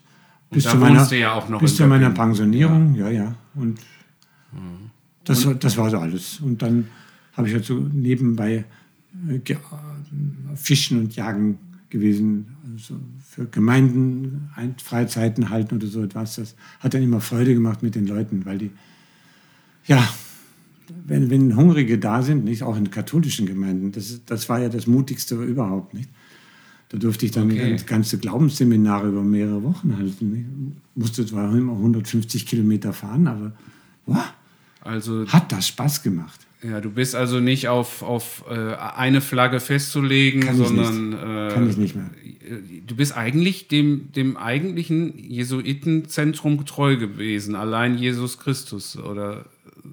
bis 0.51 0.63
da 0.63 0.71
zu 0.71 0.77
meiner, 0.77 1.13
ja 1.13 1.39
bis 1.39 1.75
zu 1.75 1.87
meiner. 1.87 2.11
Pensionierung, 2.11 2.93
ja, 2.93 3.09
ja. 3.09 3.35
Und 3.55 3.79
das, 5.25 5.45
war- 5.45 5.55
das 5.55 5.77
war 5.77 5.89
so 5.89 5.97
alles. 5.99 6.39
Und 6.41 6.61
dann 6.61 6.87
habe 7.33 7.47
ich 7.47 7.53
halt 7.53 7.65
so 7.65 7.75
nebenbei 7.79 8.65
äh, 9.29 9.35
äh, 9.35 9.55
Fischen 10.55 10.99
und 10.99 11.15
Jagen 11.15 11.57
gewesen, 11.89 12.45
also 12.73 12.95
für 13.19 13.45
Gemeinden 13.45 14.49
ein, 14.55 14.75
Freizeiten 14.81 15.49
halten 15.49 15.75
oder 15.75 15.87
so 15.87 16.01
etwas. 16.03 16.35
Das 16.35 16.55
hat 16.79 16.93
dann 16.93 17.03
immer 17.03 17.21
Freude 17.21 17.53
gemacht 17.53 17.83
mit 17.83 17.95
den 17.95 18.07
Leuten, 18.07 18.45
weil 18.45 18.57
die, 18.57 18.71
ja, 19.85 20.07
wenn, 21.05 21.29
wenn 21.29 21.55
Hungrige 21.55 21.97
da 21.97 22.21
sind, 22.21 22.43
nicht 22.45 22.63
auch 22.63 22.75
in 22.77 22.91
katholischen 22.91 23.45
Gemeinden, 23.45 23.91
das, 23.91 24.21
das 24.25 24.49
war 24.49 24.59
ja 24.59 24.69
das 24.69 24.87
Mutigste 24.87 25.35
überhaupt, 25.35 25.93
nicht? 25.93 26.09
Da 26.89 26.97
durfte 26.97 27.25
ich 27.25 27.31
dann 27.31 27.49
Okay. 27.49 27.77
ganze 27.85 28.17
Glaubensseminare 28.17 29.07
über 29.07 29.23
mehrere 29.23 29.63
Wochen 29.63 29.95
halten. 29.97 30.31
Nicht? 30.33 30.45
Musste 30.95 31.25
zwar 31.25 31.55
immer 31.55 31.71
150 31.71 32.45
Kilometer 32.45 32.91
fahren, 32.91 33.27
aber 33.27 33.53
wow, 34.05 34.33
Also 34.81 35.27
hat 35.27 35.51
das 35.51 35.67
Spaß 35.67 36.03
gemacht. 36.03 36.39
Ja, 36.63 36.79
du 36.79 36.91
bist 36.91 37.15
also 37.15 37.39
nicht 37.39 37.69
auf, 37.69 38.03
auf 38.03 38.43
äh, 38.49 38.75
eine 38.75 39.21
Flagge 39.21 39.59
festzulegen, 39.59 40.41
Kann 40.41 40.61
ich 40.61 40.67
sondern 40.67 41.13
äh, 41.13 41.53
Kann 41.53 41.67
ich 41.67 41.77
nicht 41.77 41.95
mehr. 41.95 42.09
du 42.85 42.95
bist 42.95 43.17
eigentlich 43.17 43.67
dem, 43.67 44.11
dem 44.11 44.37
eigentlichen 44.37 45.17
Jesuitenzentrum 45.17 46.63
treu 46.65 46.97
gewesen, 46.97 47.55
allein 47.55 47.97
Jesus 47.97 48.37
Christus 48.37 48.95
oder 48.95 49.45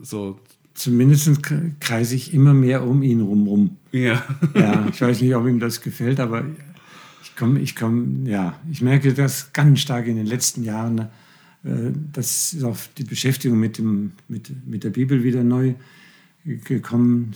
so. 0.03 0.39
Zumindest 0.75 1.43
kreise 1.81 2.15
ich 2.15 2.35
immer 2.35 2.55
mehr 2.55 2.87
um 2.87 3.03
ihn 3.03 3.21
rum. 3.23 3.77
Ja. 3.91 4.23
Ja, 4.55 4.87
ich 4.93 5.01
weiß 5.01 5.23
nicht, 5.23 5.35
ob 5.35 5.47
ihm 5.47 5.59
das 5.59 5.81
gefällt, 5.81 6.21
aber 6.21 6.45
ich 7.25 7.35
komme, 7.35 7.61
ich 7.61 7.75
komme, 7.75 8.29
ja, 8.29 8.55
ich 8.71 8.83
merke 8.83 9.13
das 9.13 9.53
ganz 9.53 9.81
stark 9.81 10.07
in 10.07 10.17
den 10.17 10.27
letzten 10.27 10.63
Jahren. 10.63 11.09
Äh, 11.65 11.93
Das 12.13 12.53
ist 12.53 12.65
auch 12.65 12.79
die 12.97 13.05
Beschäftigung 13.05 13.59
mit, 13.59 13.79
dem, 13.79 14.13
mit, 14.29 14.51
mit 14.67 14.85
der 14.85 14.91
Bibel 14.91 15.23
wieder 15.25 15.43
neu 15.45 15.75
gekommen 16.45 17.33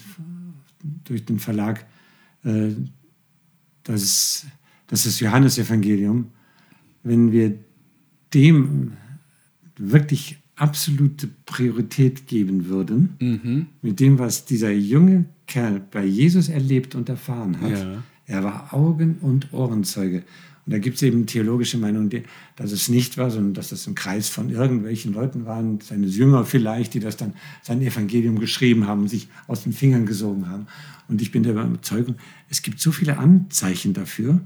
durch 1.05 1.25
den 1.25 1.39
Verlag. 1.39 1.85
äh, 2.45 2.71
Das, 3.85 4.47
das 4.87 5.07
ist 5.07 5.21
Johannesevangelium. 5.21 6.27
Wenn 7.03 7.33
wir 7.33 7.59
dem 8.33 8.93
wirklich 9.77 10.39
absolute 10.57 11.29
Priorität 11.47 12.27
geben 12.29 12.67
würden, 12.67 13.69
mit 13.83 13.99
dem, 14.01 14.19
was 14.19 14.45
dieser 14.45 14.71
junge 14.71 15.25
Kerl 15.47 15.81
bei 15.91 16.05
Jesus 16.05 16.49
erlebt 16.49 16.95
und 16.95 17.09
erfahren 17.09 17.61
hat. 17.61 17.71
Ja. 17.73 18.03
Er 18.27 18.45
war 18.45 18.73
Augen- 18.73 19.17
und 19.21 19.53
Ohrenzeuge. 19.53 20.23
Und 20.65 20.73
da 20.73 20.79
gibt 20.79 20.97
es 20.97 21.03
eben 21.03 21.27
theologische 21.27 21.77
Meinungen, 21.77 22.25
dass 22.55 22.71
es 22.71 22.89
nicht 22.89 23.19
war, 23.19 23.31
sondern 23.31 23.55
dass 23.55 23.71
das 23.71 23.87
ein 23.89 23.97
Kreis 23.97 24.29
von 24.29 24.49
irgendwelchen 24.49 25.13
Leuten 25.13 25.45
waren, 25.45 25.81
seine 25.81 26.07
Jünger 26.07 26.45
vielleicht, 26.45 26.95
die 26.95 27.01
das 27.01 27.17
dann 27.17 27.35
sein 27.63 27.83
Evangelium 27.83 28.39
geschrieben 28.39 28.87
haben, 28.87 29.09
sich 29.09 29.29
aus 29.49 29.65
den 29.65 29.73
Fingern 29.73 30.07
gesogen 30.07 30.49
haben. 30.49 30.69
Und 31.09 31.21
ich 31.21 31.33
bin 31.33 31.43
der 31.43 31.53
Überzeugung, 31.53 32.15
es 32.49 32.63
gibt 32.63 32.81
so 32.81 32.93
viele 32.93 33.19
Anzeichen 33.19 33.93
dafür, 33.93 34.41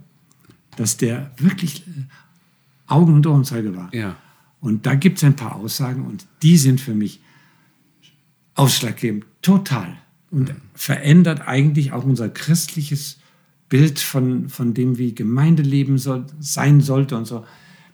dass 0.76 0.96
der 0.96 1.32
wirklich 1.36 1.86
äh, 1.86 1.90
Augen- 2.86 3.14
und 3.14 3.26
Ohrenzeuge 3.26 3.76
war. 3.76 3.94
Ja. 3.94 4.16
Und 4.60 4.86
da 4.86 4.94
gibt 4.94 5.18
es 5.18 5.24
ein 5.24 5.36
paar 5.36 5.56
Aussagen 5.56 6.06
und 6.06 6.26
die 6.42 6.56
sind 6.56 6.80
für 6.80 6.94
mich 6.94 7.20
ausschlaggebend, 8.54 9.26
total. 9.42 9.96
Und 10.30 10.54
verändert 10.74 11.46
eigentlich 11.46 11.92
auch 11.92 12.04
unser 12.04 12.28
christliches 12.28 13.18
Bild 13.68 13.98
von, 13.98 14.48
von 14.48 14.74
dem, 14.74 14.98
wie 14.98 15.14
Gemeindeleben 15.14 15.98
soll, 15.98 16.26
sein 16.38 16.80
sollte 16.80 17.16
und 17.16 17.26
so, 17.26 17.44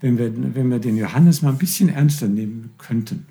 wenn 0.01 0.19
wir, 0.19 0.33
wenn 0.55 0.71
wir 0.71 0.79
den 0.79 0.97
Johannes 0.97 1.43
mal 1.43 1.51
ein 1.51 1.59
bisschen 1.59 1.89
ernster 1.89 2.29
nehmen 2.29 2.71
könnten. 2.79 3.27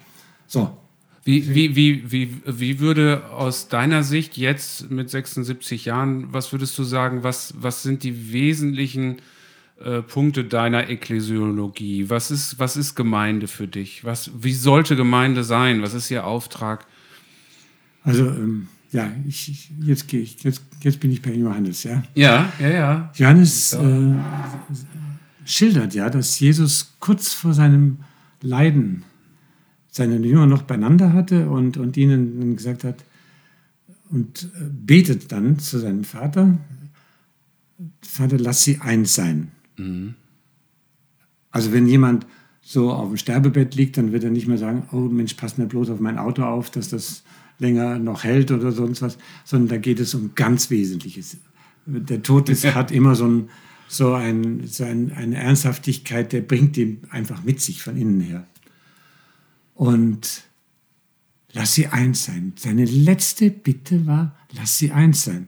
So, 0.47 0.75
Wie, 1.23 1.53
wie, 1.53 1.75
wie, 1.75 2.11
wie, 2.11 2.41
wie 2.45 2.79
würde 2.79 3.29
aus 3.29 3.67
deiner 3.67 4.03
Sicht 4.03 4.37
jetzt 4.37 4.89
mit 4.89 5.09
76 5.09 5.85
Jahren, 5.85 6.33
was 6.33 6.51
würdest 6.51 6.77
du 6.79 6.83
sagen, 6.83 7.23
was, 7.23 7.53
was 7.57 7.83
sind 7.83 8.03
die 8.03 8.33
wesentlichen 8.33 9.17
äh, 9.83 10.01
Punkte 10.01 10.43
deiner 10.43 10.89
Ekklesiologie? 10.89 12.09
Was 12.09 12.31
ist, 12.31 12.57
was 12.57 12.75
ist 12.75 12.95
Gemeinde 12.95 13.47
für 13.47 13.67
dich? 13.67 14.03
Was, 14.03 14.31
wie 14.41 14.53
sollte 14.53 14.95
Gemeinde 14.95 15.43
sein? 15.43 15.83
Was 15.83 15.93
ist 15.93 16.09
ihr 16.09 16.25
Auftrag? 16.25 16.87
also 18.03 18.25
ähm, 18.25 18.67
ja, 18.91 19.09
ich, 19.27 19.71
jetzt, 19.79 20.07
gehe 20.07 20.19
ich, 20.19 20.43
jetzt, 20.43 20.63
jetzt 20.81 20.99
bin 20.99 21.11
ich 21.11 21.21
bei 21.21 21.33
Johannes. 21.33 21.83
Ja. 21.83 22.03
Ja, 22.13 22.51
ja, 22.59 22.69
ja. 22.69 23.11
Johannes 23.15 23.73
äh, 23.73 24.13
schildert 25.45 25.93
ja, 25.93 26.09
dass 26.09 26.39
Jesus 26.39 26.95
kurz 26.99 27.33
vor 27.33 27.53
seinem 27.53 27.99
Leiden 28.41 29.03
seine 29.89 30.17
Jünger 30.17 30.45
noch 30.45 30.63
beieinander 30.63 31.13
hatte 31.13 31.49
und, 31.49 31.77
und 31.77 31.97
ihnen 31.97 32.39
dann 32.39 32.55
gesagt 32.55 32.83
hat 32.83 33.03
und 34.09 34.43
äh, 34.43 34.69
betet 34.69 35.31
dann 35.31 35.57
zu 35.59 35.79
seinem 35.79 36.03
Vater, 36.03 36.57
Vater, 38.01 38.37
lass 38.37 38.63
sie 38.63 38.79
eins 38.79 39.15
sein. 39.15 39.51
Also 41.49 41.71
wenn 41.73 41.87
jemand 41.87 42.27
so 42.61 42.91
auf 42.91 43.07
dem 43.07 43.17
Sterbebett 43.17 43.75
liegt, 43.75 43.97
dann 43.97 44.11
wird 44.11 44.23
er 44.23 44.29
nicht 44.29 44.47
mehr 44.47 44.57
sagen, 44.57 44.87
oh 44.91 44.99
Mensch, 44.99 45.33
pass 45.33 45.57
mir 45.57 45.65
bloß 45.65 45.89
auf 45.89 45.99
mein 45.99 46.17
Auto 46.17 46.43
auf, 46.43 46.69
dass 46.69 46.89
das 46.89 47.23
länger 47.61 47.99
noch 47.99 48.23
hält 48.23 48.51
oder 48.51 48.71
sonst 48.71 49.01
was, 49.01 49.17
sondern 49.45 49.69
da 49.69 49.77
geht 49.77 49.99
es 49.99 50.13
um 50.13 50.31
ganz 50.35 50.69
Wesentliches. 50.69 51.37
Der 51.85 52.21
Tod 52.21 52.49
ist, 52.49 52.65
hat 52.75 52.91
immer 52.91 53.15
so 53.15 53.25
einen, 53.25 53.49
so, 53.87 54.13
ein, 54.13 54.67
so 54.67 54.83
ein, 54.83 55.13
eine 55.13 55.37
Ernsthaftigkeit, 55.37 56.33
der 56.33 56.41
bringt 56.41 56.75
den 56.75 57.01
einfach 57.09 57.43
mit 57.43 57.61
sich 57.61 57.81
von 57.81 57.95
innen 57.95 58.19
her. 58.19 58.45
Und 59.75 60.43
lass 61.53 61.75
sie 61.75 61.87
eins 61.87 62.25
sein. 62.25 62.53
Seine 62.57 62.85
letzte 62.85 63.51
Bitte 63.51 64.05
war, 64.05 64.35
lass 64.53 64.77
sie 64.77 64.91
eins 64.91 65.23
sein. 65.23 65.47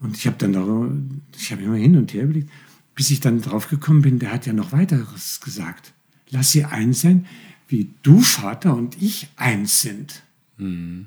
Und 0.00 0.16
ich 0.16 0.26
habe 0.26 0.36
dann 0.38 0.52
darüber, 0.52 0.92
ich 1.36 1.50
habe 1.52 1.62
immer 1.62 1.76
hin 1.76 1.96
und 1.96 2.12
her 2.12 2.24
überlegt, 2.24 2.50
bis 2.94 3.10
ich 3.10 3.20
dann 3.20 3.40
drauf 3.40 3.68
gekommen 3.68 4.02
bin, 4.02 4.18
der 4.18 4.32
hat 4.32 4.46
ja 4.46 4.52
noch 4.52 4.72
weiteres 4.72 5.40
gesagt. 5.40 5.92
Lass 6.30 6.52
sie 6.52 6.64
eins 6.64 7.00
sein, 7.02 7.26
wie 7.68 7.90
du, 8.02 8.20
Vater, 8.20 8.74
und 8.74 9.00
ich 9.00 9.28
eins 9.36 9.82
sind. 9.82 10.22
Mhm. 10.56 11.06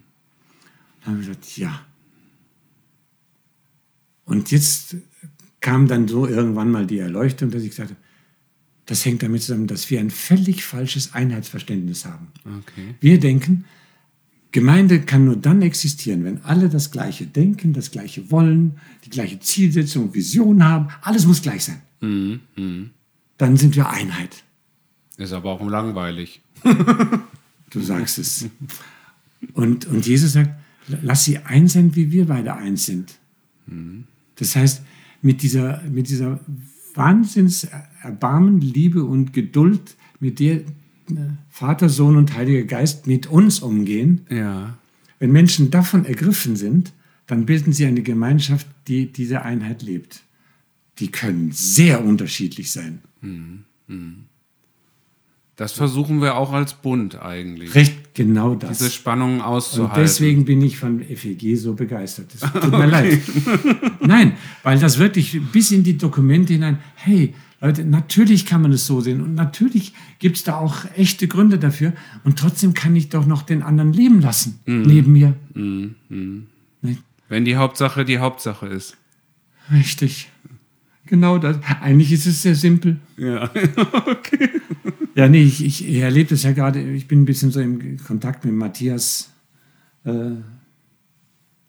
Dann 1.01 1.13
habe 1.13 1.21
ich 1.21 1.27
gesagt, 1.27 1.57
ja. 1.57 1.85
Und 4.25 4.51
jetzt 4.51 4.95
kam 5.59 5.87
dann 5.87 6.07
so 6.07 6.27
irgendwann 6.27 6.71
mal 6.71 6.87
die 6.87 6.99
Erleuchtung, 6.99 7.51
dass 7.51 7.63
ich 7.63 7.69
gesagt 7.69 7.91
habe, 7.91 7.99
das 8.85 9.05
hängt 9.05 9.23
damit 9.23 9.41
zusammen, 9.41 9.67
dass 9.67 9.89
wir 9.89 9.99
ein 9.99 10.09
völlig 10.09 10.63
falsches 10.63 11.13
Einheitsverständnis 11.13 12.05
haben. 12.05 12.27
Okay. 12.45 12.95
Wir 12.99 13.19
denken, 13.19 13.65
Gemeinde 14.51 15.01
kann 15.01 15.25
nur 15.25 15.37
dann 15.37 15.61
existieren, 15.61 16.25
wenn 16.25 16.43
alle 16.43 16.67
das 16.67 16.91
Gleiche 16.91 17.25
denken, 17.25 17.71
das 17.73 17.91
Gleiche 17.91 18.31
wollen, 18.31 18.79
die 19.05 19.09
gleiche 19.09 19.39
Zielsetzung, 19.39 20.13
Vision 20.13 20.63
haben. 20.63 20.89
Alles 21.01 21.25
muss 21.25 21.41
gleich 21.41 21.63
sein. 21.63 21.81
Mhm. 22.01 22.41
Mhm. 22.55 22.89
Dann 23.37 23.55
sind 23.55 23.75
wir 23.75 23.89
Einheit. 23.89 24.43
Ist 25.17 25.31
aber 25.31 25.51
auch 25.51 25.61
langweilig. 25.61 26.41
du 27.69 27.79
sagst 27.81 28.17
es. 28.19 28.47
Und, 29.53 29.85
und 29.85 30.05
Jesus 30.05 30.33
sagt, 30.33 30.51
lass 30.87 31.25
sie 31.25 31.39
eins 31.39 31.73
sein, 31.73 31.95
wie 31.95 32.11
wir 32.11 32.25
beide 32.25 32.55
eins 32.55 32.85
sind. 32.85 33.19
Mhm. 33.67 34.05
Das 34.35 34.55
heißt, 34.55 34.83
mit 35.21 35.41
dieser, 35.41 35.81
mit 35.83 36.09
dieser 36.09 36.39
Wahnsinns 36.93 37.67
Erbarmen, 38.01 38.59
Liebe 38.59 39.03
und 39.03 39.33
Geduld, 39.33 39.95
mit 40.19 40.39
der 40.39 40.61
Vater, 41.49 41.89
Sohn 41.89 42.15
und 42.15 42.35
Heiliger 42.35 42.63
Geist 42.63 43.07
mit 43.07 43.27
uns 43.27 43.59
umgehen, 43.59 44.21
ja. 44.29 44.77
wenn 45.19 45.31
Menschen 45.31 45.69
davon 45.71 46.05
ergriffen 46.05 46.55
sind, 46.55 46.93
dann 47.27 47.45
bilden 47.45 47.73
sie 47.73 47.85
eine 47.85 48.01
Gemeinschaft, 48.01 48.67
die 48.87 49.11
diese 49.11 49.43
Einheit 49.43 49.83
lebt. 49.83 50.23
Die 50.99 51.09
können 51.09 51.51
sehr 51.51 52.03
unterschiedlich 52.03 52.71
sein. 52.71 53.01
Mhm. 53.21 53.63
Mhm. 53.87 54.15
Das 55.55 55.73
versuchen 55.73 56.21
wir 56.21 56.35
auch 56.35 56.53
als 56.53 56.73
Bund 56.73 57.21
eigentlich. 57.21 57.75
Recht, 57.75 57.95
genau 58.13 58.55
das. 58.55 58.79
Diese 58.79 58.91
Spannungen 58.91 59.41
auszuhalten. 59.41 59.95
Und 59.95 60.01
deswegen 60.01 60.45
bin 60.45 60.61
ich 60.61 60.77
von 60.77 61.03
FEG 61.03 61.57
so 61.57 61.73
begeistert. 61.73 62.27
Das 62.33 62.51
tut 62.51 62.71
mir 62.71 62.87
leid. 62.87 63.21
Nein, 64.01 64.33
weil 64.63 64.79
das 64.79 64.97
wirklich 64.99 65.39
bis 65.51 65.71
in 65.71 65.83
die 65.83 65.97
Dokumente 65.97 66.53
hinein, 66.53 66.79
hey, 66.95 67.33
Leute, 67.61 67.85
natürlich 67.85 68.47
kann 68.47 68.63
man 68.63 68.71
es 68.71 68.87
so 68.87 69.01
sehen 69.01 69.21
und 69.21 69.35
natürlich 69.35 69.93
gibt 70.17 70.37
es 70.37 70.43
da 70.43 70.55
auch 70.55 70.77
echte 70.95 71.27
Gründe 71.27 71.59
dafür 71.59 71.93
und 72.23 72.39
trotzdem 72.39 72.73
kann 72.73 72.95
ich 72.95 73.09
doch 73.09 73.27
noch 73.27 73.43
den 73.43 73.61
anderen 73.61 73.93
leben 73.93 74.19
lassen, 74.19 74.59
mhm. 74.65 74.81
neben 74.81 75.11
mir. 75.11 75.35
Mhm. 75.53 75.95
Mhm. 76.09 76.47
Wenn 77.29 77.45
die 77.45 77.55
Hauptsache 77.57 78.03
die 78.03 78.17
Hauptsache 78.17 78.65
ist. 78.65 78.97
Richtig. 79.71 80.30
Genau 81.11 81.37
das. 81.37 81.57
Eigentlich 81.81 82.13
ist 82.13 82.25
es 82.25 82.41
sehr 82.41 82.55
simpel. 82.55 82.95
Ja, 83.17 83.43
okay. 84.07 84.49
Ja, 85.13 85.27
nee, 85.27 85.43
ich, 85.43 85.61
ich 85.61 85.97
erlebe 85.97 86.29
das 86.29 86.43
ja 86.43 86.53
gerade, 86.53 86.81
ich 86.81 87.05
bin 87.05 87.23
ein 87.23 87.25
bisschen 87.25 87.51
so 87.51 87.59
im 87.59 87.97
Kontakt 87.97 88.45
mit 88.45 88.53
Matthias 88.53 89.29
äh, 90.05 90.11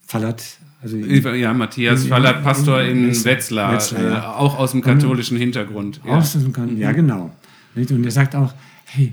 Fallert, 0.07 0.45
also 0.81 0.97
ja, 0.97 1.53
Matthias 1.55 2.07
Fallert, 2.07 2.45
Pastor 2.45 2.83
in 2.83 3.09
Wetzlar, 3.25 3.75
Wetzlar 3.75 4.03
ja. 4.03 4.19
äh, 4.19 4.27
auch 4.27 4.57
aus 4.57 4.71
dem 4.71 4.81
katholischen 4.81 5.37
Hintergrund. 5.37 6.01
Ja. 6.07 6.19
Aus 6.19 6.35
dem, 6.35 6.79
ja, 6.79 6.93
genau. 6.93 7.35
Und 7.75 8.05
er 8.05 8.11
sagt 8.13 8.37
auch, 8.37 8.55
hey, 8.85 9.13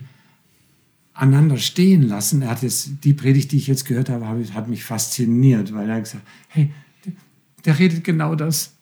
aneinander 1.14 1.58
stehen 1.58 2.04
lassen. 2.04 2.44
Er 2.44 2.52
hat 2.52 2.62
jetzt, 2.62 3.04
die 3.04 3.14
Predigt, 3.14 3.52
die 3.52 3.58
ich 3.58 3.66
jetzt 3.66 3.86
gehört 3.86 4.10
habe, 4.10 4.28
hat 4.28 4.68
mich 4.68 4.84
fasziniert, 4.84 5.74
weil 5.74 5.90
er 5.90 5.96
hat 5.96 6.04
gesagt, 6.04 6.28
hey, 6.50 6.72
der, 7.04 7.14
der 7.66 7.80
redet 7.80 8.04
genau 8.04 8.36
das. 8.36 8.76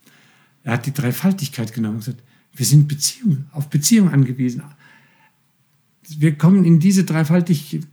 Er 0.68 0.74
hat 0.74 0.86
die 0.86 0.94
Dreifaltigkeit 0.94 1.72
genommen 1.72 1.96
und 1.96 2.00
gesagt, 2.02 2.22
wir 2.54 2.66
sind 2.66 2.90
Beziehung, 2.90 3.46
auf 3.54 3.70
Beziehung 3.70 4.10
angewiesen. 4.10 4.64
Wir 6.18 6.38
kommen 6.38 6.66
in 6.66 6.82
diese 6.82 7.06
Dreifaltigkeit, 7.06 7.88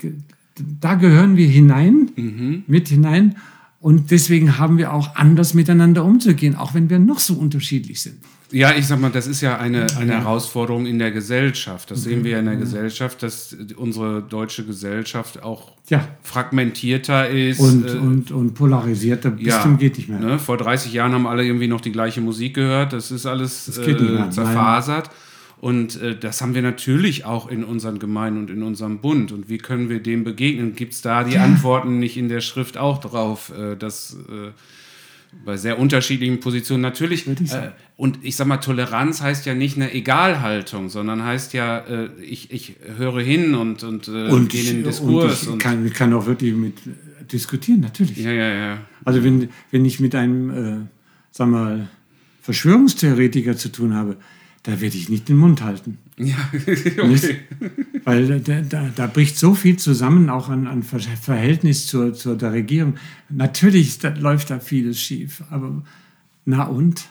da 0.80 0.96
gehören 0.96 1.36
wir 1.36 1.46
hinein, 1.46 2.10
mhm. 2.16 2.64
mit 2.66 2.88
hinein. 2.88 3.36
Und 3.84 4.10
deswegen 4.10 4.56
haben 4.56 4.78
wir 4.78 4.94
auch 4.94 5.14
anders 5.14 5.52
miteinander 5.52 6.06
umzugehen, 6.06 6.56
auch 6.56 6.72
wenn 6.72 6.88
wir 6.88 6.98
noch 6.98 7.18
so 7.18 7.34
unterschiedlich 7.34 8.00
sind. 8.00 8.16
Ja, 8.50 8.72
ich 8.72 8.86
sag 8.86 8.98
mal, 8.98 9.10
das 9.10 9.26
ist 9.26 9.42
ja 9.42 9.58
eine, 9.58 9.86
eine 9.98 10.12
ja. 10.12 10.20
Herausforderung 10.20 10.86
in 10.86 10.98
der 10.98 11.10
Gesellschaft. 11.10 11.90
Das 11.90 12.04
sehen 12.04 12.24
wir 12.24 12.30
ja 12.30 12.38
in 12.38 12.46
der 12.46 12.54
ja. 12.54 12.60
Gesellschaft, 12.60 13.22
dass 13.22 13.54
unsere 13.76 14.22
deutsche 14.22 14.64
Gesellschaft 14.64 15.42
auch 15.42 15.72
ja. 15.90 16.08
fragmentierter 16.22 17.28
ist. 17.28 17.60
Und, 17.60 17.86
äh, 17.86 17.98
und, 17.98 18.30
und 18.30 18.54
polarisierter 18.54 19.32
bis 19.32 19.48
ja, 19.48 19.60
zum 19.60 19.76
geht 19.76 19.98
nicht 19.98 20.08
mehr. 20.08 20.18
Ne? 20.18 20.38
Vor 20.38 20.56
30 20.56 20.90
Jahren 20.94 21.12
haben 21.12 21.26
alle 21.26 21.44
irgendwie 21.44 21.68
noch 21.68 21.82
die 21.82 21.92
gleiche 21.92 22.22
Musik 22.22 22.54
gehört. 22.54 22.94
Das 22.94 23.10
ist 23.10 23.26
alles 23.26 23.66
das 23.66 23.76
äh, 23.76 24.30
zerfasert. 24.30 25.08
Nein. 25.08 25.16
Und 25.64 25.98
äh, 26.02 26.14
das 26.14 26.42
haben 26.42 26.54
wir 26.54 26.60
natürlich 26.60 27.24
auch 27.24 27.48
in 27.48 27.64
unseren 27.64 27.98
Gemeinden 27.98 28.38
und 28.40 28.50
in 28.50 28.62
unserem 28.62 28.98
Bund. 28.98 29.32
Und 29.32 29.48
wie 29.48 29.56
können 29.56 29.88
wir 29.88 29.98
dem 29.98 30.22
begegnen? 30.22 30.76
Gibt 30.76 30.92
es 30.92 31.00
da 31.00 31.24
die. 31.24 31.38
Antworten 31.38 31.98
nicht 31.98 32.18
in 32.18 32.28
der 32.28 32.42
Schrift 32.42 32.76
auch 32.76 33.00
drauf, 33.00 33.50
äh, 33.58 33.74
dass 33.74 34.14
äh, 34.28 34.50
bei 35.42 35.56
sehr 35.56 35.78
unterschiedlichen 35.78 36.40
Positionen 36.40 36.82
natürlich. 36.82 37.26
Ich 37.26 37.52
äh, 37.54 37.70
und 37.96 38.18
ich 38.20 38.36
sag 38.36 38.46
mal, 38.46 38.58
Toleranz 38.58 39.22
heißt 39.22 39.46
ja 39.46 39.54
nicht 39.54 39.76
eine 39.76 39.94
Egalhaltung, 39.94 40.90
sondern 40.90 41.24
heißt 41.24 41.54
ja, 41.54 41.78
äh, 41.78 42.10
ich, 42.20 42.50
ich 42.50 42.74
höre 42.98 43.22
hin 43.22 43.54
und, 43.54 43.84
und, 43.84 44.06
äh, 44.08 44.28
und 44.28 44.50
gehe 44.50 44.68
in 44.68 44.76
den 44.76 44.84
Diskurs. 44.84 45.46
Und 45.46 45.56
ich 45.56 45.62
kann, 45.62 45.90
kann 45.94 46.12
auch 46.12 46.26
wirklich 46.26 46.52
mit 46.52 46.74
diskutieren, 47.32 47.80
natürlich. 47.80 48.18
Ja, 48.18 48.32
ja, 48.32 48.52
ja. 48.52 48.78
Also 49.06 49.24
wenn, 49.24 49.48
wenn 49.70 49.86
ich 49.86 49.98
mit 49.98 50.14
einem, 50.14 50.90
sag 51.30 51.48
mal, 51.48 51.88
Verschwörungstheoretiker 52.42 53.56
zu 53.56 53.72
tun 53.72 53.94
habe, 53.94 54.18
da 54.64 54.80
werde 54.80 54.96
ich 54.96 55.10
nicht 55.10 55.28
den 55.28 55.36
Mund 55.36 55.62
halten. 55.62 55.98
Ja, 56.16 56.36
okay. 56.52 57.36
Weil 58.04 58.40
da, 58.40 58.60
da, 58.62 58.90
da, 58.94 59.06
bricht 59.06 59.38
so 59.38 59.54
viel 59.54 59.76
zusammen, 59.76 60.30
auch 60.30 60.48
an, 60.48 60.66
an 60.66 60.82
Verhältnis 60.82 61.86
zur, 61.86 62.14
zur 62.14 62.36
der 62.36 62.52
Regierung. 62.52 62.96
Natürlich 63.28 63.98
da 63.98 64.08
läuft 64.08 64.50
da 64.50 64.60
vieles 64.60 65.00
schief, 65.00 65.42
aber 65.50 65.82
na 66.46 66.64
und? 66.64 67.06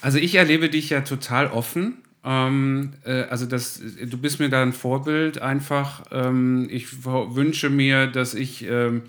Also 0.00 0.18
ich 0.18 0.34
erlebe 0.34 0.70
dich 0.70 0.90
ja 0.90 1.02
total 1.02 1.48
offen. 1.48 1.98
Ähm, 2.24 2.94
äh, 3.04 3.24
also 3.24 3.44
das, 3.44 3.82
du 4.02 4.16
bist 4.16 4.40
mir 4.40 4.48
da 4.48 4.62
ein 4.62 4.72
Vorbild 4.72 5.42
einfach. 5.42 6.04
Ähm, 6.10 6.68
ich 6.70 7.04
wünsche 7.04 7.68
mir, 7.68 8.06
dass 8.06 8.32
ich 8.34 8.64
ähm, 8.66 9.02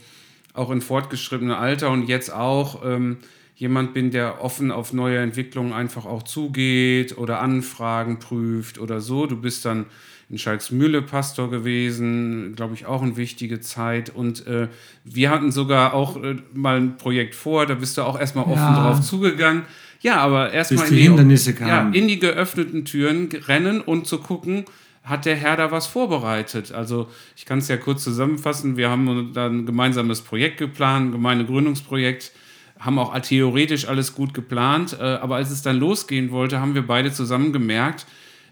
auch 0.54 0.70
in 0.70 0.82
fortgeschrittenem 0.82 1.56
Alter 1.56 1.92
und 1.92 2.10
jetzt 2.10 2.32
auch 2.32 2.82
ähm, 2.86 3.18
jemand 3.56 3.94
bin, 3.94 4.12
der 4.12 4.44
offen 4.44 4.72
auf 4.72 4.94
neue 4.94 5.20
Entwicklungen 5.20 5.74
einfach 5.74 6.06
auch 6.06 6.24
zugeht 6.24 7.18
oder 7.18 7.40
Anfragen 7.40 8.20
prüft 8.20 8.80
oder 8.80 9.02
so. 9.02 9.26
Du 9.26 9.38
bist 9.38 9.66
dann 9.66 9.86
in 10.30 10.38
Schalksmühle 10.38 11.02
Pastor 11.02 11.50
gewesen, 11.50 12.54
glaube 12.56 12.74
ich, 12.74 12.86
auch 12.86 13.02
eine 13.02 13.16
wichtige 13.16 13.60
Zeit. 13.60 14.10
Und 14.10 14.46
äh, 14.48 14.68
wir 15.04 15.30
hatten 15.30 15.52
sogar 15.52 15.94
auch 15.94 16.22
äh, 16.22 16.38
mal 16.54 16.78
ein 16.78 16.98
Projekt 16.98 17.36
vor, 17.36 17.66
da 17.66 17.76
bist 17.76 17.98
du 17.98 18.02
auch 18.02 18.20
erstmal 18.20 18.46
offen 18.46 18.56
ja. 18.56 18.92
drauf 18.92 19.02
zugegangen. 19.02 19.64
Ja, 20.02 20.18
aber 20.18 20.52
erstmal 20.52 20.88
in, 20.92 21.18
die, 21.18 21.52
ja, 21.62 21.90
in 21.90 22.08
die 22.08 22.20
geöffneten 22.20 22.86
Türen 22.86 23.30
rennen 23.48 23.82
und 23.82 24.08
zu 24.08 24.20
gucken, 24.20 24.66
hat 25.04 25.26
der 25.26 25.36
Herr 25.36 25.56
da 25.56 25.72
was 25.72 25.88
vorbereitet? 25.88 26.72
Also 26.72 27.10
ich 27.36 27.46
kann 27.46 27.60
es 27.60 27.68
ja 27.68 27.78
kurz 27.78 28.04
zusammenfassen. 28.04 28.76
Wir 28.76 28.90
haben 28.90 29.34
dann 29.34 29.60
ein 29.60 29.66
gemeinsames 29.66 30.22
Projekt 30.22 30.58
geplant, 30.58 31.10
ein 31.10 31.12
Gemeindegründungsprojekt 31.12 32.32
haben 32.80 33.00
auch 33.00 33.18
theoretisch 33.20 33.88
alles 33.88 34.14
gut 34.14 34.34
geplant, 34.34 34.98
äh, 35.00 35.04
aber 35.04 35.36
als 35.36 35.52
es 35.52 35.62
dann 35.62 35.78
losgehen 35.78 36.32
wollte, 36.32 36.60
haben 36.60 36.76
wir 36.76 36.86
beide 36.86 37.12
zusammen 37.12 37.54
gemerkt, 37.54 38.06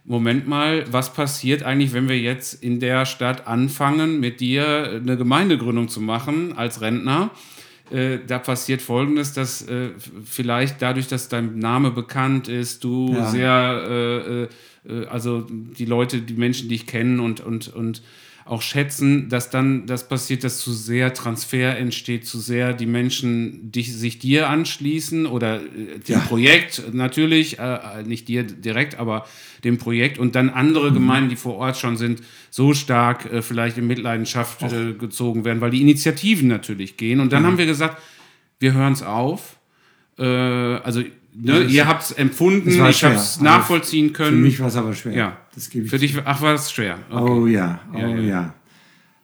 Moment 0.06 0.48
mal, 0.50 0.86
was 0.92 1.14
passiert 1.14 1.64
eigentlich, 1.64 1.94
wenn 1.94 2.10
wir 2.10 2.20
jetzt 2.20 2.62
in 2.62 2.82
der 2.82 3.06
Stadt 3.06 3.48
anfangen, 3.48 4.20
mit 4.20 4.42
dir 4.42 5.02
eine 5.02 5.16
Gemeindegründung 5.16 5.88
zu 5.88 6.02
machen 6.02 6.58
als 6.58 6.82
Rentner? 6.82 7.32
Äh, 7.90 8.20
da 8.28 8.40
passiert 8.40 8.82
Folgendes, 8.82 9.32
dass 9.32 9.66
äh, 9.68 9.92
vielleicht 10.26 10.82
dadurch, 10.82 11.08
dass 11.08 11.30
dein 11.30 11.58
Name 11.58 11.92
bekannt 11.92 12.50
ist, 12.50 12.84
du 12.84 13.14
ja. 13.14 13.30
sehr, 13.30 14.50
äh, 14.88 14.92
äh, 14.92 15.06
also 15.08 15.48
die 15.50 15.86
Leute, 15.86 16.22
die 16.22 16.34
Menschen, 16.34 16.68
die 16.68 16.76
ich 16.76 16.88
kenne 16.88 17.22
und, 17.22 17.40
und, 17.40 17.74
und 17.74 18.02
auch 18.46 18.62
schätzen, 18.62 19.30
dass 19.30 19.50
dann 19.50 19.86
das 19.86 20.08
passiert, 20.08 20.44
dass 20.44 20.60
zu 20.60 20.74
sehr 20.74 21.14
Transfer 21.14 21.78
entsteht, 21.78 22.28
zu 22.28 22.40
sehr 22.40 22.74
die 22.74 22.86
Menschen 22.86 23.72
dich, 23.72 23.94
sich 23.94 24.20
dir 24.20 24.50
anschließen 24.50 25.26
oder 25.26 25.62
äh, 25.62 26.00
dem 26.00 26.16
ja. 26.16 26.20
Projekt 26.20 26.94
natürlich, 26.94 27.60
äh, 27.60 27.76
äh, 27.76 28.04
nicht 28.04 28.28
dir 28.28 28.44
direkt, 28.44 29.00
aber 29.00 29.26
dem 29.64 29.78
Projekt 29.78 30.20
und 30.20 30.36
dann 30.36 30.50
andere 30.50 30.90
mhm. 30.90 30.96
Gemeinden, 30.96 31.30
die 31.30 31.36
vor 31.36 31.56
Ort 31.56 31.78
schon 31.78 31.96
sind, 31.96 32.22
so 32.50 32.74
stark 32.74 33.32
äh, 33.32 33.42
vielleicht 33.42 33.78
in 33.78 33.88
Mitleidenschaft 33.88 34.62
äh, 34.64 34.94
gezogen 34.94 35.46
werden, 35.46 35.62
weil 35.62 35.72
die 35.72 35.82
Initiativen 35.82 36.50
natürlich 36.50 36.98
gehen. 36.98 37.20
Und 37.22 37.32
dann 37.32 37.44
mhm. 37.44 37.48
haben 37.48 37.58
wir 37.58 37.66
gesagt, 37.66 38.02
wir 38.60 38.74
hören 38.74 38.94
es 38.94 39.04
auf 39.04 39.58
Äh, 40.18 40.26
also, 40.26 41.02
ne, 41.36 41.64
ihr 41.64 41.88
habt 41.88 42.04
es 42.04 42.12
empfunden, 42.12 42.70
ich 42.70 42.80
habe 42.80 42.90
es 42.92 43.04
Also 43.04 43.44
nachvollziehen 43.44 44.08
Für 44.10 44.14
können. 44.26 44.42
mich 44.42 44.60
war 44.60 44.68
es 44.68 44.76
aber 44.76 44.94
schwer. 44.94 45.14
ja. 45.16 45.38
Das 45.56 45.70
gebe 45.70 45.86
ich 45.86 45.90
Für 45.92 45.98
dich, 46.00 46.18
ach, 46.26 46.42
war 46.42 46.54
es 46.56 46.72
schwer. 46.72 46.98
Okay. 47.10 47.32
Oh 47.32 47.48
ja, 47.48 47.80
oh 47.94 47.98
Ja, 47.98 48.08
ja, 48.08 48.20
ja. 48.22 48.54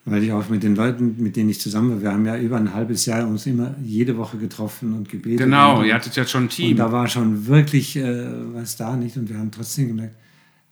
Weil 0.06 0.24
ich 0.24 0.32
auch 0.32 0.50
mit 0.50 0.64
den 0.64 0.76
Leuten, 0.76 1.16
mit 1.22 1.36
denen 1.36 1.50
ich 1.50 1.60
zusammen 1.60 1.92
war, 1.92 2.02
wir 2.02 2.12
haben 2.12 2.26
ja 2.26 2.38
über 2.38 2.58
ein 2.58 2.74
halbes 2.74 3.06
Jahr 3.06 3.28
uns 3.28 3.46
immer 3.46 3.76
jede 3.84 4.18
Woche 4.18 4.38
getroffen 4.38 4.94
und 4.94 5.10
gebetet. 5.10 5.40
Genau, 5.40 5.80
und, 5.80 5.86
ihr 5.86 5.94
hattet 5.94 6.16
ja 6.16 6.26
schon 6.26 6.44
ein 6.44 6.46
Und 6.46 6.50
Team. 6.56 6.78
da 6.78 6.92
war 6.92 7.08
schon 7.08 7.46
wirklich 7.48 7.96
äh, 7.96 8.26
was 8.54 8.76
da 8.78 8.96
nicht 8.96 9.18
und 9.18 9.30
wir 9.30 9.38
haben 9.38 9.52
trotzdem 9.52 9.88
gemerkt, 9.90 10.16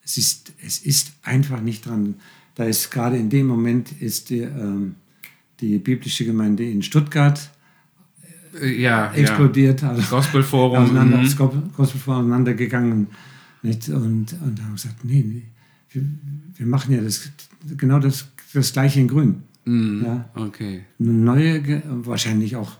es 0.04 0.18
ist, 0.18 0.54
es 0.66 0.80
ist 0.80 1.12
einfach 1.24 1.62
nicht 1.62 1.86
dran. 1.86 2.16
Da 2.56 2.64
ist 2.64 2.90
gerade 2.90 3.18
in 3.18 3.30
dem 3.30 3.46
Moment 3.46 3.92
ist 4.02 4.30
die, 4.32 4.40
ähm, 4.40 4.96
die 5.60 5.78
biblische 5.78 6.26
Gemeinde 6.26 6.64
in 6.64 6.82
Stuttgart 6.82 7.52
ja, 8.66 9.12
explodiert. 9.14 9.84
Also 9.84 10.02
ja. 10.02 10.08
Gospelforum. 10.10 10.78
auseinander, 10.78 11.18
mhm. 11.18 11.24
das 11.24 11.36
Gospelforum 11.38 12.22
auseinandergegangen. 12.22 13.08
Nicht? 13.64 13.90
Und, 13.90 14.34
und 14.44 14.62
haben 14.64 14.74
gesagt, 14.74 15.04
nee, 15.04 15.24
nee 15.26 15.44
wir, 15.92 16.04
wir 16.56 16.66
machen 16.66 16.94
ja 16.94 17.02
das, 17.02 17.30
genau 17.78 18.00
das, 18.00 18.28
das 18.54 18.74
gleiche 18.74 19.00
in 19.00 19.08
Grün. 19.08 19.44
Mhm. 19.66 20.04
Ja, 20.06 20.30
Okay. 20.36 20.82
eine 21.00 21.12
neue, 21.12 21.82
wahrscheinlich 22.06 22.56
auch 22.56 22.78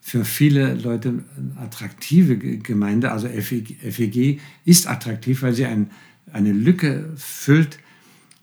für 0.00 0.24
viele 0.24 0.74
Leute 0.74 1.24
attraktive 1.56 2.36
Ge- 2.36 2.56
Gemeinde. 2.58 3.12
Also 3.12 3.28
FEG, 3.28 3.76
FEG 3.92 4.40
ist 4.64 4.88
attraktiv, 4.88 5.42
weil 5.42 5.52
sie 5.52 5.66
ein, 5.66 5.90
eine 6.32 6.52
Lücke 6.52 7.10
füllt, 7.16 7.78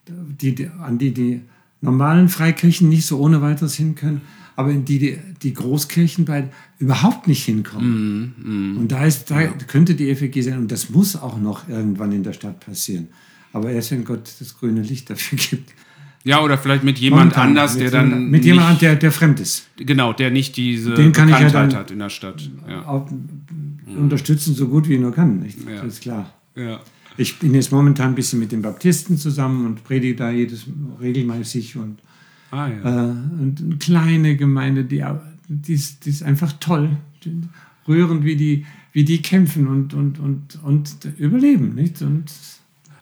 die, 0.07 0.53
die, 0.55 0.67
an 0.67 0.97
die 0.97 1.13
die 1.13 1.41
normalen 1.81 2.29
Freikirchen 2.29 2.89
nicht 2.89 3.05
so 3.05 3.19
ohne 3.19 3.41
weiteres 3.41 3.75
hin 3.75 3.95
können, 3.95 4.21
aber 4.55 4.71
in 4.71 4.85
die 4.85 4.99
die, 4.99 5.17
die 5.41 5.53
Großkirchen 5.53 6.25
bei 6.25 6.49
überhaupt 6.79 7.27
nicht 7.27 7.43
hinkommen. 7.45 8.75
Und 8.79 8.91
da, 8.91 9.05
ist, 9.05 9.31
da 9.31 9.47
könnte 9.47 9.95
die 9.95 10.13
FEG 10.15 10.43
sein 10.43 10.59
und 10.59 10.71
das 10.71 10.89
muss 10.89 11.15
auch 11.15 11.39
noch 11.39 11.67
irgendwann 11.67 12.11
in 12.11 12.23
der 12.23 12.33
Stadt 12.33 12.59
passieren. 12.59 13.07
Aber 13.53 13.71
erst 13.71 13.91
wenn 13.91 14.03
Gott 14.05 14.29
das 14.39 14.57
grüne 14.57 14.81
Licht 14.81 15.09
dafür 15.09 15.37
gibt. 15.49 15.73
Ja, 16.23 16.41
oder 16.43 16.57
vielleicht 16.57 16.83
mit 16.83 16.99
jemand 16.99 17.21
Momentan, 17.35 17.49
anders, 17.49 17.73
mit 17.75 17.83
der 17.83 17.91
dann. 17.91 18.09
jemand- 18.09 18.23
Mit 18.31 18.41
nicht, 18.41 18.45
jemandem, 18.53 18.79
der, 18.79 18.95
der 18.97 19.11
fremd 19.11 19.39
ist. 19.39 19.67
Genau, 19.77 20.11
der 20.13 20.29
nicht 20.29 20.57
diese 20.57 20.93
Den 20.93 21.13
kann 21.13 21.29
ich 21.29 21.33
ja 21.35 21.45
Bekanntheit 21.45 21.71
dann- 21.73 21.79
hat 21.79 21.91
in 21.91 21.99
der 21.99 22.09
Stadt. 22.09 22.49
Ja. 22.69 22.85
auch 22.85 23.09
unterstützen, 23.95 24.53
so 24.53 24.67
gut 24.67 24.89
wie 24.89 24.95
ich 24.95 24.99
nur 24.99 25.13
kann. 25.13 25.39
Nicht? 25.39 25.57
Ja. 25.67 25.83
Das 25.83 25.93
ist 25.93 26.01
klar. 26.01 26.33
ja. 26.55 26.79
Ich 27.19 27.39
bin 27.39 27.55
jetzt 27.55 27.71
momentan 27.71 28.09
ein 28.09 28.15
bisschen 28.15 28.37
mit 28.39 28.51
den 28.51 28.61
Baptisten 28.61 29.17
zusammen 29.17 29.65
und 29.65 29.83
predige 29.83 30.15
da 30.15 30.29
jedes 30.29 30.65
regelmäßig 31.01 31.75
und, 31.75 31.97
Ah, 32.51 32.67
ja. 32.67 32.75
äh, 33.07 33.09
und 33.09 33.59
eine 33.59 33.75
kleine 33.77 34.35
Gemeinde, 34.37 34.83
die, 34.83 35.03
die, 35.47 35.73
ist, 35.73 36.05
die 36.05 36.09
ist 36.09 36.23
einfach 36.23 36.53
toll. 36.59 36.97
Rührend, 37.87 38.23
wie 38.23 38.35
die, 38.35 38.65
wie 38.91 39.03
die 39.05 39.21
kämpfen 39.21 39.67
und, 39.67 39.93
und, 39.93 40.19
und, 40.19 40.59
und 40.63 40.97
überleben. 41.17 41.75
Nicht? 41.75 42.01
Und 42.01 42.25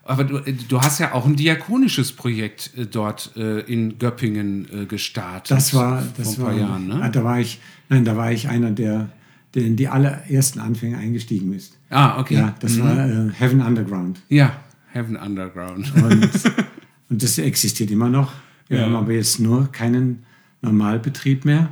Aber 0.04 0.24
du, 0.24 0.38
äh, 0.38 0.52
du 0.68 0.80
hast 0.80 1.00
ja 1.00 1.12
auch 1.12 1.26
ein 1.26 1.36
diakonisches 1.36 2.12
Projekt 2.12 2.72
äh, 2.76 2.86
dort 2.86 3.32
äh, 3.36 3.60
in 3.60 3.98
Göppingen 3.98 4.86
gestartet. 4.88 5.56
das 5.56 5.74
war, 5.74 6.04
das 6.16 6.36
vor 6.36 6.48
ein 6.48 6.56
paar 6.58 6.68
war, 6.68 6.68
Jahren, 6.68 6.92
ah, 6.92 7.04
ne? 7.06 7.10
da 7.10 7.24
war 7.24 7.40
ich, 7.40 7.60
nein, 7.88 8.04
da 8.04 8.16
war 8.16 8.30
ich 8.32 8.48
einer, 8.48 8.70
der, 8.70 9.08
der 9.54 9.64
in 9.64 9.76
die 9.76 9.88
allerersten 9.88 10.60
Anfänge 10.60 10.98
eingestiegen 10.98 11.52
ist. 11.52 11.76
Ah, 11.90 12.20
okay. 12.20 12.34
Ja, 12.34 12.54
das 12.60 12.78
war 12.80 13.08
äh, 13.08 13.30
Heaven 13.32 13.60
Underground. 13.60 14.20
Ja, 14.28 14.56
Heaven 14.92 15.16
Underground. 15.16 15.92
Und, 15.94 16.30
und 17.10 17.22
das 17.22 17.38
existiert 17.38 17.90
immer 17.90 18.08
noch. 18.08 18.32
Wir 18.68 18.78
Ja. 18.78 18.84
haben 18.86 18.96
aber 18.96 19.12
jetzt 19.12 19.38
nur 19.40 19.70
keinen 19.72 20.24
Normalbetrieb 20.62 21.44
mehr. 21.44 21.70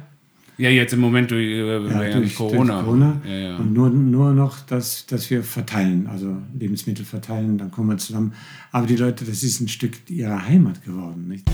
Ja, 0.59 0.71
jetzt 0.71 0.93
im 0.93 1.01
Moment 1.01 1.31
durch, 1.31 1.45
äh, 1.47 1.59
Ja, 1.59 2.01
während 2.01 2.25
durch, 2.25 2.37
Corona. 2.37 2.75
durch 2.75 2.85
Corona. 2.85 3.21
Ja, 3.27 3.35
ja. 3.35 3.57
Und 3.57 3.73
nur, 3.73 3.91
nur 3.91 4.33
noch, 4.33 4.61
dass, 4.61 5.07
dass 5.07 5.31
wir 5.31 5.43
verteilen, 5.43 6.07
also 6.07 6.37
Lebensmittel 6.59 7.05
verteilen, 7.05 7.59
dann 7.59 7.71
kommen 7.71 7.91
wir 7.91 7.99
zusammen. 7.99 8.33
Aber 8.73 8.87
die 8.87 8.97
Leute, 8.97 9.25
das 9.25 9.43
ist 9.43 9.61
ein 9.61 9.69
Stück 9.69 10.09
ihrer 10.09 10.47
Heimat 10.47 10.85
geworden. 10.85 11.29
Nicht? 11.29 11.45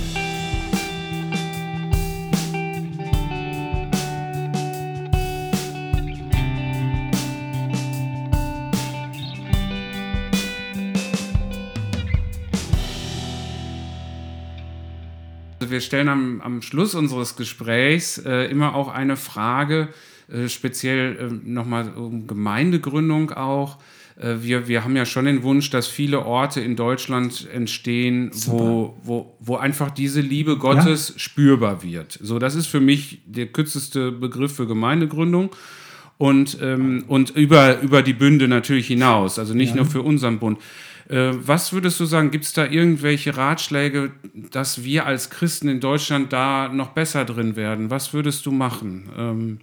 Also 15.70 15.76
wir 15.76 15.80
stellen 15.82 16.08
am, 16.08 16.40
am 16.40 16.62
Schluss 16.62 16.96
unseres 16.96 17.36
Gesprächs 17.36 18.18
äh, 18.18 18.46
immer 18.46 18.74
auch 18.74 18.88
eine 18.88 19.16
Frage, 19.16 19.90
äh, 20.28 20.48
speziell 20.48 21.16
äh, 21.16 21.48
nochmal 21.48 21.90
um 21.94 22.26
Gemeindegründung 22.26 23.30
auch. 23.30 23.78
Äh, 24.20 24.38
wir, 24.40 24.66
wir 24.66 24.82
haben 24.82 24.96
ja 24.96 25.06
schon 25.06 25.26
den 25.26 25.44
Wunsch, 25.44 25.70
dass 25.70 25.86
viele 25.86 26.26
Orte 26.26 26.60
in 26.60 26.74
Deutschland 26.74 27.48
entstehen, 27.54 28.32
wo, 28.46 28.98
wo, 29.04 29.36
wo 29.38 29.58
einfach 29.58 29.92
diese 29.92 30.20
Liebe 30.20 30.56
Gottes 30.56 31.14
spürbar 31.18 31.84
wird. 31.84 32.18
So, 32.20 32.40
das 32.40 32.56
ist 32.56 32.66
für 32.66 32.80
mich 32.80 33.20
der 33.24 33.46
kürzeste 33.46 34.10
Begriff 34.10 34.56
für 34.56 34.66
Gemeindegründung. 34.66 35.50
Und, 36.18 36.58
ähm, 36.60 37.04
und 37.06 37.30
über, 37.30 37.80
über 37.80 38.02
die 38.02 38.12
Bünde 38.12 38.48
natürlich 38.48 38.88
hinaus, 38.88 39.38
also 39.38 39.54
nicht 39.54 39.76
nur 39.76 39.86
für 39.86 40.02
unseren 40.02 40.40
Bund. 40.40 40.58
Äh, 41.10 41.32
was 41.44 41.72
würdest 41.72 41.98
du 41.98 42.04
sagen, 42.04 42.30
gibt 42.30 42.44
es 42.44 42.52
da 42.52 42.64
irgendwelche 42.66 43.36
Ratschläge, 43.36 44.12
dass 44.52 44.84
wir 44.84 45.06
als 45.06 45.28
Christen 45.28 45.68
in 45.68 45.80
Deutschland 45.80 46.32
da 46.32 46.68
noch 46.68 46.90
besser 46.90 47.24
drin 47.24 47.56
werden? 47.56 47.90
Was 47.90 48.14
würdest 48.14 48.46
du 48.46 48.52
machen? 48.52 49.08
Ähm, 49.18 49.58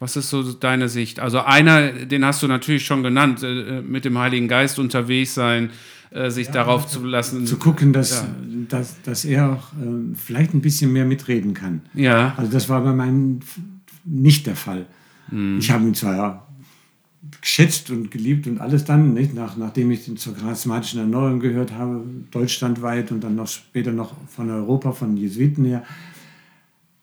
was 0.00 0.16
ist 0.16 0.30
so 0.30 0.42
deine 0.52 0.88
Sicht? 0.88 1.20
Also 1.20 1.40
einer, 1.40 1.90
den 1.92 2.24
hast 2.24 2.42
du 2.42 2.46
natürlich 2.46 2.86
schon 2.86 3.02
genannt, 3.02 3.42
äh, 3.42 3.82
mit 3.82 4.06
dem 4.06 4.16
Heiligen 4.16 4.48
Geist 4.48 4.78
unterwegs 4.78 5.34
sein, 5.34 5.70
äh, 6.10 6.30
sich 6.30 6.48
darauf 6.48 6.86
zu 6.86 7.04
lassen. 7.04 7.44
Zu 7.44 7.58
gucken, 7.58 7.92
dass, 7.92 8.24
dass, 8.68 9.02
dass 9.02 9.26
er 9.26 9.52
auch 9.52 9.72
ähm, 9.82 10.14
vielleicht 10.16 10.54
ein 10.54 10.62
bisschen 10.62 10.92
mehr 10.92 11.04
mitreden 11.04 11.52
kann. 11.52 11.82
ja, 11.92 12.32
Also 12.38 12.50
das 12.50 12.70
war 12.70 12.80
bei 12.80 12.92
meinem 12.92 13.40
nicht 14.04 14.46
der 14.46 14.56
Fall. 14.56 14.86
Mhm. 15.30 15.58
Ich 15.58 15.70
habe 15.70 15.84
ihn 15.84 15.94
zwar 15.94 16.47
geschätzt 17.40 17.90
und 17.90 18.10
geliebt 18.10 18.46
und 18.46 18.60
alles 18.60 18.84
dann, 18.84 19.14
nicht? 19.14 19.34
Nach, 19.34 19.56
nachdem 19.56 19.90
ich 19.90 20.16
zur 20.18 20.36
charismatischen 20.36 21.00
Erneuerung 21.00 21.40
gehört 21.40 21.72
habe, 21.72 22.04
deutschlandweit 22.30 23.12
und 23.12 23.22
dann 23.22 23.34
noch 23.34 23.48
später 23.48 23.92
noch 23.92 24.14
von 24.28 24.50
Europa, 24.50 24.92
von 24.92 25.16
Jesuiten 25.16 25.64
her. 25.64 25.84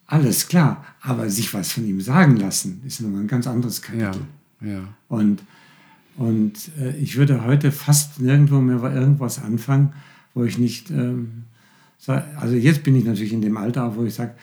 Alles 0.08 0.48
klar, 0.48 0.86
aber 1.02 1.30
sich 1.30 1.54
was 1.54 1.72
von 1.72 1.86
ihm 1.86 2.00
sagen 2.00 2.38
lassen, 2.38 2.82
ist 2.86 3.02
nochmal 3.02 3.22
ein 3.22 3.28
ganz 3.28 3.48
anderes 3.48 3.82
ja, 3.88 4.12
Kapitel. 4.12 4.28
ja. 4.62 4.82
Und, 5.10 5.42
und 6.18 6.54
äh, 6.80 6.96
ich 6.98 7.18
würde 7.18 7.44
heute 7.44 7.72
fast 7.72 8.20
nirgendwo 8.20 8.62
mehr 8.62 8.82
irgendwas 8.94 9.42
anfangen, 9.42 9.94
wo 10.34 10.44
ich 10.44 10.58
nicht, 10.58 10.92
ähm, 10.92 11.44
also 12.06 12.54
jetzt 12.56 12.84
bin 12.84 12.96
ich 12.96 13.04
natürlich 13.04 13.34
in 13.34 13.42
dem 13.42 13.58
Alter, 13.58 13.96
wo 13.96 14.04
ich 14.04 14.14
sage, 14.14 14.36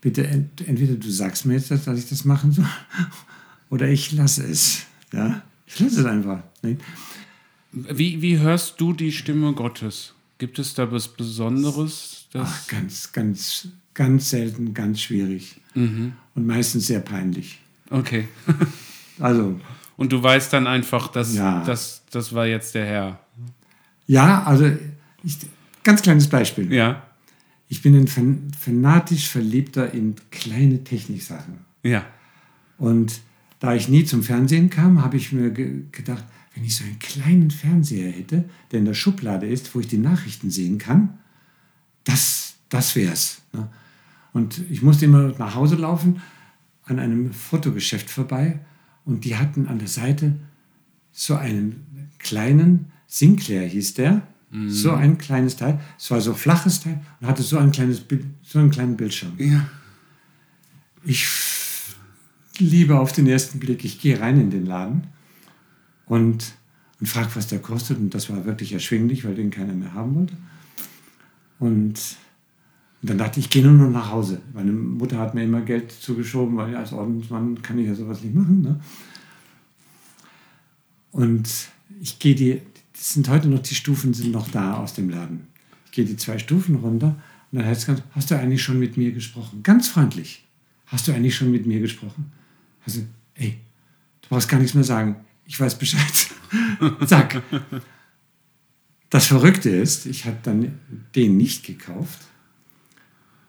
bitte 0.00 0.26
ent, 0.26 0.66
entweder 0.66 0.94
du 0.94 1.10
sagst 1.10 1.44
mir 1.44 1.54
jetzt, 1.54 1.70
dass 1.70 1.98
ich 1.98 2.08
das 2.08 2.24
machen 2.24 2.52
soll, 2.52 2.66
oder 3.70 3.88
ich 3.88 4.12
lasse 4.12 4.44
es. 4.46 4.86
Ja, 5.12 5.42
ich 5.66 5.78
lasse 5.80 6.00
es 6.00 6.06
einfach. 6.06 6.42
Wie, 7.72 8.20
wie 8.22 8.38
hörst 8.38 8.80
du 8.80 8.92
die 8.92 9.12
Stimme 9.12 9.52
Gottes? 9.52 10.14
Gibt 10.38 10.58
es 10.58 10.74
da 10.74 10.90
was 10.90 11.08
Besonderes? 11.08 12.26
Ach, 12.34 12.66
ganz, 12.68 13.12
ganz, 13.12 13.68
ganz 13.94 14.30
selten, 14.30 14.72
ganz 14.74 15.00
schwierig 15.00 15.56
und 15.74 16.14
meistens 16.46 16.86
sehr 16.88 17.00
peinlich. 17.00 17.60
okay. 17.90 18.28
Also 19.18 19.60
Und 19.98 20.12
du 20.12 20.22
weißt 20.22 20.50
dann 20.54 20.66
einfach, 20.66 21.08
dass 21.08 21.34
Ja. 21.34 21.62
das, 21.64 22.02
das 22.10 22.32
war 22.34 22.46
jetzt 22.46 22.74
der 22.74 22.86
Herr. 22.86 23.20
ja, 24.06 24.42
also 24.44 24.70
ich, 25.22 25.36
ganz 25.84 26.00
kleines 26.00 26.26
Beispiel. 26.28 26.72
Ja. 26.72 27.02
Ich 27.68 27.82
bin 27.82 27.94
ein 27.94 28.08
fan- 28.08 28.50
fanatisch 28.58 29.28
Verliebter 29.28 29.92
in 29.92 30.14
kleine 30.30 30.82
Techniksachen. 30.84 31.58
Ja. 31.82 32.06
Und 32.78 33.20
da 33.60 33.74
ich 33.74 33.88
nie 33.88 34.04
zum 34.04 34.22
Fernsehen 34.22 34.70
kam, 34.70 35.02
habe 35.02 35.16
ich 35.16 35.32
mir 35.32 35.50
ge 35.50 35.84
gedacht, 35.92 36.24
wenn 36.54 36.64
ich 36.64 36.76
so 36.76 36.84
einen 36.84 36.98
kleinen 36.98 37.50
Fernseher 37.50 38.10
hätte, 38.10 38.44
der 38.72 38.80
in 38.80 38.84
der 38.86 38.94
Schublade 38.94 39.46
ist, 39.46 39.74
wo 39.74 39.80
ich 39.80 39.86
die 39.86 39.98
Nachrichten 39.98 40.50
sehen 40.50 40.78
kann, 40.78 41.18
das, 42.04 42.54
das 42.68 42.96
wär's. 42.96 43.42
Ne? 43.52 43.68
Und 44.32 44.60
ich 44.70 44.82
musste 44.82 45.04
immer 45.04 45.32
nach 45.38 45.54
Hause 45.54 45.76
laufen, 45.76 46.20
an 46.84 46.98
einem 46.98 47.32
Fotogeschäft 47.32 48.10
vorbei 48.10 48.58
und 49.04 49.24
die 49.24 49.36
hatten 49.36 49.68
an 49.68 49.78
der 49.78 49.88
Seite 49.88 50.34
so 51.12 51.36
einen 51.36 52.10
kleinen, 52.18 52.90
Sinclair 53.06 53.66
hieß 53.66 53.94
der, 53.94 54.22
so 54.66 54.92
ein 54.92 55.16
kleines 55.16 55.56
Teil, 55.56 55.78
es 55.96 56.10
war 56.10 56.20
so 56.20 56.32
ein 56.32 56.36
flaches 56.36 56.80
Teil 56.80 57.00
und 57.20 57.28
hatte 57.28 57.42
so 57.42 57.58
ein 57.58 57.70
kleines 57.70 58.02
so 58.42 58.58
einen 58.58 58.70
kleinen 58.70 58.96
Bildschirm. 58.96 59.34
Ja. 59.38 59.68
Ich 61.04 61.24
liebe 62.60 62.98
auf 62.98 63.12
den 63.12 63.26
ersten 63.26 63.58
Blick, 63.58 63.84
ich 63.84 64.00
gehe 64.00 64.20
rein 64.20 64.40
in 64.40 64.50
den 64.50 64.66
Laden 64.66 65.08
und, 66.06 66.52
und 67.00 67.06
frage, 67.06 67.30
was 67.34 67.46
der 67.46 67.60
kostet. 67.60 67.98
Und 67.98 68.14
das 68.14 68.30
war 68.30 68.44
wirklich 68.44 68.72
erschwinglich, 68.72 69.24
weil 69.24 69.34
den 69.34 69.50
keiner 69.50 69.72
mehr 69.72 69.94
haben 69.94 70.14
wollte. 70.14 70.34
Und, 71.58 71.98
und 73.02 73.10
dann 73.10 73.18
dachte 73.18 73.40
ich, 73.40 73.46
ich 73.46 73.50
gehe 73.50 73.62
nur 73.62 73.72
noch 73.72 73.90
nach 73.90 74.10
Hause. 74.10 74.40
Meine 74.52 74.72
Mutter 74.72 75.18
hat 75.18 75.34
mir 75.34 75.44
immer 75.44 75.60
Geld 75.60 75.92
zugeschoben, 75.92 76.56
weil 76.56 76.74
als 76.76 76.92
Ordensmann 76.92 77.60
kann 77.62 77.78
ich 77.78 77.86
ja 77.86 77.94
sowas 77.94 78.22
nicht 78.22 78.34
machen. 78.34 78.62
Ne? 78.62 78.80
Und 81.12 81.48
ich 82.00 82.18
gehe 82.18 82.34
die, 82.34 82.60
das 82.92 83.14
sind 83.14 83.28
heute 83.28 83.48
noch, 83.48 83.60
die 83.60 83.74
Stufen 83.74 84.14
sind 84.14 84.32
noch 84.32 84.48
da 84.48 84.74
aus 84.74 84.94
dem 84.94 85.10
Laden. 85.10 85.46
Ich 85.86 85.92
gehe 85.92 86.04
die 86.04 86.16
zwei 86.16 86.38
Stufen 86.38 86.76
runter 86.76 87.16
und 87.50 87.58
dann 87.58 87.66
heißt 87.66 87.80
es 87.80 87.86
ganz, 87.86 88.02
hast 88.12 88.30
du 88.30 88.38
eigentlich 88.38 88.62
schon 88.62 88.78
mit 88.78 88.96
mir 88.96 89.12
gesprochen? 89.12 89.62
Ganz 89.62 89.88
freundlich. 89.88 90.44
Hast 90.86 91.08
du 91.08 91.12
eigentlich 91.12 91.34
schon 91.34 91.50
mit 91.50 91.66
mir 91.66 91.80
gesprochen? 91.80 92.32
Also, 92.84 93.02
ey, 93.34 93.60
du 94.22 94.28
brauchst 94.28 94.48
gar 94.48 94.58
nichts 94.58 94.74
mehr 94.74 94.84
sagen. 94.84 95.16
Ich 95.46 95.58
weiß 95.58 95.78
Bescheid. 95.78 96.28
Zack. 97.06 97.42
Das 99.10 99.26
Verrückte 99.26 99.70
ist, 99.70 100.06
ich 100.06 100.26
habe 100.26 100.38
dann 100.42 100.78
den 101.16 101.36
nicht 101.36 101.66
gekauft, 101.66 102.20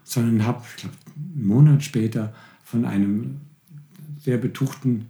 sondern 0.04 0.46
habe, 0.46 0.64
ich 0.68 0.82
glaube, 0.82 0.96
einen 1.16 1.48
Monat 1.48 1.84
später 1.84 2.34
von 2.64 2.86
einem 2.86 3.42
sehr 4.20 4.38
betuchten 4.38 5.10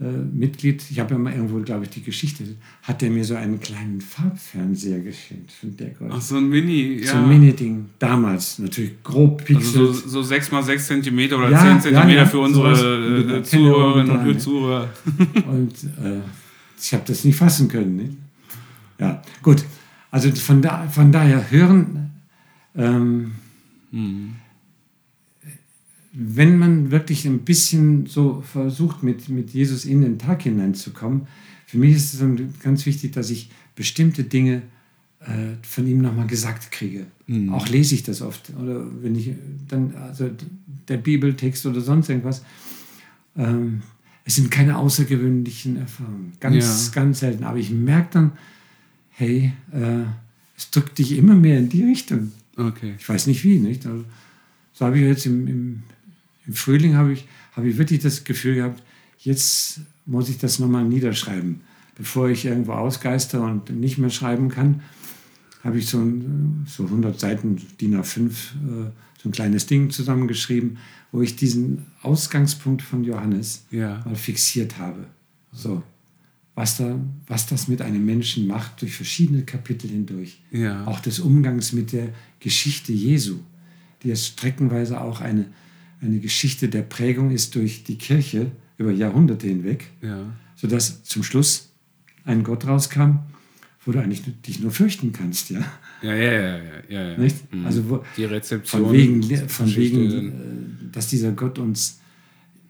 äh, 0.00 0.04
Mitglied, 0.04 0.82
ich 0.90 0.98
habe 0.98 1.12
ja 1.12 1.18
mal 1.18 1.32
irgendwo, 1.34 1.60
glaube 1.60 1.84
ich, 1.84 1.90
die 1.90 2.02
Geschichte, 2.02 2.44
hat 2.82 3.02
der 3.02 3.10
mir 3.10 3.22
so 3.22 3.34
einen 3.34 3.60
kleinen 3.60 4.00
Farbfernseher 4.00 5.00
geschenkt 5.00 5.52
von 5.52 5.76
der 5.76 5.90
Größe. 5.90 6.14
Ach, 6.16 6.22
so 6.22 6.36
ein 6.38 6.48
Mini, 6.48 7.00
ja. 7.02 7.12
So 7.12 7.16
ein 7.18 7.28
Mini-Ding. 7.28 7.90
Damals 7.98 8.58
natürlich 8.58 9.02
grob 9.02 9.44
pixelt. 9.44 9.76
Also 9.76 9.92
so, 9.92 10.08
so 10.08 10.22
6 10.22 10.52
mal 10.52 10.62
6 10.62 10.86
cm 10.86 11.18
oder 11.34 11.50
Ja, 11.50 11.60
10 11.60 11.82
cm 11.82 11.92
ja, 11.92 12.08
ja, 12.08 12.26
für 12.26 12.38
unsere 12.38 12.98
mit 12.98 13.30
äh, 13.30 13.42
Zuhörerinnen 13.42 14.10
und 14.10 14.26
und 14.26 14.40
Zuhörer. 14.40 14.88
Und 15.46 15.74
äh, 16.02 16.20
ich 16.80 16.94
habe 16.94 17.04
das 17.06 17.24
nicht 17.24 17.36
fassen 17.36 17.68
können. 17.68 17.96
Nicht? 17.96 18.12
Ja, 18.98 19.22
gut. 19.42 19.64
Also 20.10 20.30
von, 20.30 20.62
da, 20.62 20.88
von 20.88 21.12
daher 21.12 21.50
hören, 21.50 22.10
ähm, 22.74 23.32
wenn 26.12 26.58
man 26.58 26.90
wirklich 26.90 27.24
ein 27.26 27.40
bisschen 27.40 28.06
so 28.06 28.42
versucht, 28.42 29.02
mit, 29.02 29.28
mit 29.28 29.50
Jesus 29.50 29.84
in 29.84 30.02
den 30.02 30.18
Tag 30.18 30.42
hineinzukommen, 30.42 31.26
für 31.66 31.78
mich 31.78 31.94
ist 31.94 32.14
es 32.14 32.22
ganz 32.62 32.84
wichtig, 32.86 33.12
dass 33.12 33.30
ich 33.30 33.50
bestimmte 33.76 34.24
Dinge 34.24 34.62
äh, 35.20 35.54
von 35.62 35.86
ihm 35.86 36.00
nochmal 36.00 36.26
gesagt 36.26 36.72
kriege. 36.72 37.06
Auch 37.50 37.68
lese 37.68 37.94
ich 37.94 38.02
das 38.02 38.22
oft. 38.22 38.50
Oder 38.60 38.84
wenn 39.02 39.14
ich 39.14 39.30
dann, 39.68 39.94
also 39.94 40.30
der 40.88 40.96
Bibeltext 40.96 41.64
oder 41.66 41.80
sonst 41.80 42.08
irgendwas. 42.08 42.42
Ähm, 43.36 43.82
es 44.24 44.36
sind 44.36 44.50
keine 44.50 44.76
außergewöhnlichen 44.76 45.76
Erfahrungen. 45.76 46.32
Ganz, 46.40 46.86
Ja. 46.86 46.92
ganz 47.00 47.20
selten. 47.20 47.44
Aber 47.44 47.58
ich 47.58 47.70
merke 47.70 48.08
dann, 48.12 48.32
hey, 49.10 49.52
äh, 49.72 50.04
es 50.56 50.70
drückt 50.70 50.98
dich 50.98 51.16
immer 51.16 51.34
mehr 51.34 51.58
in 51.58 51.68
die 51.68 51.84
Richtung. 51.84 52.32
Okay. 52.56 52.94
Ich 52.98 53.08
weiß 53.08 53.28
nicht 53.28 53.44
wie, 53.44 53.58
nicht? 53.58 53.86
Also, 53.86 54.04
so 54.72 54.86
habe 54.86 54.98
ich 54.98 55.04
jetzt 55.04 55.26
im, 55.26 55.46
im, 55.46 55.82
im 56.50 56.56
Frühling 56.56 56.96
habe 56.96 57.12
ich, 57.12 57.26
habe 57.52 57.68
ich 57.68 57.78
wirklich 57.78 58.00
das 58.00 58.24
Gefühl 58.24 58.56
gehabt, 58.56 58.82
jetzt 59.18 59.82
muss 60.04 60.28
ich 60.28 60.38
das 60.38 60.58
nochmal 60.58 60.84
niederschreiben. 60.84 61.60
Bevor 61.96 62.28
ich 62.28 62.44
irgendwo 62.44 62.72
ausgeister 62.72 63.40
und 63.42 63.70
nicht 63.70 63.98
mehr 63.98 64.10
schreiben 64.10 64.48
kann, 64.48 64.82
habe 65.62 65.78
ich 65.78 65.86
so, 65.86 65.98
ein, 65.98 66.66
so 66.66 66.84
100 66.86 67.20
Seiten 67.20 67.56
DIN 67.80 67.94
A5, 68.00 68.26
äh, 68.30 68.30
so 69.22 69.28
ein 69.28 69.32
kleines 69.32 69.66
Ding 69.66 69.90
zusammengeschrieben, 69.90 70.78
wo 71.12 71.22
ich 71.22 71.36
diesen 71.36 71.86
Ausgangspunkt 72.02 72.82
von 72.82 73.04
Johannes 73.04 73.64
Ja. 73.70 74.02
mal 74.04 74.16
fixiert 74.16 74.78
habe. 74.78 75.06
So, 75.52 75.84
was, 76.56 76.78
da, 76.78 76.98
was 77.28 77.46
das 77.46 77.68
mit 77.68 77.80
einem 77.80 78.04
Menschen 78.04 78.48
macht 78.48 78.82
durch 78.82 78.96
verschiedene 78.96 79.42
Kapitel 79.44 79.88
hindurch. 79.88 80.40
Ja. 80.50 80.84
Auch 80.86 80.98
des 80.98 81.20
Umgangs 81.20 81.72
mit 81.72 81.92
der 81.92 82.08
Geschichte 82.40 82.92
Jesu, 82.92 83.36
die 84.02 84.08
ja 84.08 84.16
streckenweise 84.16 85.00
auch 85.00 85.20
eine, 85.20 85.44
eine 86.00 86.18
Geschichte 86.18 86.68
der 86.68 86.82
Prägung 86.82 87.30
ist 87.30 87.54
durch 87.54 87.84
die 87.84 87.96
Kirche 87.98 88.50
über 88.78 88.90
Jahrhunderte 88.90 89.46
hinweg, 89.46 89.86
Ja. 90.02 90.24
sodass 90.56 91.02
zum 91.04 91.22
Schluss 91.22 91.70
ein 92.24 92.42
Gott 92.42 92.66
rauskam, 92.66 93.20
wo 93.84 93.92
du 93.92 93.98
eigentlich 94.00 94.22
dich 94.46 94.60
nur 94.60 94.70
fürchten 94.70 95.12
kannst, 95.12 95.50
ja. 95.50 95.60
Ja, 96.02 96.14
ja, 96.14 96.32
ja, 96.32 96.58
ja, 96.88 97.10
ja. 97.12 97.18
Nicht? 97.18 97.52
Mhm. 97.52 97.66
Also 97.66 97.88
wo, 97.90 98.04
die 98.16 98.24
Rezeption. 98.24 98.82
von 98.84 98.92
wegen, 98.92 99.22
von 99.48 99.76
wegen 99.76 100.28
äh, 100.28 100.32
dass 100.92 101.08
dieser 101.08 101.32
Gott 101.32 101.58
uns 101.58 102.00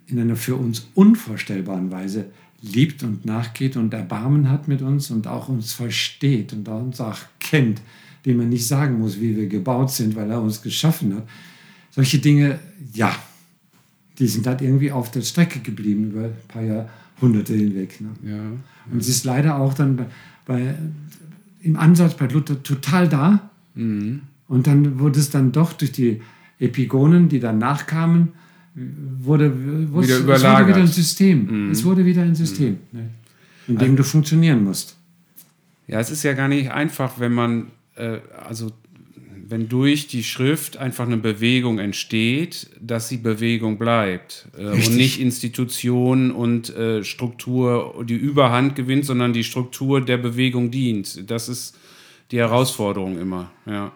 in 0.06 0.18
einer 0.18 0.36
für 0.36 0.56
uns 0.56 0.88
unvorstellbaren 0.94 1.90
Weise 1.92 2.26
liebt 2.62 3.02
und 3.02 3.24
nachgeht 3.24 3.76
und 3.76 3.94
Erbarmen 3.94 4.50
hat 4.50 4.68
mit 4.68 4.82
uns 4.82 5.10
und 5.10 5.26
auch 5.26 5.48
uns 5.48 5.72
versteht 5.72 6.52
und 6.52 6.68
uns 6.68 7.00
auch 7.00 7.18
kennt, 7.38 7.80
dem 8.26 8.36
man 8.36 8.48
nicht 8.48 8.66
sagen 8.66 8.98
muss, 8.98 9.20
wie 9.20 9.36
wir 9.36 9.46
gebaut 9.46 9.90
sind, 9.90 10.14
weil 10.16 10.30
er 10.30 10.42
uns 10.42 10.60
geschaffen 10.60 11.14
hat. 11.14 11.28
Solche 11.90 12.18
Dinge, 12.18 12.58
ja, 12.92 13.14
die 14.18 14.26
sind 14.26 14.46
halt 14.46 14.62
irgendwie 14.62 14.92
auf 14.92 15.10
der 15.10 15.22
Strecke 15.22 15.60
geblieben 15.60 16.10
über 16.10 16.24
ein 16.24 16.34
paar 16.48 16.62
Jahrhunderte 16.62 17.54
hinweg. 17.54 18.00
Ne? 18.00 18.08
Ja. 18.22 18.40
Und 18.90 19.00
es 19.00 19.08
ist 19.08 19.24
leider 19.24 19.56
auch 19.56 19.74
dann 19.74 19.96
bei, 19.96 20.06
bei, 20.46 20.74
im 21.62 21.76
Ansatz 21.76 22.14
bei 22.14 22.26
Luther 22.26 22.62
total 22.62 23.08
da. 23.08 23.50
Und 23.74 24.66
dann 24.66 24.98
wurde 24.98 25.20
es 25.20 25.30
dann 25.30 25.52
doch 25.52 25.72
durch 25.72 25.92
die 25.92 26.20
Epigonen, 26.58 27.28
die 27.28 27.40
dann 27.40 27.58
nachkamen, 27.58 28.32
wurde, 28.74 29.52
wurde 29.92 30.06
Wieder 30.06 30.16
es 30.16 30.22
überlagert. 30.22 30.60
wurde 30.60 30.68
wieder 30.68 30.84
ein 30.84 30.92
System. 30.92 31.70
Es 31.70 31.84
wurde 31.84 32.04
wieder 32.04 32.22
ein 32.22 32.34
System, 32.34 32.78
ne, 32.92 33.10
in 33.66 33.78
dem 33.78 33.96
du 33.96 34.04
funktionieren 34.04 34.64
musst. 34.64 34.96
Ja, 35.86 35.98
es 35.98 36.10
ist 36.10 36.22
ja 36.22 36.34
gar 36.34 36.48
nicht 36.48 36.70
einfach, 36.70 37.18
wenn 37.18 37.32
man, 37.32 37.68
äh, 37.96 38.18
also 38.46 38.72
wenn 39.50 39.68
durch 39.68 40.06
die 40.06 40.22
Schrift 40.22 40.76
einfach 40.76 41.06
eine 41.06 41.16
Bewegung 41.16 41.78
entsteht, 41.78 42.70
dass 42.80 43.08
die 43.08 43.16
Bewegung 43.16 43.78
bleibt 43.78 44.48
äh, 44.56 44.66
und 44.66 44.96
nicht 44.96 45.20
Institution 45.20 46.30
und 46.30 46.70
äh, 46.70 47.02
Struktur 47.02 48.04
die 48.08 48.14
Überhand 48.14 48.76
gewinnt, 48.76 49.04
sondern 49.04 49.32
die 49.32 49.44
Struktur 49.44 50.00
der 50.04 50.18
Bewegung 50.18 50.70
dient. 50.70 51.28
Das 51.30 51.48
ist 51.48 51.76
die 52.30 52.38
Herausforderung 52.38 53.18
immer. 53.18 53.50
Ja, 53.66 53.92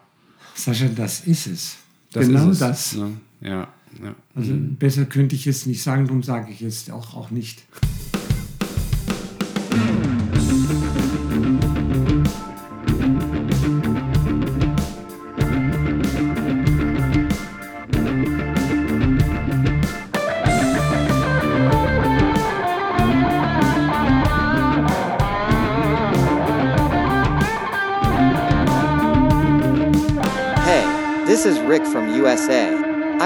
Sascha, 0.55 0.87
das 0.87 1.21
ist 1.21 1.47
es. 1.47 1.77
das 2.13 2.27
genau 2.27 2.51
ist 2.51 2.53
es, 2.53 2.59
das. 2.59 2.97
Ne? 2.97 3.13
Ja, 3.41 3.69
ja. 4.03 4.15
Also 4.35 4.53
besser 4.57 5.05
könnte 5.05 5.35
ich 5.35 5.47
es 5.47 5.67
nicht 5.67 5.83
sagen, 5.83 6.07
darum 6.07 6.23
sage 6.23 6.53
ich 6.53 6.63
es 6.63 6.91
auch, 6.91 7.15
auch 7.15 7.31
nicht. 7.31 7.63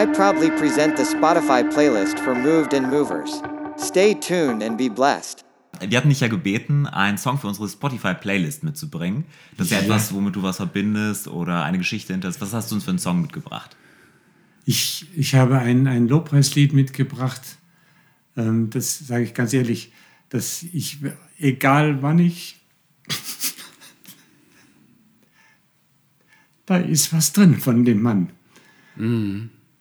I 0.00 0.06
proudly 0.06 0.50
present 0.50 0.96
the 0.96 1.02
Spotify 1.02 1.64
playlist 1.68 2.20
for 2.20 2.32
Moved 2.34 2.72
and 2.72 2.88
Movers. 2.88 3.42
Stay 3.76 4.14
tuned 4.14 4.62
and 4.62 4.78
be 4.78 4.88
blessed. 4.88 5.44
Wir 5.80 5.98
hatten 5.98 6.08
dich 6.08 6.20
ja 6.20 6.28
gebeten, 6.28 6.86
einen 6.86 7.18
Song 7.18 7.36
für 7.38 7.48
unsere 7.48 7.68
Spotify-Playlist 7.68 8.62
mitzubringen. 8.62 9.24
Das 9.56 9.66
ist 9.66 9.72
ja 9.72 9.78
Ja. 9.78 9.84
etwas, 9.84 10.12
womit 10.14 10.36
du 10.36 10.42
was 10.44 10.56
verbindest 10.58 11.26
oder 11.26 11.64
eine 11.64 11.78
Geschichte 11.78 12.12
hinter. 12.12 12.28
Was 12.40 12.52
hast 12.52 12.70
du 12.70 12.76
uns 12.76 12.84
für 12.84 12.90
einen 12.90 12.98
Song 13.00 13.20
mitgebracht? 13.22 13.76
Ich, 14.64 15.06
ich 15.16 15.34
habe 15.34 15.58
ein, 15.58 15.88
ein 15.88 16.06
Lobpreislied 16.06 16.72
mitgebracht. 16.72 17.42
Ähm, 18.36 18.70
das 18.70 18.98
sage 19.00 19.24
ich 19.24 19.34
ganz 19.34 19.52
ehrlich, 19.52 19.92
dass 20.28 20.62
ich, 20.62 20.98
egal 21.38 22.02
wann 22.02 22.20
ich, 22.20 22.60
da 26.66 26.76
ist 26.76 27.12
was 27.12 27.32
drin 27.32 27.56
von 27.58 27.84
dem 27.84 28.00
Mann. 28.02 28.30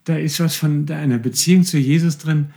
Da 0.07 0.15
ist 0.15 0.39
was 0.39 0.55
von 0.55 0.89
einer 0.89 1.17
Beziehung 1.17 1.63
zu 1.63 1.77
Jesus 1.77 2.17
drin, 2.17 2.51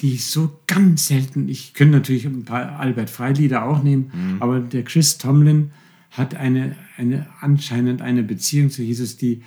die 0.00 0.16
so 0.16 0.58
ganz 0.66 1.08
selten, 1.08 1.50
ich 1.50 1.74
könnte 1.74 1.98
natürlich 1.98 2.24
ein 2.24 2.46
paar 2.46 2.78
Albert 2.78 3.10
Frey-Lieder 3.10 3.64
auch 3.66 3.82
nehmen, 3.82 4.38
aber 4.40 4.60
der 4.60 4.82
Chris 4.82 5.18
Tomlin 5.18 5.72
hat 6.10 6.34
eine, 6.34 6.74
eine 6.96 7.26
anscheinend 7.40 8.00
eine 8.00 8.22
Beziehung 8.22 8.70
zu 8.70 8.82
Jesus, 8.82 9.18
die, 9.18 9.42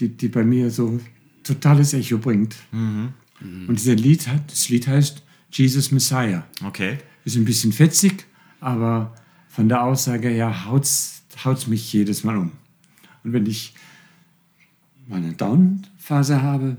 die, 0.00 0.08
die 0.08 0.28
bei 0.28 0.44
mir 0.44 0.70
so 0.70 0.98
totales 1.42 1.92
Echo 1.92 2.16
bringt. 2.16 2.56
Und 3.68 3.78
dieser 3.78 3.94
Lied 3.94 4.26
hat, 4.26 4.50
das 4.50 4.70
Lied 4.70 4.86
heißt 4.86 5.22
Jesus 5.52 5.92
Messiah. 5.92 6.46
Okay. 6.64 6.96
Ist 7.26 7.36
ein 7.36 7.44
bisschen 7.44 7.72
fetzig, 7.72 8.24
aber 8.60 9.14
von 9.48 9.68
der 9.68 9.82
Aussage 9.82 10.30
her 10.30 10.64
haut's, 10.64 11.22
haut's 11.44 11.66
mich 11.66 11.92
jedes 11.92 12.24
Mal 12.24 12.38
um. 12.38 12.52
Und 13.24 13.34
wenn 13.34 13.44
ich 13.44 13.74
mal 15.06 15.16
eine 15.16 15.34
Down-Phase 16.06 16.42
habe, 16.42 16.76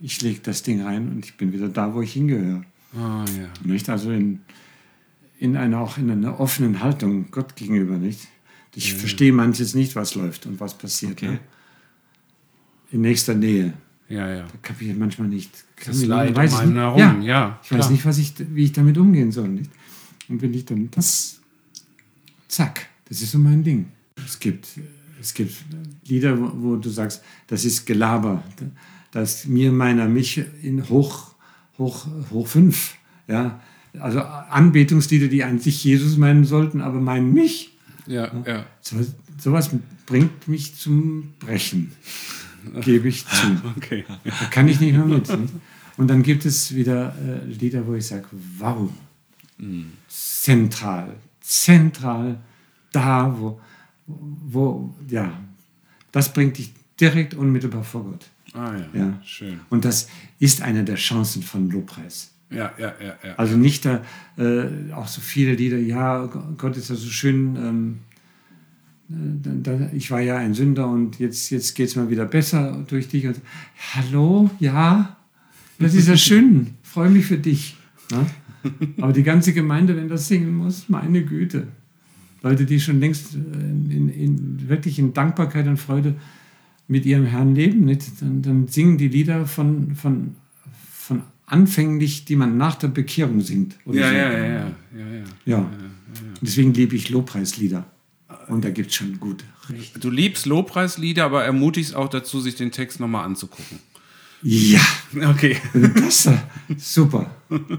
ich 0.00 0.22
lege 0.22 0.40
das 0.42 0.62
Ding 0.62 0.82
rein 0.82 1.08
und 1.08 1.24
ich 1.24 1.36
bin 1.36 1.52
wieder 1.52 1.68
da, 1.68 1.94
wo 1.94 2.02
ich 2.02 2.12
hingehöre. 2.12 2.64
Ah, 2.96 3.24
ja. 3.38 3.48
Nicht? 3.62 3.88
Also 3.88 4.10
in, 4.10 4.40
in 5.38 5.56
einer, 5.56 5.80
auch 5.80 5.98
in 5.98 6.10
einer 6.10 6.40
offenen 6.40 6.82
Haltung 6.82 7.30
Gott 7.30 7.56
gegenüber. 7.56 7.98
Nicht? 7.98 8.28
Ich 8.74 8.94
verstehe 8.94 9.32
manches 9.32 9.74
nicht, 9.74 9.96
was 9.96 10.14
läuft 10.14 10.46
und 10.46 10.60
was 10.60 10.76
passiert. 10.76 11.12
Okay. 11.12 11.28
Ne? 11.28 11.40
In 12.92 13.02
nächster 13.02 13.34
Nähe. 13.34 13.74
Ja, 14.08 14.28
ja. 14.28 14.42
Da 14.42 14.58
kapiere 14.62 14.92
ich 14.92 14.98
manchmal 14.98 15.28
nicht. 15.28 15.50
Das 15.84 16.04
Leid 16.04 16.34
weiß 16.34 16.52
um 16.52 16.56
ich 16.56 16.62
einen 16.62 16.76
herum, 16.76 16.98
ja. 16.98 17.20
ja, 17.20 17.60
Ich 17.62 17.70
weiß 17.70 17.90
nicht, 17.90 18.04
was 18.04 18.18
ich, 18.18 18.34
wie 18.54 18.64
ich 18.64 18.72
damit 18.72 18.98
umgehen 18.98 19.30
soll. 19.30 19.48
Nicht? 19.48 19.70
Und 20.28 20.42
wenn 20.42 20.52
ich 20.52 20.64
dann 20.64 20.90
das, 20.90 21.40
zack, 22.48 22.86
das 23.08 23.22
ist 23.22 23.32
so 23.32 23.38
mein 23.38 23.62
Ding. 23.62 23.86
Es 24.16 24.38
gibt, 24.38 24.66
es 25.20 25.34
gibt 25.34 25.52
Lieder, 26.06 26.38
wo, 26.40 26.50
wo 26.54 26.76
du 26.76 26.88
sagst, 26.88 27.22
das 27.46 27.64
ist 27.64 27.86
Gelaber. 27.86 28.42
Das 29.12 29.46
mir, 29.46 29.72
meiner, 29.72 30.08
mich 30.08 30.42
in 30.62 30.88
hoch, 30.88 31.34
hoch, 31.78 32.06
hoch 32.30 32.46
fünf. 32.46 32.94
Ja, 33.28 33.60
also 33.98 34.20
Anbetungslieder, 34.20 35.28
die 35.28 35.44
an 35.44 35.58
sich 35.58 35.82
Jesus 35.82 36.16
meinen 36.16 36.44
sollten, 36.44 36.80
aber 36.80 37.00
meinen 37.00 37.32
mich. 37.32 37.76
Ja, 38.06 38.30
ja. 38.46 38.66
So, 38.80 38.96
sowas 39.38 39.70
bringt 40.06 40.48
mich 40.48 40.76
zum 40.76 41.34
Brechen, 41.38 41.92
gebe 42.82 43.08
ich 43.08 43.26
zu. 43.26 43.46
Okay. 43.76 44.04
Da 44.24 44.46
kann 44.50 44.68
ich 44.68 44.80
nicht 44.80 44.92
mehr 44.92 45.06
mit. 45.06 45.28
Nicht? 45.28 45.52
Und 45.96 46.08
dann 46.08 46.22
gibt 46.22 46.44
es 46.44 46.74
wieder 46.74 47.14
äh, 47.18 47.46
Lieder, 47.46 47.86
wo 47.86 47.94
ich 47.94 48.06
sage, 48.06 48.26
wow, 48.58 48.90
zentral, 50.08 51.16
zentral, 51.40 52.40
da, 52.92 53.34
wo, 53.38 53.60
wo, 54.46 54.94
ja, 55.08 55.32
das 56.12 56.32
bringt 56.32 56.58
dich 56.58 56.72
direkt 57.00 57.34
unmittelbar 57.34 57.84
vor 57.84 58.04
Gott. 58.04 58.26
Ah 58.52 58.72
ja, 58.76 59.00
Ja. 59.00 59.20
schön. 59.24 59.60
Und 59.70 59.84
das 59.84 60.08
ist 60.38 60.62
eine 60.62 60.84
der 60.84 60.96
Chancen 60.96 61.42
von 61.42 61.70
Lobpreis. 61.70 62.32
Ja, 62.50 62.72
ja, 62.78 62.92
ja, 63.00 63.14
ja. 63.24 63.34
Also 63.36 63.56
nicht 63.56 63.84
da, 63.84 64.02
äh, 64.36 64.92
auch 64.92 65.06
so 65.06 65.20
viele 65.20 65.54
Lieder, 65.54 65.78
ja, 65.78 66.26
Gott 66.58 66.76
ist 66.76 66.90
ja 66.90 66.96
so 66.96 67.08
schön, 67.08 67.54
ähm, 67.56 67.98
äh, 69.08 69.14
da, 69.62 69.76
da, 69.76 69.90
ich 69.92 70.10
war 70.10 70.20
ja 70.20 70.36
ein 70.36 70.54
Sünder 70.54 70.88
und 70.88 71.20
jetzt, 71.20 71.50
jetzt 71.50 71.74
geht 71.76 71.88
es 71.90 71.96
mal 71.96 72.10
wieder 72.10 72.24
besser 72.24 72.84
durch 72.88 73.06
dich. 73.08 73.26
Und, 73.28 73.40
Hallo, 73.94 74.50
ja, 74.58 75.16
das 75.78 75.94
ist 75.94 76.08
ja 76.08 76.16
schön, 76.28 76.74
freue 76.82 77.08
mich 77.10 77.26
für 77.26 77.38
dich. 77.38 77.76
Ne? 78.10 78.26
Aber 79.00 79.12
die 79.12 79.22
ganze 79.22 79.52
Gemeinde, 79.52 79.96
wenn 79.96 80.08
das 80.08 80.26
singen 80.26 80.52
muss, 80.54 80.88
meine 80.88 81.24
Güte. 81.24 81.68
Leute, 82.42 82.64
die 82.64 82.80
schon 82.80 83.00
längst 83.00 83.34
äh, 83.34 83.38
in, 83.38 84.08
in, 84.08 84.68
wirklich 84.68 84.98
in 84.98 85.12
Dankbarkeit 85.12 85.66
und 85.66 85.76
Freude 85.76 86.14
mit 86.88 87.06
ihrem 87.06 87.26
Herrn 87.26 87.54
leben, 87.54 87.84
nicht? 87.84 88.20
Dann, 88.20 88.42
dann 88.42 88.68
singen 88.68 88.98
die 88.98 89.08
Lieder 89.08 89.46
von, 89.46 89.94
von, 89.94 90.36
von 90.92 91.22
anfänglich, 91.46 92.24
die 92.24 92.36
man 92.36 92.56
nach 92.56 92.76
der 92.76 92.88
Bekehrung 92.88 93.40
singt. 93.40 93.76
Ja, 93.86 93.92
so. 93.92 93.98
ja, 93.98 94.12
ja, 94.12 94.32
ja, 94.32 94.72
ja, 94.96 95.24
ja. 95.44 95.70
Deswegen 96.40 96.72
liebe 96.74 96.96
ich 96.96 97.10
Lobpreislieder. 97.10 97.84
Und 98.48 98.64
da 98.64 98.70
gibt 98.70 98.90
es 98.90 98.96
schon 98.96 99.20
gut. 99.20 99.44
Du 100.00 100.10
liebst 100.10 100.46
Lobpreislieder, 100.46 101.24
aber 101.24 101.44
ermutigst 101.44 101.94
auch 101.94 102.08
dazu, 102.08 102.40
sich 102.40 102.56
den 102.56 102.72
Text 102.72 102.98
nochmal 102.98 103.24
anzugucken. 103.24 103.78
Ja, 104.42 104.80
Okay. 105.28 105.56
das 105.74 106.28
super. 106.78 107.30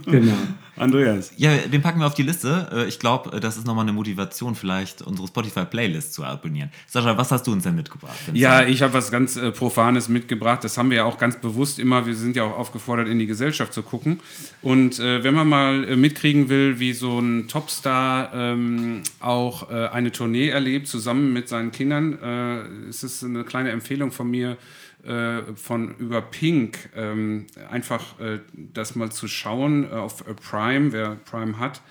Genau. 0.05 0.33
Andreas. 0.75 1.31
Ja, 1.37 1.55
den 1.57 1.81
packen 1.81 1.99
wir 1.99 2.07
auf 2.07 2.13
die 2.13 2.23
Liste. 2.23 2.67
Äh, 2.73 2.87
Ich 2.87 2.99
glaube, 2.99 3.39
das 3.39 3.55
ist 3.57 3.65
nochmal 3.67 3.83
eine 3.85 3.93
Motivation, 3.93 4.55
vielleicht 4.55 5.01
unsere 5.01 5.27
Spotify-Playlist 5.27 6.13
zu 6.13 6.23
abonnieren. 6.23 6.71
Sascha, 6.87 7.17
was 7.17 7.31
hast 7.31 7.45
du 7.47 7.51
uns 7.51 7.63
denn 7.63 7.75
mitgebracht? 7.75 8.15
Ja, 8.33 8.63
ich 8.65 8.81
habe 8.81 8.93
was 8.93 9.11
ganz 9.11 9.37
äh, 9.37 9.51
Profanes 9.51 10.09
mitgebracht. 10.09 10.63
Das 10.63 10.77
haben 10.77 10.89
wir 10.89 10.97
ja 10.97 11.03
auch 11.05 11.17
ganz 11.17 11.37
bewusst 11.39 11.77
immer. 11.79 12.05
Wir 12.05 12.15
sind 12.15 12.35
ja 12.35 12.43
auch 12.43 12.57
aufgefordert, 12.57 13.07
in 13.07 13.19
die 13.19 13.27
Gesellschaft 13.27 13.73
zu 13.73 13.83
gucken. 13.83 14.19
Und 14.61 14.99
äh, 14.99 15.23
wenn 15.23 15.35
man 15.35 15.47
mal 15.47 15.83
äh, 15.87 15.95
mitkriegen 15.95 16.49
will, 16.49 16.79
wie 16.79 16.93
so 16.93 17.19
ein 17.19 17.47
Topstar 17.47 18.31
ähm, 18.33 19.03
auch 19.19 19.69
äh, 19.71 19.87
eine 19.87 20.11
Tournee 20.11 20.49
erlebt, 20.49 20.87
zusammen 20.87 21.31
mit 21.31 21.47
seinen 21.47 21.71
Kindern, 21.71 22.17
äh, 22.21 22.89
ist 22.89 23.03
es 23.03 23.23
eine 23.23 23.43
kleine 23.43 23.69
Empfehlung 23.71 24.11
von 24.11 24.29
mir, 24.29 24.51
äh, 24.51 24.55
von 25.55 25.95
über 25.97 26.21
Pink 26.21 26.89
ähm, 26.95 27.47
einfach 27.69 28.19
äh, 28.19 28.39
das 28.53 28.95
mal 28.95 29.11
zu 29.11 29.27
schauen 29.27 29.83
äh, 29.83 29.93
auf 29.93 30.27
äh, 30.27 30.33
Prime, 30.33 30.91
wer 30.91 31.15
Prime 31.15 31.57
hat, 31.57 31.81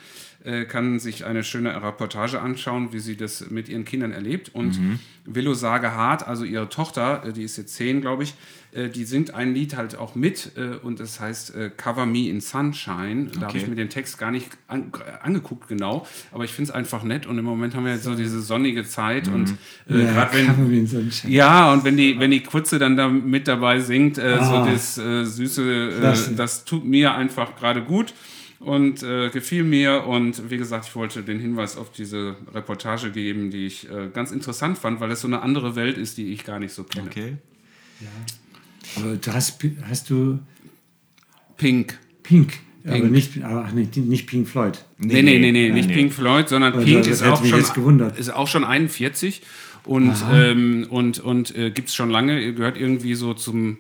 äh, 0.45 0.65
kann 0.65 0.99
sich 0.99 1.25
eine 1.27 1.45
schöne 1.45 1.83
Reportage 1.83 2.41
anschauen, 2.41 2.93
wie 2.93 2.99
sie 3.01 3.17
das 3.17 3.51
mit 3.51 3.69
ihren 3.69 3.85
Kindern 3.85 4.13
erlebt. 4.13 4.51
Und 4.55 4.79
Willow 5.27 5.53
Sagehart, 5.55 6.27
also 6.27 6.45
ihre 6.45 6.69
Tochter, 6.71 7.23
äh, 7.27 7.33
die 7.35 7.43
ist 7.43 7.59
jetzt 7.59 7.75
zehn, 7.75 8.01
glaube 8.01 8.23
ich, 8.23 8.35
äh, 8.73 8.89
die 8.89 9.05
singt 9.05 9.35
ein 9.35 9.53
Lied 9.53 9.77
halt 9.77 9.99
auch 9.99 10.15
mit 10.15 10.53
äh, 10.57 10.77
und 10.83 10.99
das 10.99 11.21
heißt 11.21 11.53
Cover 11.77 12.07
Me 12.07 12.29
in 12.31 12.41
Sunshine. 12.41 13.27
Da 13.35 13.41
habe 13.43 13.47
Okay. 13.51 13.59
ich 13.59 13.67
mir 13.69 13.75
den 13.75 13.91
Text 13.91 14.17
gar 14.19 14.31
nicht 14.31 14.49
an, 14.67 14.91
angeguckt 15.23 15.69
genau, 15.69 16.07
aber 16.33 16.45
ich 16.45 16.53
finde 16.53 16.71
es 16.71 16.75
einfach 16.75 17.03
nett 17.03 17.27
und 17.27 17.37
im 17.39 17.45
Moment 17.45 17.75
haben 17.75 17.85
wir 17.85 17.93
jetzt 17.93 18.05
so 18.05 18.15
diese 18.15 18.41
sonnige 18.41 18.85
Zeit 18.85 19.29
und 19.29 19.51
äh, 19.91 20.05
Ja, 20.05 20.13
gerade 20.13 20.35
wenn 20.35 20.71
in 20.73 21.13
Schein- 21.13 21.31
ja, 21.31 21.71
und 21.73 21.85
wenn 21.85 21.97
die, 21.99 22.19
wenn 22.19 22.31
die 22.31 22.43
Kurze 22.43 22.79
dann 22.79 22.97
da 22.97 23.09
mit 23.09 23.47
dabei 23.47 23.81
singt, 23.81 24.19
Ah. 24.19 24.45
so 24.45 24.65
das 24.71 24.95
süße, 25.37 26.33
das 26.37 26.65
tut 26.65 26.85
mir 26.87 27.15
einfach 27.15 27.57
gerade 27.57 27.83
gut 27.83 28.15
und 28.61 29.03
äh, 29.03 29.31
gefiel 29.31 29.65
mir. 29.65 30.07
Und 30.07 30.51
wie 30.51 30.59
gesagt, 30.59 30.87
ich 30.87 30.95
wollte 30.95 31.23
den 31.23 31.41
Hinweis 31.41 31.77
auf 31.77 31.91
diese 31.91 32.37
Reportage 32.55 33.11
geben, 33.11 33.51
die 33.51 33.67
ich 33.67 33.91
äh, 33.91 34.09
ganz 34.13 34.31
interessant 34.31 34.79
fand, 34.79 35.01
weil 35.01 35.11
es 35.11 35.23
so 35.23 35.27
eine 35.27 35.43
andere 35.43 35.75
Welt 35.75 35.99
ist, 35.99 36.19
die 36.19 36.33
ich 36.33 36.45
gar 36.45 36.61
nicht 36.61 36.73
so 36.73 36.85
kenne. 36.85 37.09
Okay. 37.09 37.37
Aber 38.97 39.17
du 39.17 39.33
hast, 39.33 39.59
hast 39.89 40.11
du 40.11 40.39
Pink. 41.57 41.99
Pink, 42.23 42.61
aber 42.85 42.95
Pink. 42.95 43.11
nicht, 43.11 43.43
aber 43.43 43.71
nicht, 43.73 43.97
nicht 43.97 44.27
Pink 44.27 44.49
Floyd. 44.49 44.85
Nee, 44.99 45.23
nee, 45.23 45.39
nee, 45.39 45.53
nee, 45.53 45.71
nicht 45.71 45.91
Pink 45.91 46.13
Floyd, 46.13 46.49
sondern 46.49 46.73
Also, 46.75 46.85
Pink 46.87 46.99
das 46.99 47.09
ist 47.09 47.23
auch, 47.23 47.41
mich 47.41 47.51
schon, 47.51 47.59
jetzt 47.59 47.75
gewundert. 47.75 48.19
ist 48.19 48.31
auch 48.31 48.47
schon 48.47 48.65
41 48.65 49.43
und, 49.85 50.15
ähm, 50.33 50.87
und, 50.89 51.19
und 51.19 51.57
äh, 51.57 51.71
gibt 51.71 51.89
es 51.89 51.95
schon 51.95 52.11
lange, 52.11 52.55
gehört 52.55 52.77
irgendwie 52.77 53.15
so 53.15 53.35
zum, 53.35 53.79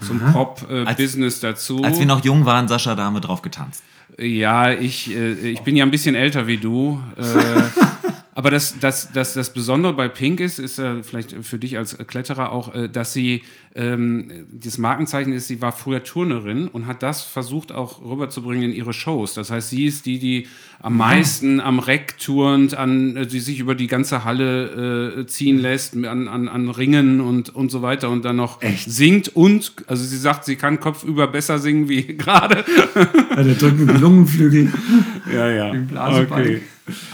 zum 0.00 0.20
Pop-Business 0.32 1.40
dazu. 1.40 1.82
Als 1.82 1.98
wir 1.98 2.06
noch 2.06 2.24
jung 2.24 2.44
waren, 2.44 2.68
Sascha, 2.68 2.94
da 2.94 3.04
haben 3.04 3.14
wir 3.14 3.20
drauf 3.20 3.42
getanzt. 3.42 3.82
Ja, 4.18 4.72
ich, 4.72 5.14
äh, 5.14 5.32
ich 5.32 5.60
bin 5.60 5.76
ja 5.76 5.84
ein 5.84 5.90
bisschen 5.90 6.14
älter 6.14 6.46
wie 6.46 6.58
du. 6.58 7.00
Äh, 7.16 7.22
aber 8.34 8.50
das, 8.50 8.78
das, 8.80 9.12
das, 9.12 9.34
das 9.34 9.52
Besondere 9.52 9.92
bei 9.92 10.08
Pink 10.08 10.40
ist, 10.40 10.58
ist 10.58 10.78
äh, 10.78 11.02
vielleicht 11.02 11.34
für 11.42 11.58
dich 11.58 11.76
als 11.76 11.98
Kletterer 11.98 12.50
auch, 12.50 12.74
äh, 12.74 12.88
dass 12.88 13.12
sie, 13.12 13.42
ähm, 13.74 14.46
das 14.50 14.78
Markenzeichen 14.78 15.34
ist, 15.34 15.48
sie 15.48 15.60
war 15.60 15.72
früher 15.72 16.02
Turnerin 16.02 16.68
und 16.68 16.86
hat 16.86 17.02
das 17.02 17.22
versucht 17.22 17.72
auch 17.72 18.02
rüberzubringen 18.02 18.70
in 18.70 18.72
ihre 18.72 18.94
Shows. 18.94 19.34
Das 19.34 19.50
heißt, 19.50 19.68
sie 19.68 19.84
ist 19.84 20.06
die, 20.06 20.18
die 20.18 20.46
am 20.80 20.96
meisten 20.96 21.60
am 21.60 21.78
Reck 21.78 22.18
turnt, 22.18 22.74
an, 22.74 23.16
äh, 23.16 23.26
die 23.26 23.38
sich 23.38 23.58
über 23.58 23.74
die 23.74 23.86
ganze 23.86 24.24
Halle 24.24 25.18
äh, 25.20 25.26
ziehen 25.26 25.58
lässt, 25.58 25.94
an, 25.94 26.26
an, 26.26 26.48
an 26.48 26.70
Ringen 26.70 27.20
und, 27.20 27.54
und 27.54 27.70
so 27.70 27.82
weiter 27.82 28.08
und 28.08 28.24
dann 28.24 28.36
noch 28.36 28.62
Echt? 28.62 28.90
singt 28.90 29.28
und, 29.36 29.74
also 29.86 30.02
sie 30.04 30.16
sagt, 30.16 30.46
sie 30.46 30.56
kann 30.56 30.80
kopfüber 30.80 31.26
besser 31.26 31.58
singen 31.58 31.90
wie 31.90 32.02
gerade. 32.16 32.64
Bei 33.34 33.42
der 33.42 33.54
drücken 33.56 33.88
die 33.88 34.00
Lungenflügel. 34.00 34.72
Ja, 35.32 35.48
ja. 35.48 35.70
Im 35.70 35.86
Blasebalg. 35.86 36.62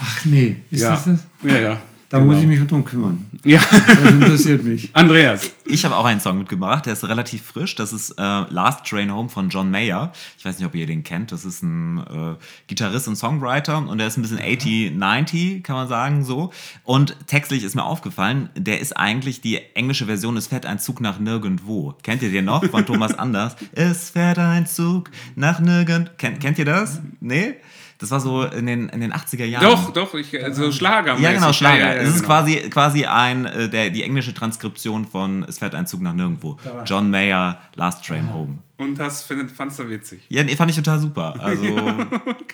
Ach 0.01 0.25
nee, 0.25 0.57
ist 0.71 0.83
Ja. 0.83 0.91
das 0.91 1.05
das? 1.05 1.21
Ja, 1.43 1.59
ja. 1.59 1.81
Da 2.11 2.21
muss 2.21 2.39
ich 2.39 2.47
mich 2.47 2.59
drum 2.66 2.87
kümmern. 2.87 3.27
Ja, 3.45 3.61
Das 3.71 4.11
interessiert 4.11 4.64
mich. 4.64 4.89
Andreas. 4.95 5.51
Ich 5.66 5.85
habe 5.85 5.95
auch 5.95 6.07
einen 6.07 6.21
Song 6.21 6.39
mitgebracht, 6.39 6.87
der 6.87 6.95
ist 6.95 7.07
relativ 7.07 7.43
frisch. 7.43 7.75
Das 7.75 7.93
ist 7.93 8.12
äh, 8.12 8.23
Last 8.23 8.87
Train 8.87 9.12
Home 9.12 9.29
von 9.29 9.51
John 9.51 9.71
Mayer. 9.71 10.11
Ich 10.39 10.45
weiß 10.47 10.57
nicht, 10.59 10.66
ob 10.66 10.75
ihr 10.75 10.87
den 10.87 11.03
kennt. 11.05 11.33
Das 11.33 11.45
ist 11.45 11.62
ein 11.62 11.99
äh, 11.99 12.37
Gitarrist 12.66 13.09
und 13.09 13.16
Songwriter 13.16 13.87
und 13.87 13.99
der 13.99 14.07
ist 14.07 14.16
ein 14.16 14.23
bisschen 14.23 14.39
80, 14.41 14.93
90, 14.97 15.62
kann 15.62 15.77
man 15.77 15.87
sagen, 15.89 16.25
so. 16.25 16.51
Und 16.83 17.14
textlich 17.27 17.62
ist 17.62 17.75
mir 17.75 17.85
aufgefallen, 17.85 18.49
der 18.57 18.81
ist 18.81 18.97
eigentlich 18.97 19.43
die 19.43 19.61
englische 19.75 20.07
Version, 20.07 20.39
es 20.39 20.47
fährt 20.47 20.64
ein 20.64 20.79
Zug 20.79 21.03
nach 21.03 21.19
nirgendwo. 21.19 21.95
Kennt 22.03 22.23
ihr 22.23 22.33
den 22.33 22.47
noch 22.47 22.64
von 22.64 22.87
Thomas 22.87 23.19
Anders? 23.19 23.55
Es 23.73 24.09
fährt 24.09 24.39
ein 24.39 24.64
Zug 24.66 25.11
nach 25.37 25.61
nirgend... 25.61 26.12
Kennt, 26.16 26.41
kennt 26.41 26.59
ihr 26.59 26.64
das? 26.64 27.03
Nee? 27.21 27.57
Das 27.99 28.12
war 28.12 28.20
so 28.20 28.44
in 28.44 28.66
den, 28.66 28.88
in 28.90 29.01
den 29.01 29.12
80er 29.12 29.44
Jahren. 29.44 29.64
Doch, 29.64 29.92
doch, 29.92 30.14
ich, 30.14 30.42
also 30.42 30.70
Schlager. 30.70 31.18
Ja, 31.18 31.32
genau, 31.32 31.53
Schlager. 31.53 31.78
Ja, 31.80 31.94
ja, 31.94 32.01
es 32.03 32.11
ist 32.11 32.14
genau. 32.22 32.26
quasi, 32.26 32.57
quasi 32.70 33.05
ein, 33.07 33.44
äh, 33.44 33.68
der, 33.68 33.90
die 33.90 34.05
englische 34.05 34.32
Transkription 34.32 35.05
von 35.05 35.42
Es 35.42 35.59
fährt 35.59 35.74
ein 35.74 35.86
Zug 35.86 36.01
nach 36.01 36.14
nirgendwo. 36.14 36.57
John 36.86 37.11
Mayer, 37.11 37.61
Last 37.74 38.07
Train 38.07 38.32
Home. 38.32 38.59
Und 38.76 38.96
das 39.01 39.26
fandst 39.57 39.80
du 39.80 39.90
witzig. 39.90 40.20
Ja, 40.28 40.44
nee, 40.44 40.55
fand 40.55 40.70
ich 40.70 40.76
total 40.76 41.01
super. 41.01 41.34
Also, 41.49 41.76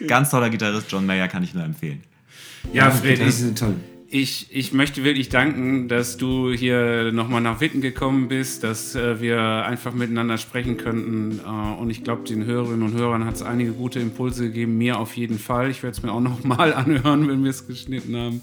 ganz 0.06 0.30
toller 0.30 0.48
Gitarrist, 0.48 0.90
John 0.90 1.04
Mayer 1.04 1.28
kann 1.28 1.42
ich 1.42 1.52
nur 1.52 1.64
empfehlen. 1.64 2.02
Ja, 2.72 2.90
Fred, 2.90 3.20
Das 3.20 3.40
ich, 3.40 3.46
ist 3.46 3.58
toll. 3.58 3.76
Ich, 4.14 4.46
ich 4.50 4.72
möchte 4.72 5.02
wirklich 5.02 5.28
danken, 5.28 5.88
dass 5.88 6.16
du 6.16 6.52
hier 6.52 7.10
nochmal 7.10 7.40
nach 7.40 7.60
Witten 7.60 7.80
gekommen 7.80 8.28
bist, 8.28 8.62
dass 8.62 8.94
äh, 8.94 9.20
wir 9.20 9.40
einfach 9.40 9.92
miteinander 9.92 10.38
sprechen 10.38 10.76
könnten. 10.76 11.40
Äh, 11.44 11.80
und 11.80 11.90
ich 11.90 12.04
glaube, 12.04 12.22
den 12.22 12.44
Hörerinnen 12.44 12.84
und 12.84 12.94
Hörern 12.94 13.24
hat 13.24 13.34
es 13.34 13.42
einige 13.42 13.72
gute 13.72 13.98
Impulse 13.98 14.44
gegeben, 14.44 14.78
mir 14.78 15.00
auf 15.00 15.16
jeden 15.16 15.40
Fall. 15.40 15.68
Ich 15.68 15.82
werde 15.82 15.96
es 15.96 16.02
mir 16.04 16.12
auch 16.12 16.20
nochmal 16.20 16.72
anhören, 16.74 17.26
wenn 17.26 17.42
wir 17.42 17.50
es 17.50 17.66
geschnitten 17.66 18.14
haben. 18.16 18.40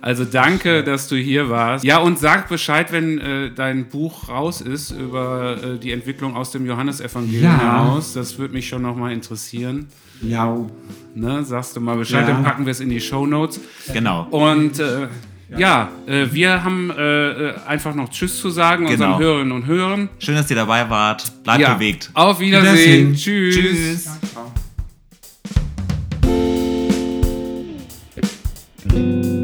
Also 0.00 0.24
danke, 0.24 0.84
dass 0.84 1.08
du 1.08 1.16
hier 1.16 1.48
warst. 1.48 1.84
Ja, 1.84 1.98
und 1.98 2.18
sag 2.18 2.48
Bescheid, 2.48 2.92
wenn 2.92 3.18
äh, 3.18 3.50
dein 3.54 3.88
Buch 3.88 4.28
raus 4.28 4.60
ist 4.60 4.90
über 4.90 5.56
äh, 5.62 5.78
die 5.78 5.92
Entwicklung 5.92 6.36
aus 6.36 6.50
dem 6.50 6.66
Johannesevangelium 6.66 7.44
ja. 7.44 7.58
heraus. 7.58 8.12
Das 8.12 8.38
würde 8.38 8.54
mich 8.54 8.68
schon 8.68 8.82
nochmal 8.82 9.12
interessieren. 9.12 9.86
Ja. 10.22 10.56
Ne, 11.14 11.44
sagst 11.44 11.76
du 11.76 11.80
mal 11.80 11.96
Bescheid, 11.96 12.26
ja. 12.26 12.34
dann 12.34 12.44
packen 12.44 12.64
wir 12.64 12.70
es 12.70 12.80
in 12.80 12.90
die 12.90 13.00
Show 13.00 13.26
Notes. 13.26 13.60
Genau. 13.92 14.26
Und 14.30 14.78
äh, 14.78 15.08
ja, 15.50 15.58
ja 15.58 15.90
äh, 16.06 16.32
wir 16.32 16.64
haben 16.64 16.90
äh, 16.90 17.50
äh, 17.50 17.54
einfach 17.66 17.94
noch 17.94 18.08
Tschüss 18.08 18.40
zu 18.40 18.50
sagen 18.50 18.86
genau. 18.86 18.92
unseren 18.92 19.18
Hörerinnen 19.18 19.52
und 19.52 19.66
Hörern. 19.66 20.08
Schön, 20.18 20.34
dass 20.34 20.50
ihr 20.50 20.56
dabei 20.56 20.88
wart. 20.88 21.42
Bleibt 21.44 21.60
ja. 21.60 21.74
bewegt. 21.74 22.10
Auf 22.14 22.40
Wiedersehen. 22.40 23.12
Wiedersehen. 23.12 23.14
Tschüss. 23.14 23.56
Tschüss. 23.56 24.04
Danke. 28.88 29.35